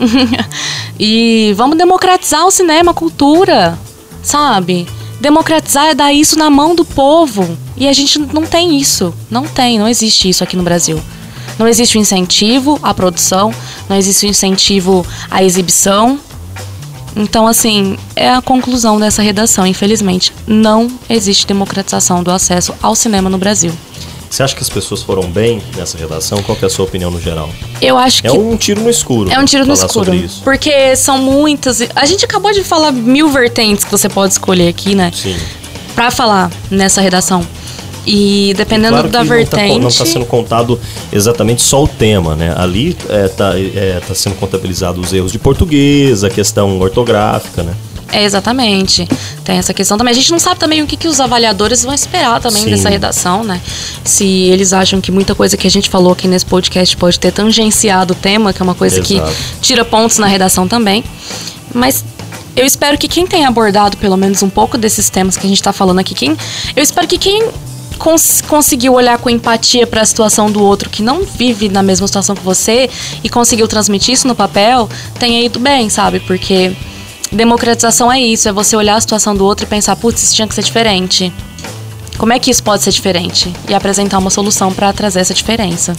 e 0.97 1.53
vamos 1.57 1.77
democratizar 1.77 2.45
o 2.45 2.51
cinema, 2.51 2.91
a 2.91 2.93
cultura, 2.93 3.77
sabe? 4.23 4.87
Democratizar 5.19 5.87
é 5.87 5.93
dar 5.93 6.13
isso 6.13 6.39
na 6.39 6.49
mão 6.49 6.73
do 6.73 6.85
povo. 6.85 7.57
E 7.75 7.89
a 7.89 7.93
gente 7.93 8.19
não 8.19 8.43
tem 8.43 8.79
isso. 8.79 9.13
Não 9.29 9.45
tem, 9.45 9.77
não 9.77 9.87
existe 9.87 10.29
isso 10.29 10.45
aqui 10.45 10.55
no 10.55 10.63
Brasil. 10.63 11.01
Não 11.59 11.67
existe 11.67 11.97
o 11.97 12.01
incentivo 12.01 12.79
à 12.83 12.93
produção, 12.93 13.51
não 13.89 13.97
existe 13.97 14.27
o 14.27 14.29
incentivo 14.29 15.05
à 15.29 15.43
exibição. 15.43 16.19
Então, 17.15 17.47
assim, 17.47 17.97
é 18.15 18.29
a 18.29 18.41
conclusão 18.41 18.99
dessa 18.99 19.21
redação. 19.21 19.65
Infelizmente, 19.65 20.31
não 20.45 20.87
existe 21.09 21.47
democratização 21.47 22.21
do 22.21 22.31
acesso 22.31 22.73
ao 22.81 22.95
cinema 22.95 23.29
no 23.29 23.37
Brasil. 23.37 23.71
Você 24.29 24.43
acha 24.43 24.53
que 24.53 24.61
as 24.61 24.69
pessoas 24.69 25.01
foram 25.01 25.23
bem 25.31 25.61
nessa 25.75 25.97
redação? 25.97 26.43
Qual 26.43 26.57
que 26.57 26.65
é 26.65 26.67
a 26.67 26.69
sua 26.69 26.83
opinião 26.85 27.09
no 27.09 27.19
geral? 27.19 27.49
Eu 27.81 27.97
acho 27.97 28.21
que 28.21 28.27
É 28.27 28.31
um 28.31 28.57
tiro 28.57 28.81
no 28.81 28.89
escuro. 28.89 29.31
É 29.31 29.39
um 29.39 29.45
tiro 29.45 29.65
no 29.65 29.73
escuro. 29.73 29.93
sobre 29.93 30.17
isso. 30.17 30.41
Porque 30.43 30.95
são 30.97 31.17
muitas. 31.17 31.81
A 31.95 32.05
gente 32.05 32.25
acabou 32.25 32.51
de 32.51 32.63
falar 32.63 32.91
mil 32.91 33.29
vertentes 33.29 33.85
que 33.85 33.91
você 33.91 34.09
pode 34.09 34.33
escolher 34.33 34.67
aqui, 34.67 34.95
né? 34.95 35.11
Sim. 35.15 35.35
Pra 35.95 36.11
falar 36.11 36.51
nessa 36.69 36.99
redação. 37.01 37.41
E 38.09 38.53
dependendo 38.55 38.93
Claro 38.93 39.09
da 39.09 39.19
que 39.19 39.27
vertente. 39.27 39.79
Não 39.79 39.89
está 39.89 40.05
sendo 40.05 40.25
contado 40.25 40.79
exatamente 41.11 41.61
só 41.61 41.83
o 41.83 41.87
tema, 41.89 42.37
né? 42.37 42.53
Ali 42.55 42.95
está 43.09 43.51
tá 44.07 44.15
sendo 44.15 44.35
contabilizado 44.35 45.01
os 45.01 45.11
erros 45.11 45.29
de 45.29 45.37
português, 45.37 46.23
a 46.23 46.29
questão 46.29 46.79
ortográfica, 46.79 47.63
né? 47.63 47.73
É, 48.09 48.23
exatamente. 48.23 49.05
Tem 49.43 49.57
essa 49.57 49.73
questão 49.73 49.97
também. 49.97 50.11
A 50.11 50.15
gente 50.15 50.31
não 50.31 50.39
sabe 50.39 50.57
também 50.57 50.81
o 50.81 50.87
que, 50.87 50.95
que 50.95 51.09
os 51.09 51.19
avaliadores 51.19 51.83
vão 51.83 51.93
esperar 51.93 52.39
também 52.39 52.63
Sim. 52.63 52.69
dessa 52.69 52.89
redação, 52.89 53.43
né? 53.43 53.61
Se 54.05 54.25
eles 54.25 54.71
acham 54.71 55.01
que 55.01 55.11
muita 55.11 55.35
coisa 55.35 55.57
que 55.57 55.67
a 55.67 55.69
gente 55.69 55.89
falou 55.89 56.13
aqui 56.13 56.27
nesse 56.27 56.45
podcast 56.45 56.95
pode 56.95 57.19
ter 57.19 57.33
tangenciado 57.33 58.13
o 58.13 58.15
tema, 58.15 58.53
que 58.53 58.61
é 58.61 58.63
uma 58.63 58.75
coisa 58.75 58.99
Exato. 58.99 59.29
que 59.31 59.59
tira 59.61 59.83
pontos 59.83 60.17
na 60.17 60.27
redação 60.27 60.65
também. 60.65 61.03
Mas 61.73 62.05
eu 62.55 62.65
espero 62.65 62.97
que 62.97 63.07
quem 63.07 63.27
tenha 63.27 63.47
abordado 63.49 63.97
pelo 63.97 64.15
menos 64.15 64.41
um 64.41 64.49
pouco 64.49 64.77
desses 64.77 65.09
temas 65.09 65.35
que 65.35 65.45
a 65.45 65.49
gente 65.49 65.61
tá 65.61 65.73
falando 65.73 65.99
aqui, 65.99 66.15
quem, 66.15 66.35
eu 66.75 66.81
espero 66.81 67.07
que 67.07 67.17
quem 67.17 67.49
cons- 67.97 68.41
conseguiu 68.47 68.93
olhar 68.93 69.17
com 69.17 69.29
empatia 69.29 69.85
para 69.87 70.01
a 70.01 70.05
situação 70.05 70.49
do 70.51 70.61
outro 70.63 70.89
que 70.89 71.01
não 71.03 71.23
vive 71.23 71.67
na 71.69 71.83
mesma 71.83 72.07
situação 72.07 72.35
que 72.35 72.43
você 72.43 72.89
e 73.23 73.29
conseguiu 73.29 73.67
transmitir 73.67 74.13
isso 74.13 74.27
no 74.27 74.35
papel, 74.35 74.87
tenha 75.19 75.43
ido 75.43 75.59
bem, 75.59 75.89
sabe? 75.89 76.19
Porque 76.19 76.71
democratização 77.31 78.11
é 78.11 78.19
isso, 78.19 78.47
é 78.47 78.51
você 78.51 78.75
olhar 78.75 78.95
a 78.95 79.01
situação 79.01 79.35
do 79.35 79.43
outro 79.45 79.65
e 79.65 79.67
pensar, 79.67 79.95
putz, 79.95 80.23
isso 80.23 80.35
tinha 80.35 80.47
que 80.47 80.55
ser 80.55 80.63
diferente. 80.63 81.31
Como 82.17 82.33
é 82.33 82.39
que 82.39 82.49
isso 82.49 82.63
pode 82.63 82.81
ser 82.83 82.91
diferente? 82.91 83.53
E 83.69 83.73
apresentar 83.73 84.17
uma 84.17 84.29
solução 84.29 84.73
para 84.73 84.91
trazer 84.93 85.19
essa 85.19 85.33
diferença. 85.33 85.95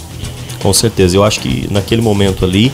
Com 0.61 0.73
certeza. 0.73 1.17
Eu 1.17 1.23
acho 1.23 1.39
que 1.41 1.69
naquele 1.71 2.03
momento 2.03 2.45
ali, 2.45 2.73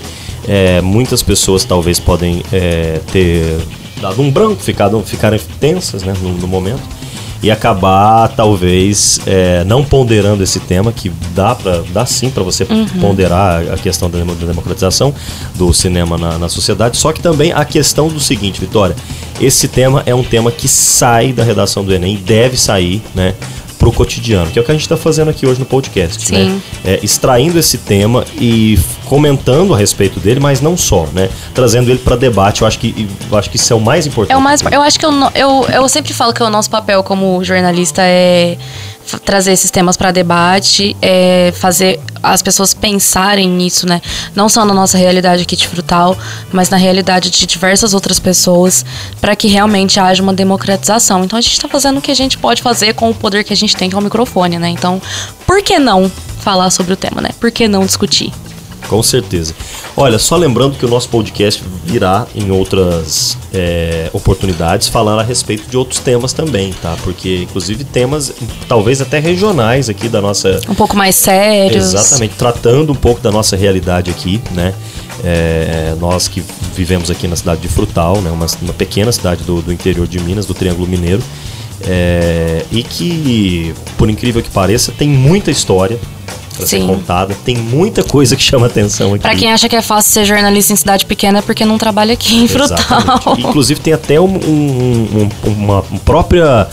é, 0.49 0.81
muitas 0.81 1.23
pessoas 1.23 1.65
talvez 1.65 2.01
podem 2.01 2.43
é, 2.53 3.01
ter 3.13 3.59
dado 4.01 4.23
um 4.23 4.31
branco, 4.31 4.63
ficado, 4.63 5.03
ficarem 5.05 5.39
tensas 5.61 6.03
né, 6.03 6.15
no, 6.23 6.33
no 6.35 6.47
momento. 6.47 6.81
E 7.45 7.51
acabar, 7.51 8.29
talvez, 8.29 9.21
é, 9.27 9.65
não 9.65 9.85
ponderando 9.85 10.43
esse 10.43 10.59
tema, 10.61 10.91
que 10.91 11.13
dá, 11.35 11.55
pra, 11.55 11.83
dá 11.93 12.07
sim 12.07 12.31
para 12.31 12.43
você 12.43 12.67
ponderar 12.99 13.71
a 13.71 13.77
questão 13.77 14.09
da 14.09 14.19
democratização 14.19 15.15
do 15.55 15.71
cinema 15.75 16.17
na, 16.17 16.39
na 16.39 16.49
sociedade. 16.49 16.97
Só 16.97 17.13
que 17.13 17.21
também 17.21 17.53
a 17.53 17.63
questão 17.67 18.09
do 18.09 18.19
seguinte, 18.19 18.59
Vitória: 18.59 18.97
esse 19.39 19.69
tema 19.69 20.03
é 20.07 20.15
um 20.15 20.25
tema 20.25 20.51
que 20.51 20.67
sai 20.67 21.35
da 21.35 21.45
redação 21.45 21.85
do 21.85 21.93
Enem, 21.93 22.17
deve 22.17 22.57
sair, 22.57 23.03
né? 23.15 23.35
Pro 23.85 23.93
cotidiano, 23.93 24.51
que 24.51 24.59
é 24.59 24.63
o 24.63 24.65
que 24.65 24.71
a 24.71 24.75
gente 24.75 24.83
está 24.83 24.97
fazendo 24.97 25.31
aqui 25.31 25.47
hoje 25.47 25.61
no 25.61 25.67
podcast, 25.67 26.27
Sim. 26.27 26.49
né? 26.49 26.61
É, 26.85 27.01
extraindo 27.03 27.59
esse 27.59 27.77
tema 27.77 28.25
e 28.41 28.79
comentando 29.05 29.75
a 29.75 29.77
respeito 29.77 30.19
dele, 30.19 30.41
mas 30.41 30.63
não 30.63 30.75
só, 30.75 31.07
né? 31.13 31.29
Trazendo 31.53 31.91
ele 31.91 31.99
para 31.99 32.17
debate. 32.17 32.63
Eu 32.63 32.67
acho 32.67 32.79
que 32.79 33.07
eu 33.31 33.37
acho 33.37 33.51
que 33.51 33.57
isso 33.57 33.71
é 33.71 33.77
o 33.77 33.81
mais 33.81 34.07
importante. 34.07 34.33
É 34.33 34.37
o 34.39 34.41
mais. 34.41 34.63
Eu 34.63 34.81
acho 34.81 34.99
que 34.99 35.05
eu, 35.05 35.13
eu, 35.35 35.67
eu 35.71 35.89
sempre 35.89 36.15
falo 36.15 36.33
que 36.33 36.43
o 36.43 36.49
nosso 36.49 36.71
papel 36.71 37.03
como 37.03 37.45
jornalista 37.45 38.01
é 38.03 38.57
trazer 39.23 39.53
esses 39.53 39.71
temas 39.71 39.99
para 39.99 40.11
debate, 40.11 40.97
é 41.03 41.53
fazer 41.55 42.01
as 42.25 42.43
pessoas 42.43 42.75
pensarem 42.75 43.49
nisso, 43.49 43.87
né? 43.87 44.01
Não 44.35 44.49
só 44.49 44.65
na 44.65 44.75
nossa 44.75 44.97
realidade 44.97 45.43
aqui 45.43 45.57
de 45.57 45.69
Frutal, 45.69 46.17
mas 46.53 46.71
na 46.71 46.77
realidade 46.77 47.31
de 47.31 47.47
diversas 47.47 47.95
outras 47.95 48.19
pessoas, 48.19 48.85
para 49.21 49.37
que 49.37 49.49
realmente 49.49 50.01
haja 50.01 50.23
uma 50.23 50.33
democratização. 50.33 51.25
Então 51.25 51.39
a 51.39 51.43
gente 51.43 51.53
está 51.53 51.69
fazendo 51.69 51.99
o 51.99 52.03
que 52.03 52.11
a 52.11 52.17
gente 52.17 52.39
pode 52.39 52.63
fazer 52.63 52.95
com 52.95 53.11
o 53.11 53.15
poder 53.15 53.45
que 53.45 53.53
a 53.53 53.57
gente 53.57 53.77
tem, 53.77 53.89
que 53.89 53.97
é 53.97 53.99
o 53.99 54.03
microfone, 54.03 54.59
né? 54.59 54.69
Então, 54.69 55.01
por 55.47 55.63
que 55.63 55.79
não 55.79 56.11
falar 56.41 56.71
sobre 56.71 56.93
o 56.93 56.97
tema, 56.97 57.21
né? 57.21 57.31
Por 57.39 57.51
que 57.51 57.69
não 57.69 57.85
discutir? 57.87 58.33
Com 58.89 59.03
certeza. 59.03 59.55
Olha, 59.97 60.19
só 60.19 60.37
lembrando 60.37 60.77
que 60.77 60.85
o 60.85 60.89
nosso 60.89 61.09
podcast 61.09 61.63
virá 61.85 62.27
em 62.35 62.51
outras 62.51 63.39
é, 63.53 64.11
oportunidades 64.13 64.89
falando 64.89 65.21
a 65.21 65.23
respeito 65.23 65.69
de 65.69 65.77
outros 65.77 66.01
temas 66.01 66.33
também, 66.33 66.73
tá? 66.83 66.97
Porque, 67.03 67.43
inclusive, 67.43 67.85
temas 67.85 68.33
talvez 68.69 69.01
até 69.01 69.19
regionais 69.19 69.89
aqui 69.89 70.09
da 70.09 70.21
nossa. 70.21 70.61
Um 70.69 70.75
pouco 70.75 70.97
mais 70.97 71.15
sérios. 71.15 71.95
Exatamente, 71.95 72.35
tratando 72.35 72.93
um 72.93 72.97
pouco 72.97 73.21
da 73.21 73.31
nossa 73.31 73.57
realidade 73.57 74.11
aqui, 74.11 74.41
né? 74.53 74.75
É, 75.23 75.95
nós 76.01 76.29
que 76.29 76.43
vivemos 76.75 77.11
aqui 77.11 77.27
na 77.27 77.37
cidade 77.37 77.61
de 77.61 77.69
Frutal, 77.69 78.21
né? 78.21 78.31
Uma, 78.31 78.47
uma 78.61 78.73
pequena 78.75 79.13
cidade 79.13 79.45
do, 79.45 79.63
do 79.63 79.73
interior 79.73 80.07
de 80.07 80.19
Minas, 80.21 80.45
do 80.45 80.55
Triângulo 80.55 80.87
Mineiro. 80.87 81.23
é, 81.87 82.65
e 82.71 82.83
que, 82.83 83.75
por 83.97 84.09
incrível 84.09 84.43
que 84.43 84.51
pareça, 84.51 84.93
tem 84.93 85.09
muita 85.09 85.51
história 85.51 85.99
para 86.57 86.67
ser 86.67 86.81
contada, 86.87 87.35
tem 87.45 87.57
muita 87.57 88.03
coisa 88.05 88.37
que 88.37 88.43
chama 88.43 88.67
atenção 88.67 89.15
aqui. 89.15 89.23
Pra 89.23 89.35
quem 89.35 89.53
acha 89.53 89.69
que 89.69 89.77
é 89.77 89.83
fácil 89.83 90.13
ser 90.13 90.25
jornalista 90.25 90.73
em 90.73 90.77
cidade 90.77 91.05
pequena 91.07 91.39
é 91.41 91.43
porque 91.43 91.65
não 91.65 91.79
trabalha 91.79 92.15
aqui 92.15 92.37
em 92.37 92.49
Frutal. 92.49 92.79
Inclusive 93.39 93.81
tem 93.81 93.93
até 93.93 94.21
um- 94.21 94.25
um- 94.37 95.29
um- 95.47 95.51
uma, 95.51 95.83
própria 96.05 96.69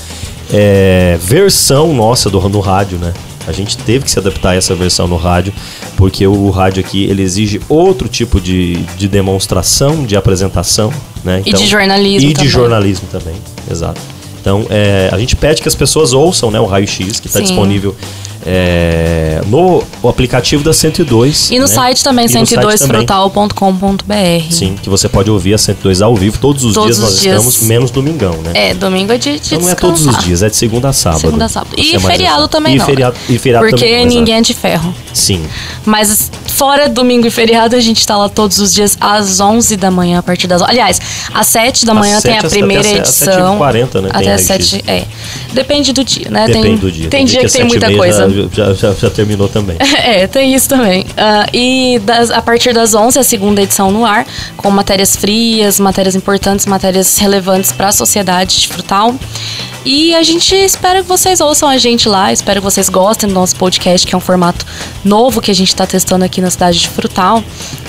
é, 0.54 1.18
versão 1.22 1.94
nossa 1.94 2.30
do, 2.30 2.40
no 2.50 2.60
rádio, 2.60 2.98
né? 2.98 3.14
A 3.48 3.52
gente 3.52 3.76
teve 3.78 4.06
que 4.06 4.12
se 4.12 4.20
adaptar 4.20 4.52
a 4.52 4.56
essa 4.56 4.76
versão 4.76 5.08
no 5.08 5.18
rádio, 5.18 5.52
porque 5.98 6.28
o 6.28 6.50
rádio 6.52 6.84
aqui 6.84 7.06
ele 7.06 7.24
exige 7.24 7.60
outro 7.68 8.08
tipo 8.08 8.40
de, 8.40 8.76
de 8.98 9.08
demonstração, 9.08 10.04
de 10.06 10.16
apresentação, 10.16 10.94
né? 11.24 11.42
E 11.46 11.52
de 11.54 11.66
jornalismo 11.66 12.30
E 12.30 12.34
também. 12.34 12.48
de 12.48 12.52
jornalismo 12.54 13.08
também, 13.12 13.34
exato. 13.70 14.00
Então, 14.40 14.66
é, 14.70 15.10
a 15.12 15.18
gente 15.18 15.36
pede 15.36 15.62
que 15.62 15.68
as 15.68 15.76
pessoas 15.76 16.14
ouçam 16.14 16.50
né, 16.52 16.60
o 16.60 16.66
Raio 16.66 16.88
X, 16.88 17.20
que 17.20 17.28
está 17.28 17.40
disponível 17.40 17.96
é, 18.46 19.42
no 19.48 19.84
aplicativo 20.08 20.64
da 20.64 20.74
102. 20.74 21.52
E 21.52 21.60
no 21.60 21.62
né? 21.62 21.68
site 21.68 22.04
também, 22.04 22.26
E 22.26 22.28
no 22.28 22.46
site 22.46 22.58
também. 22.58 23.06
102frutal.com.br. 23.06 24.52
Sim, 24.52 24.76
que 24.82 24.90
você 24.90 25.08
pode 25.08 25.30
ouvir 25.30 25.54
a 25.54 25.58
102 25.58 26.02
ao 26.02 26.16
vivo. 26.16 26.38
Todos 26.40 26.64
os 26.64 26.74
Todos 26.74 26.88
dias 26.88 27.00
nós 27.00 27.14
os 27.14 27.22
dias. 27.22 27.36
estamos, 27.36 27.62
menos 27.64 27.92
domingão, 27.92 28.34
né? 28.42 28.52
É, 28.54 28.74
domingo 28.74 29.12
é 29.12 29.18
de, 29.18 29.40
de 29.40 29.56
então 29.56 29.62
não 29.62 29.70
é 29.70 29.76
todos 29.76 30.06
os 30.06 30.18
dias, 30.20 30.42
é 30.44 30.50
de 30.50 30.56
segunda 30.56 30.90
a 30.90 30.94
sábado. 30.94 31.22
Segunda 31.22 31.46
a 31.46 31.50
sábado. 31.50 31.76
E 31.78 31.96
é 31.96 32.00
feriado 32.00 32.40
exato. 32.40 32.48
também 32.50 32.76
e 32.76 32.78
não. 32.78 32.86
Feriado, 32.86 33.16
e 33.30 33.38
feriado 33.38 33.68
Porque 33.68 33.86
também 33.86 34.06
ninguém 34.06 34.36
é 34.36 34.42
de 34.42 34.54
ferro. 34.54 34.94
Sim. 35.14 35.44
Mas 35.86 36.32
fora 36.62 36.88
domingo 36.88 37.26
e 37.26 37.32
feriado, 37.32 37.76
a 37.76 37.80
gente 37.80 38.06
tá 38.06 38.16
lá 38.16 38.30
todos 38.30 38.60
os 38.60 38.72
dias 38.72 38.96
às 39.02 39.40
11 39.40 39.76
da 39.78 39.90
manhã, 39.90 40.20
a 40.20 40.22
partir 40.22 40.46
das... 40.46 40.62
Aliás, 40.62 41.02
às 41.34 41.48
7 41.48 41.88
da 41.88 41.94
Às 41.94 41.98
manhã 41.98 42.22
tem 42.22 42.34
sete, 42.34 42.44
a 42.44 42.46
às- 42.46 42.54
primeira 42.54 42.82
até 42.88 43.00
às 43.02 43.22
edição. 43.22 43.58
7h40, 43.60 43.74
né, 43.74 43.88
tem 43.90 44.00
Até 44.12 44.34
às 44.34 44.48
raio-x. 44.48 44.68
7 44.70 44.84
é. 44.86 45.06
Depende 45.54 45.92
do 45.92 46.04
dia, 46.04 46.30
né? 46.30 46.46
Depende 46.46 46.68
tem, 46.68 46.78
do 46.78 46.92
dia. 46.92 47.10
Tem 47.10 47.26
dia 47.26 47.40
que 47.40 47.46
às 47.48 47.52
tem 47.54 47.64
muita 47.66 47.88
7h30 47.88 47.98
coisa. 47.98 48.50
Já, 48.54 48.74
já, 48.76 48.94
já 48.94 49.10
terminou 49.10 49.48
também. 49.50 49.76
É, 50.04 50.28
tem 50.28 50.54
isso 50.54 50.70
também. 50.70 51.04
Ah, 51.18 51.48
e 51.52 52.00
das- 52.06 52.30
a 52.30 52.44
partir 52.44 52.74
das 52.74 52.94
11, 52.94 53.18
a 53.18 53.24
segunda 53.24 53.60
edição 53.64 53.90
no 53.92 54.06
ar, 54.06 54.28
com 54.56 54.70
matérias 54.70 55.16
frias, 55.16 55.80
matérias 55.80 56.14
importantes, 56.16 56.68
matérias 56.68 57.18
relevantes 57.18 57.72
para 57.72 57.88
a 57.88 57.92
sociedade 57.92 58.60
de 58.62 58.68
Frutal. 58.68 59.16
E 59.84 60.14
a 60.14 60.22
gente 60.22 60.54
espera 60.54 61.02
que 61.02 61.08
vocês 61.08 61.42
ouçam 61.42 61.68
a 61.68 61.76
gente 61.78 62.08
lá, 62.08 62.32
espero 62.32 62.62
que 62.62 62.64
vocês 62.64 62.88
gostem 62.88 63.28
do 63.28 63.34
nosso 63.34 63.56
podcast, 63.56 64.06
que 64.06 64.14
é 64.14 64.18
um 64.18 64.22
formato 64.22 64.64
novo 65.04 65.42
que 65.42 65.50
a 65.50 65.56
gente 65.56 65.70
está 65.70 65.88
testando 65.88 66.24
aqui 66.24 66.40
na 66.40 66.52
cidade 66.52 66.80
de 66.80 66.88
Frutal, 66.88 67.44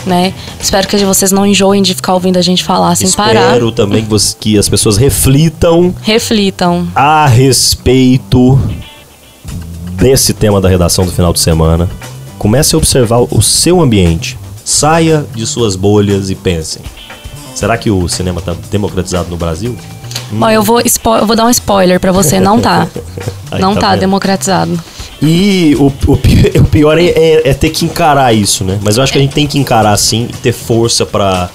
né? 0.07 0.33
Espero 0.59 0.89
que 0.89 0.97
vocês 1.05 1.33
não 1.33 1.45
enjoem 1.45 1.83
de 1.83 1.95
ficar 1.95 2.15
ouvindo 2.15 2.39
a 2.39 2.43
gente 2.43 2.65
falar 2.65 2.95
sem 2.95 3.11
parar. 3.11 3.43
Espero 3.49 3.71
também 3.73 4.03
que, 4.05 4.09
você- 4.09 4.35
que 4.41 4.57
as 4.59 4.71
pessoas 4.71 4.97
reflitam 4.97 5.95
Reflitam. 6.01 6.89
a 6.95 7.27
respeito 7.27 8.59
desse 9.93 10.33
tema 10.33 10.63
da 10.63 10.71
redação 10.71 11.05
do 11.05 11.13
final 11.13 11.33
de 11.33 11.41
semana. 11.41 11.91
Comece 12.39 12.75
a 12.75 12.79
observar 12.79 13.19
o 13.21 13.43
seu 13.43 13.83
ambiente. 13.83 14.39
Saia 14.65 15.27
de 15.35 15.47
suas 15.47 15.77
bolhas 15.77 16.31
e 16.31 16.35
pensem. 16.35 16.81
Será 17.55 17.77
que 17.77 17.91
o 17.91 18.09
cinema 18.09 18.39
está 18.41 18.55
democratizado 18.71 19.29
no 19.29 19.37
Brasil? 19.37 19.77
Bom, 20.31 20.49
eu 20.51 20.63
vou, 20.63 20.81
eu 20.81 21.27
vou 21.27 21.37
dar 21.37 21.45
um 21.47 21.51
spoiler 21.51 22.01
pra 22.01 22.13
você, 22.13 22.41
não 22.41 22.61
tá. 22.61 22.87
Aí, 23.51 23.61
não 23.61 23.75
tá 23.75 23.81
tá 23.81 23.97
democratizado. 23.97 24.79
E 25.21 25.77
o, 25.79 25.87
o 26.11 26.13
o 26.61 26.65
pior 26.65 26.99
é, 26.99 27.05
é- 27.07 27.51
é 27.51 27.55
ter 27.55 27.71
que 27.71 27.85
encarar 27.85 28.33
isso, 28.33 28.65
né? 28.65 28.79
Mas 28.83 28.97
eu 28.97 29.03
acho 29.03 29.13
que 29.13 29.19
a 29.19 29.21
gente 29.23 29.35
tem 29.35 29.47
que 29.47 29.59
encarar 29.59 29.97
sim 29.97 30.27
e 30.31 30.33
ter 30.35 30.53
força 30.53 31.05
pra 31.07 31.49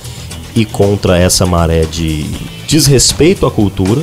ir 0.55 0.65
contra 0.65 1.17
essa 1.17 1.45
maré 1.45 1.85
de 1.85 2.25
desrespeito 2.67 3.45
à 3.45 3.51
cultura. 3.51 4.01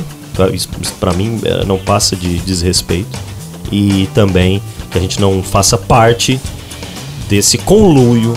Pra 0.99 1.13
mim 1.13 1.39
é, 1.43 1.63
não 1.65 1.77
passa 1.77 2.15
de 2.15 2.37
desrespeito. 2.39 3.17
E 3.71 4.07
também 4.13 4.61
que 4.91 4.97
a 4.97 5.01
gente 5.01 5.19
não 5.19 5.41
faça 5.41 5.77
parte 5.77 6.39
desse 7.29 7.57
conluio. 7.57 8.33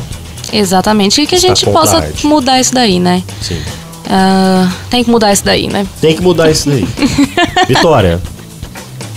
Exatamente. 0.52 1.20
E 1.20 1.26
que 1.26 1.34
a 1.34 1.38
gente 1.38 1.68
a 1.68 1.72
possa 1.72 1.98
arte. 1.98 2.26
mudar 2.26 2.60
isso 2.60 2.72
daí, 2.72 2.98
né? 2.98 3.22
Sim. 3.42 3.60
Ah, 4.08 4.70
tem 4.90 5.04
que 5.04 5.10
mudar 5.10 5.32
isso 5.32 5.44
daí, 5.44 5.68
né? 5.68 5.86
Tem 6.00 6.16
que 6.16 6.22
mudar 6.22 6.50
isso 6.50 6.68
daí. 6.68 6.86
Vitória, 7.68 8.20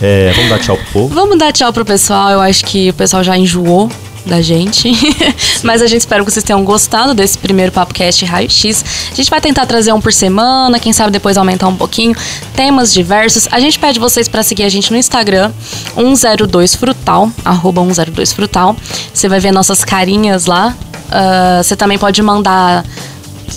é, 0.01 0.33
vamos 0.35 0.49
dar 0.49 0.59
tchau 0.59 0.75
pro 0.75 0.85
povo? 0.91 1.15
Vamos 1.15 1.37
dar 1.37 1.53
tchau 1.53 1.71
pro 1.71 1.85
pessoal. 1.85 2.29
Eu 2.31 2.41
acho 2.41 2.65
que 2.65 2.89
o 2.89 2.93
pessoal 2.93 3.23
já 3.23 3.37
enjoou 3.37 3.89
da 4.25 4.41
gente. 4.41 4.91
Mas 5.63 5.81
a 5.81 5.87
gente 5.87 6.01
espera 6.01 6.23
que 6.23 6.29
vocês 6.29 6.43
tenham 6.43 6.63
gostado 6.63 7.13
desse 7.13 7.37
primeiro 7.37 7.71
Papo 7.71 7.93
Cast 7.93 8.25
Raio 8.25 8.49
X. 8.49 8.83
A 9.11 9.15
gente 9.15 9.29
vai 9.29 9.39
tentar 9.39 9.65
trazer 9.65 9.93
um 9.93 10.01
por 10.01 10.11
semana, 10.11 10.79
quem 10.79 10.91
sabe 10.91 11.11
depois 11.11 11.37
aumentar 11.37 11.67
um 11.67 11.75
pouquinho. 11.75 12.15
Temas 12.55 12.93
diversos. 12.93 13.47
A 13.51 13.59
gente 13.59 13.79
pede 13.79 13.99
vocês 13.99 14.27
para 14.27 14.43
seguir 14.43 14.63
a 14.63 14.69
gente 14.69 14.91
no 14.91 14.97
Instagram, 14.97 15.51
102frutal, 15.95 17.31
arroba 17.45 17.81
102frutal. 17.81 18.75
Você 19.13 19.29
vai 19.29 19.39
ver 19.39 19.51
nossas 19.51 19.83
carinhas 19.83 20.45
lá. 20.45 20.75
Ah, 21.11 21.61
você 21.63 21.75
também 21.75 21.97
pode 21.97 22.21
mandar 22.21 22.85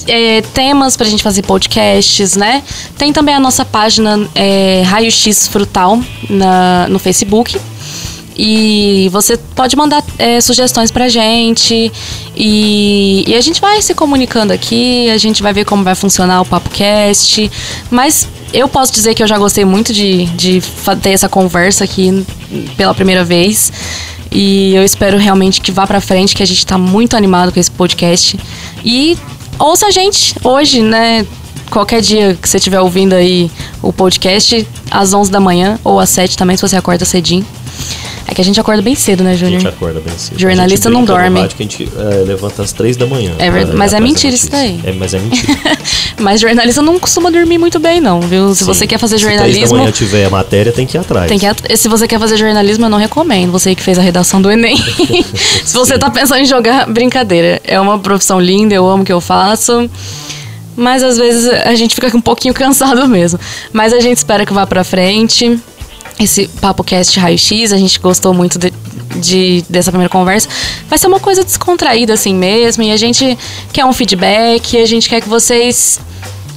é, 0.06 0.42
temas 0.42 0.96
pra 0.96 1.06
gente 1.06 1.22
fazer 1.22 1.42
podcasts, 1.42 2.36
né? 2.36 2.62
Tem 2.98 3.12
também 3.12 3.34
a 3.34 3.40
nossa 3.40 3.64
página 3.64 4.28
é, 4.34 4.82
Raio 4.84 5.10
X 5.10 5.48
Frutal 5.48 6.00
na, 6.28 6.86
no 6.88 6.98
Facebook. 6.98 7.58
E 8.36 9.08
você 9.12 9.36
pode 9.36 9.76
mandar 9.76 10.02
é, 10.18 10.40
sugestões 10.40 10.90
pra 10.90 11.08
gente. 11.08 11.92
E, 12.36 13.24
e 13.28 13.34
a 13.34 13.40
gente 13.40 13.60
vai 13.60 13.80
se 13.80 13.94
comunicando 13.94 14.52
aqui, 14.52 15.08
a 15.10 15.18
gente 15.18 15.42
vai 15.42 15.52
ver 15.52 15.64
como 15.64 15.84
vai 15.84 15.94
funcionar 15.94 16.40
o 16.40 16.44
PapoCast. 16.44 17.50
Mas 17.90 18.28
eu 18.52 18.68
posso 18.68 18.92
dizer 18.92 19.14
que 19.14 19.22
eu 19.22 19.26
já 19.26 19.38
gostei 19.38 19.64
muito 19.64 19.92
de, 19.92 20.26
de 20.26 20.62
ter 21.00 21.10
essa 21.10 21.28
conversa 21.28 21.84
aqui 21.84 22.24
pela 22.76 22.94
primeira 22.94 23.24
vez. 23.24 23.72
E 24.32 24.74
eu 24.74 24.82
espero 24.82 25.16
realmente 25.16 25.60
que 25.60 25.70
vá 25.70 25.86
pra 25.86 26.00
frente, 26.00 26.34
que 26.34 26.42
a 26.42 26.46
gente 26.46 26.66
tá 26.66 26.76
muito 26.76 27.16
animado 27.16 27.52
com 27.52 27.60
esse 27.60 27.70
podcast. 27.70 28.36
E 28.84 29.16
ouça 29.58 29.86
a 29.86 29.90
gente 29.90 30.34
hoje, 30.42 30.82
né? 30.82 31.26
Qualquer 31.70 32.00
dia 32.00 32.36
que 32.40 32.48
você 32.48 32.58
estiver 32.58 32.80
ouvindo 32.80 33.14
aí 33.14 33.50
o 33.82 33.92
podcast, 33.92 34.66
às 34.90 35.12
11 35.12 35.30
da 35.30 35.40
manhã 35.40 35.78
ou 35.82 35.98
às 35.98 36.10
7 36.10 36.36
também, 36.36 36.56
se 36.56 36.62
você 36.62 36.76
acorda 36.76 37.04
cedinho. 37.04 37.44
É 38.26 38.34
que 38.34 38.40
a 38.40 38.44
gente 38.44 38.58
acorda 38.58 38.80
bem 38.80 38.94
cedo, 38.94 39.22
né, 39.22 39.32
A 39.32 39.34
gente 39.36 39.52
Júnior? 39.54 39.72
acorda 39.76 40.00
bem 40.00 40.16
cedo. 40.16 40.38
Jornalista 40.40 40.88
não 40.88 41.04
dorme. 41.04 41.40
rádio 41.40 41.56
que 41.56 41.62
a 41.62 41.66
gente 41.66 41.88
é, 41.96 42.24
levanta 42.24 42.62
às 42.62 42.72
três 42.72 42.96
da 42.96 43.06
manhã. 43.06 43.32
É 43.38 43.50
verdade, 43.50 43.76
mas 43.76 43.92
é 43.92 44.00
mentira 44.00 44.34
isso 44.34 44.50
daí. 44.50 44.80
É, 44.82 44.92
mas 44.92 45.12
é 45.12 45.18
mentira. 45.20 45.52
Mas 46.18 46.40
jornalista 46.40 46.80
não 46.80 46.98
costuma 46.98 47.30
dormir 47.30 47.58
muito 47.58 47.78
bem, 47.78 48.00
não, 48.00 48.20
viu? 48.20 48.54
Se 48.54 48.60
Sim. 48.60 48.64
você 48.64 48.86
quer 48.86 48.98
fazer 48.98 49.18
Se 49.18 49.24
três 49.24 49.38
da 49.38 49.44
jornalismo. 49.46 49.78
manhã 49.78 49.90
tiver 49.90 50.24
a 50.24 50.30
matéria, 50.30 50.72
tem 50.72 50.86
que 50.86 50.96
ir 50.96 51.00
atrás. 51.00 51.28
Tem 51.28 51.38
que, 51.38 51.46
at- 51.46 51.76
se 51.76 51.86
você 51.88 52.08
quer 52.08 52.18
fazer 52.18 52.36
jornalismo, 52.38 52.86
eu 52.86 52.90
não 52.90 52.98
recomendo. 52.98 53.52
Você 53.52 53.74
que 53.74 53.82
fez 53.82 53.98
a 53.98 54.02
redação 54.02 54.40
do 54.40 54.50
Enem. 54.50 54.76
se 55.64 55.74
você 55.74 55.98
tá 55.98 56.08
pensando 56.10 56.40
em 56.40 56.46
jogar, 56.46 56.86
brincadeira. 56.90 57.60
É 57.64 57.78
uma 57.78 57.98
profissão 57.98 58.40
linda, 58.40 58.74
eu 58.74 58.88
amo 58.88 59.02
o 59.02 59.06
que 59.06 59.12
eu 59.12 59.20
faço. 59.20 59.88
Mas 60.76 61.02
às 61.04 61.16
vezes 61.18 61.48
a 61.48 61.74
gente 61.76 61.94
fica 61.94 62.16
um 62.16 62.20
pouquinho 62.20 62.52
cansado 62.54 63.06
mesmo. 63.06 63.38
Mas 63.72 63.92
a 63.92 64.00
gente 64.00 64.16
espera 64.16 64.44
que 64.44 64.52
vá 64.52 64.66
pra 64.66 64.82
frente. 64.82 65.58
Esse 66.24 66.48
Papo 66.60 66.82
Cast 66.82 67.18
Raio 67.20 67.38
X, 67.38 67.72
a 67.72 67.76
gente 67.76 67.98
gostou 68.00 68.32
muito 68.34 68.58
de, 68.58 68.72
de- 69.16 69.64
dessa 69.68 69.90
primeira 69.90 70.08
conversa. 70.10 70.48
Vai 70.88 70.98
ser 70.98 71.06
uma 71.06 71.20
coisa 71.20 71.44
descontraída 71.44 72.14
assim 72.14 72.34
mesmo. 72.34 72.82
E 72.82 72.90
a 72.90 72.96
gente 72.96 73.38
quer 73.72 73.84
um 73.84 73.92
feedback, 73.92 74.76
a 74.78 74.86
gente 74.86 75.08
quer 75.08 75.20
que 75.20 75.28
vocês 75.28 76.00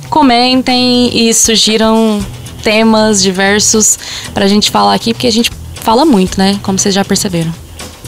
comentem 0.09 1.09
e 1.13 1.33
sugiram 1.33 2.25
temas 2.63 3.21
diversos 3.21 3.97
pra 4.33 4.47
gente 4.47 4.71
falar 4.71 4.93
aqui, 4.93 5.13
porque 5.13 5.27
a 5.27 5.31
gente 5.31 5.51
fala 5.75 6.05
muito, 6.05 6.37
né? 6.37 6.59
Como 6.63 6.77
vocês 6.79 6.93
já 6.95 7.03
perceberam. 7.05 7.53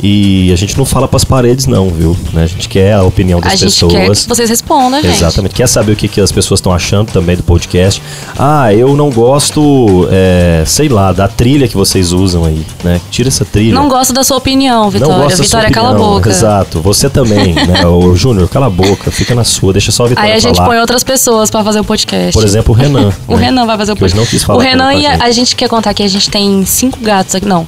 E 0.02 0.52
a 0.52 0.56
gente 0.56 0.78
não 0.78 0.86
fala 0.86 1.08
pras 1.08 1.24
paredes, 1.24 1.68
não, 1.68 1.89
viu? 1.89 2.16
Né? 2.34 2.43
A 2.43 2.47
gente 2.47 2.70
quer 2.70 2.93
a 2.93 3.04
opinião 3.04 3.39
das 3.41 3.54
a 3.54 3.56
gente 3.56 3.66
pessoas. 3.74 3.93
quer 3.93 4.10
que 4.10 4.28
vocês 4.28 4.50
respondam, 4.50 5.02
gente. 5.02 5.16
Exatamente. 5.16 5.56
Quer 5.56 5.68
saber 5.68 5.91
o 5.91 5.95
que, 5.95 6.08
que 6.08 6.22
as 6.22 6.32
pessoas 6.32 6.60
estão 6.60 6.72
achando 6.74 7.12
também 7.12 7.36
do 7.36 7.43
podcast? 7.43 8.02
Ah, 8.38 8.74
eu 8.74 8.95
não 8.95 9.10
gosto, 9.10 10.08
é, 10.12 10.64
sei 10.66 10.88
lá, 10.88 11.12
da 11.12 11.28
trilha 11.28 11.68
que 11.68 11.76
vocês 11.76 12.12
usam 12.12 12.45
aí, 12.45 12.66
né? 12.84 13.02
Tira 13.12 13.28
essa 13.28 13.43
trilha. 13.43 13.74
Não 13.74 13.89
gosto 13.89 14.14
da 14.14 14.24
sua 14.24 14.38
opinião, 14.38 14.89
Vitória. 14.89 15.16
Não 15.16 15.24
gosto 15.24 15.43
Vitória, 15.43 15.70
cala 15.72 15.91
a 15.91 15.93
boca. 15.93 16.30
Exato. 16.30 16.82
Você 16.82 17.10
também, 17.10 17.54
né? 17.54 17.86
O 17.89 18.16
Júnior, 18.16 18.47
cala 18.47 18.68
a 18.68 18.70
boca, 18.70 19.10
fica 19.12 19.34
na 19.34 19.43
sua, 19.43 19.74
deixa 19.74 19.91
só 19.91 20.06
a 20.06 20.10
Vitória 20.10 20.32
Aí 20.32 20.38
a 20.38 20.39
gente 20.39 20.56
falar. 20.56 20.70
põe 20.70 20.80
outras 20.80 21.04
pessoas 21.04 21.50
pra 21.50 21.64
fazer 21.64 21.80
o 21.80 21.84
podcast. 21.84 22.34
Por 22.34 22.43
exemplo, 22.43 22.74
o 22.74 22.78
Renan. 22.78 23.12
O 23.28 23.36
né? 23.36 23.45
Renan 23.45 23.66
vai 23.66 23.78
fazer 23.78 23.91
o 23.91 23.95
podcast. 23.95 24.18
não 24.18 24.26
quis 24.26 24.43
falar 24.43 24.60
o 24.60 24.62
Renan 24.62 24.93
e 24.93 25.06
a 25.06 25.12
gente. 25.12 25.24
a 25.24 25.32
gente 25.32 25.56
quer 25.56 25.68
contar 25.68 25.93
que 25.93 26.04
a 26.04 26.08
gente 26.08 26.30
tem 26.30 26.66
cinco 26.66 27.00
gatos 27.00 27.36
aqui. 27.36 27.45
Não. 27.45 27.66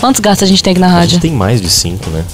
Quantos 0.00 0.20
gatos 0.20 0.42
a 0.42 0.46
gente 0.46 0.62
tem 0.62 0.72
aqui 0.72 0.80
na 0.80 0.86
A 0.86 0.90
rádio? 0.90 1.10
gente 1.10 1.20
tem 1.22 1.32
mais 1.32 1.60
de 1.60 1.68
cinco, 1.70 2.08
né? 2.10 2.24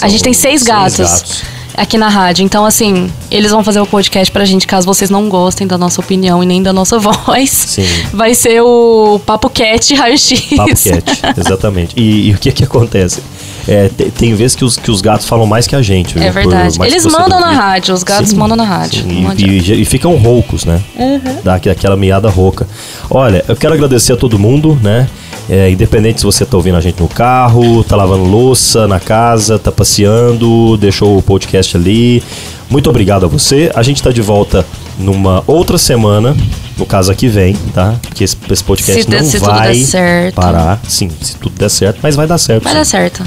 A 0.00 0.08
gente 0.08 0.22
tem 0.22 0.32
São 0.32 0.42
seis 0.42 0.62
gatos. 0.62 1.42
Aqui 1.76 1.98
na 1.98 2.08
rádio. 2.08 2.42
Então, 2.42 2.64
assim, 2.64 3.10
eles 3.30 3.50
vão 3.50 3.62
fazer 3.62 3.80
o 3.80 3.86
podcast 3.86 4.32
pra 4.32 4.46
gente, 4.46 4.66
caso 4.66 4.86
vocês 4.86 5.10
não 5.10 5.28
gostem 5.28 5.66
da 5.66 5.76
nossa 5.76 6.00
opinião 6.00 6.42
e 6.42 6.46
nem 6.46 6.62
da 6.62 6.72
nossa 6.72 6.96
voz. 7.00 7.50
Sim. 7.50 7.84
Vai 8.14 8.34
ser 8.34 8.62
o 8.62 9.20
Papo 9.26 9.50
Cat 9.50 9.94
Raio 9.94 10.16
X. 10.16 10.40
Papo 10.56 10.70
cat, 10.70 11.04
exatamente. 11.36 11.92
E, 11.94 12.30
e 12.30 12.32
o 12.34 12.38
que 12.38 12.50
que 12.50 12.64
acontece? 12.64 13.20
É, 13.68 13.88
te- 13.90 14.10
tem, 14.10 14.34
vezes 14.34 14.54
que 14.56 14.64
os, 14.64 14.76
que 14.78 14.90
os 14.90 15.02
gatos 15.02 15.26
falam 15.26 15.44
mais 15.44 15.66
que 15.66 15.76
a 15.76 15.82
gente. 15.82 16.14
viu? 16.14 16.22
É 16.22 16.30
verdade. 16.30 16.78
Eles 16.82 17.04
mandam 17.04 17.38
na 17.40 17.50
rádio, 17.50 17.92
os 17.94 18.02
gatos 18.02 18.30
Sim, 18.30 18.36
mandam 18.36 18.56
na 18.56 18.64
rádio. 18.64 19.02
sim, 19.02 19.26
E, 19.36 19.44
e- 19.44 19.82
e 19.82 19.84
ficam 19.84 20.16
roucos, 20.16 20.64
né? 20.64 20.80
Dá 21.44 21.56
aqu- 21.56 21.68
aquela 21.68 21.96
miada 21.96 22.30
rouca. 22.30 22.66
Olha, 23.10 23.44
eu 23.46 23.54
quero 23.56 23.74
agradecer 23.74 24.14
a 24.14 24.16
todo 24.16 24.38
mundo, 24.38 24.78
né? 24.82 25.06
É, 25.48 25.70
independente 25.70 26.20
se 26.20 26.26
você 26.26 26.44
tá 26.44 26.56
ouvindo 26.56 26.76
a 26.76 26.80
gente 26.80 27.00
no 27.00 27.08
carro, 27.08 27.84
tá 27.84 27.94
lavando 27.94 28.24
louça 28.24 28.88
na 28.88 28.98
casa, 28.98 29.58
tá 29.58 29.70
passeando, 29.70 30.76
deixou 30.76 31.16
o 31.16 31.22
podcast 31.22 31.76
ali. 31.76 32.22
Muito 32.68 32.90
obrigado 32.90 33.24
a 33.24 33.28
você. 33.28 33.70
A 33.74 33.82
gente 33.82 34.02
tá 34.02 34.10
de 34.10 34.20
volta 34.20 34.66
numa 34.98 35.44
outra 35.46 35.78
semana, 35.78 36.36
no 36.76 36.84
caso 36.84 37.12
aqui 37.12 37.28
vem, 37.28 37.54
tá? 37.72 37.94
Porque 38.02 38.24
esse, 38.24 38.36
esse 38.50 38.64
podcast 38.64 39.02
Se 39.02 39.08
não 39.08 39.40
vai 39.40 39.72
der 39.72 39.84
certo. 39.84 40.34
parar. 40.34 40.80
Sim, 40.88 41.10
se 41.20 41.36
tudo 41.36 41.56
der 41.56 41.68
certo, 41.68 41.98
mas 42.02 42.16
vai 42.16 42.26
dar 42.26 42.38
certo. 42.38 42.64
Vai 42.64 42.72
sim. 42.72 42.78
dar 42.78 42.84
certo. 42.84 43.22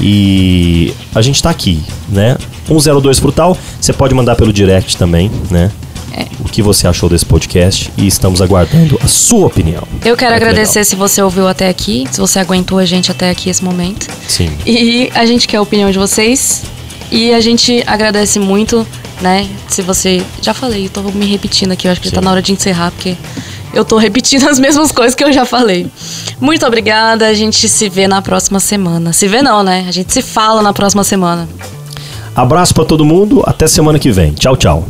E 0.00 0.94
a 1.14 1.20
gente 1.20 1.42
tá 1.42 1.50
aqui, 1.50 1.82
né? 2.08 2.36
102 2.66 3.18
Frutal, 3.18 3.56
você 3.80 3.92
pode 3.92 4.14
mandar 4.14 4.36
pelo 4.36 4.52
direct 4.52 4.96
também, 4.96 5.30
né? 5.50 5.70
É. 6.18 6.26
O 6.40 6.44
que 6.44 6.60
você 6.60 6.88
achou 6.88 7.08
desse 7.08 7.24
podcast 7.24 7.92
e 7.96 8.06
estamos 8.06 8.42
aguardando 8.42 8.98
a 9.00 9.06
sua 9.06 9.46
opinião. 9.46 9.86
Eu 10.04 10.16
quero 10.16 10.32
que 10.32 10.36
agradecer 10.36 10.84
se 10.84 10.96
você 10.96 11.22
ouviu 11.22 11.46
até 11.46 11.68
aqui, 11.68 12.06
se 12.10 12.20
você 12.20 12.40
aguentou 12.40 12.78
a 12.78 12.84
gente 12.84 13.12
até 13.12 13.30
aqui 13.30 13.48
esse 13.48 13.62
momento. 13.62 14.08
legal. 14.08 14.18
Sim. 14.26 14.50
E 14.66 15.10
a 15.14 15.24
gente 15.24 15.46
quer 15.46 15.58
a 15.58 15.62
opinião 15.62 15.90
de 15.90 15.98
vocês. 15.98 16.64
E 17.10 17.32
a 17.32 17.40
gente 17.40 17.82
agradece 17.86 18.38
muito, 18.38 18.86
né? 19.20 19.48
Se 19.68 19.80
você. 19.80 20.22
Já 20.42 20.52
falei, 20.52 20.86
eu 20.86 20.90
tô 20.90 21.02
me 21.02 21.26
repetindo 21.26 21.72
aqui, 21.72 21.86
eu 21.86 21.92
acho 21.92 22.00
que 22.00 22.08
já 22.08 22.14
tá 22.14 22.20
Sim. 22.20 22.24
na 22.24 22.32
hora 22.32 22.42
de 22.42 22.52
encerrar, 22.52 22.90
porque 22.90 23.16
eu 23.72 23.84
tô 23.84 23.96
repetindo 23.96 24.46
as 24.50 24.58
mesmas 24.58 24.92
coisas 24.92 25.14
que 25.14 25.24
eu 25.24 25.32
já 25.32 25.44
falei. 25.44 25.86
Muito 26.40 26.66
obrigada, 26.66 27.26
a 27.26 27.34
gente 27.34 27.68
se 27.68 27.88
vê 27.88 28.06
na 28.06 28.20
próxima 28.20 28.60
semana. 28.60 29.12
Se 29.12 29.26
vê 29.26 29.40
não, 29.40 29.62
né? 29.62 29.86
A 29.88 29.92
gente 29.92 30.12
se 30.12 30.20
fala 30.20 30.60
na 30.60 30.72
próxima 30.72 31.04
semana. 31.04 31.48
Abraço 32.34 32.74
pra 32.74 32.84
todo 32.84 33.04
mundo, 33.04 33.42
até 33.46 33.66
semana 33.66 33.98
que 33.98 34.10
vem. 34.12 34.32
Tchau, 34.32 34.56
tchau. 34.56 34.86